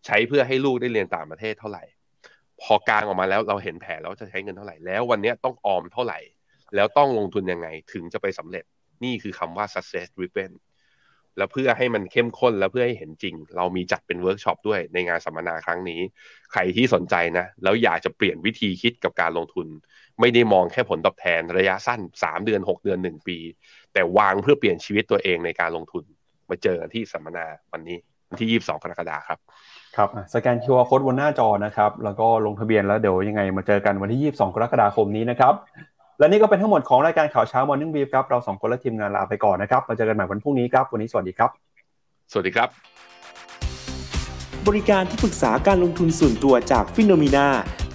[0.05, 1.83] ใช้เพื่อให้ลูกได้เรียนต่างประเทศเท่าไหร่
[2.61, 6.19] พอกางออกมาแล้วเราเห็นแผนแล้วจะใช้เงินเท่าไหร่ แล้ววันนี้ต้องออมเท่าไหร่
[6.75, 8.63] แล้วต้องลงทุนยังไงถึงจะไปสำเร็จ
[9.03, 10.51] นี่คือคำว่า success driven
[11.37, 16.01] แล้วเพื่อให้มันเข้มข้นแล้วเพื่อให้เห็นจริง เรามีจัดเป็นเวิร์กช็อปด้วยในงานสัมมนาครั้งนี้
[16.51, 19.67] ใครที่สนใจนะ แล้วอยากจะเปลี่ยนวิธีคิดกับการลงทุน
[20.19, 23.37] ไม่ได้มองแค่ผลตอบแทนระยะสั้น 3 เดือน 6 เดือน 1 ปี
[23.93, 26.03] แต่วางเพื่อเปลี่ยนชีวิตตัวเองในการลงทุน
[26.49, 27.97] มาเจอกันที่สัมมนาวันนี้
[28.29, 29.39] วันที่ 22กรกฎาคมครับ
[29.97, 35.53] ครับสแกน QR Code บนหน้าจอนะครับแล้วก็ลงทะเบียนแล้วเดี๋ยวยังไงมาเจอกันวันที่ 22 กรกฎาคมนี้นะครับ
[36.19, 41.49] และนี่ก็เป็นทั้งหมดของรายการข่าวเช้า Morning Brief ครับ เราสองคนและทีมงานลาไปก่อนนะครับ มาเจอกันใหม่วันพรุ่งนี้ครับ วันนี้สวัสดีครับ
[42.31, 42.69] สวัสดีครับ
[44.67, 47.47] บริการที่ปรึกษาการลงทุนส่วนตัวจากฟิโนมีนา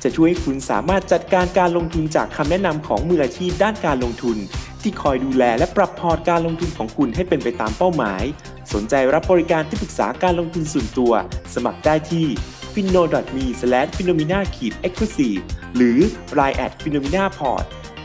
[0.02, 4.36] จะช่วยให้คุณสามารถจัดการการลงทุนจากคำแนะนำของมืออาชีพด้านการลงทุน
[4.82, 8.22] ที่คอยดูแลและปรับพอร์ตการลงทุนของคุณให้เป็นไปตามเป้าหมาย
[8.72, 11.12] สนใจรับบริการที่ปรึกษาการลงทุนส่วนตัว
[11.54, 12.26] สมัครได้ที่
[12.74, 13.02] f i n o
[13.34, 13.46] m e
[13.96, 15.30] f i n o m i n a e x c l u s i
[15.32, 15.42] v e
[15.76, 15.98] หรือ
[16.38, 17.64] line at f i n o m i n a p o r t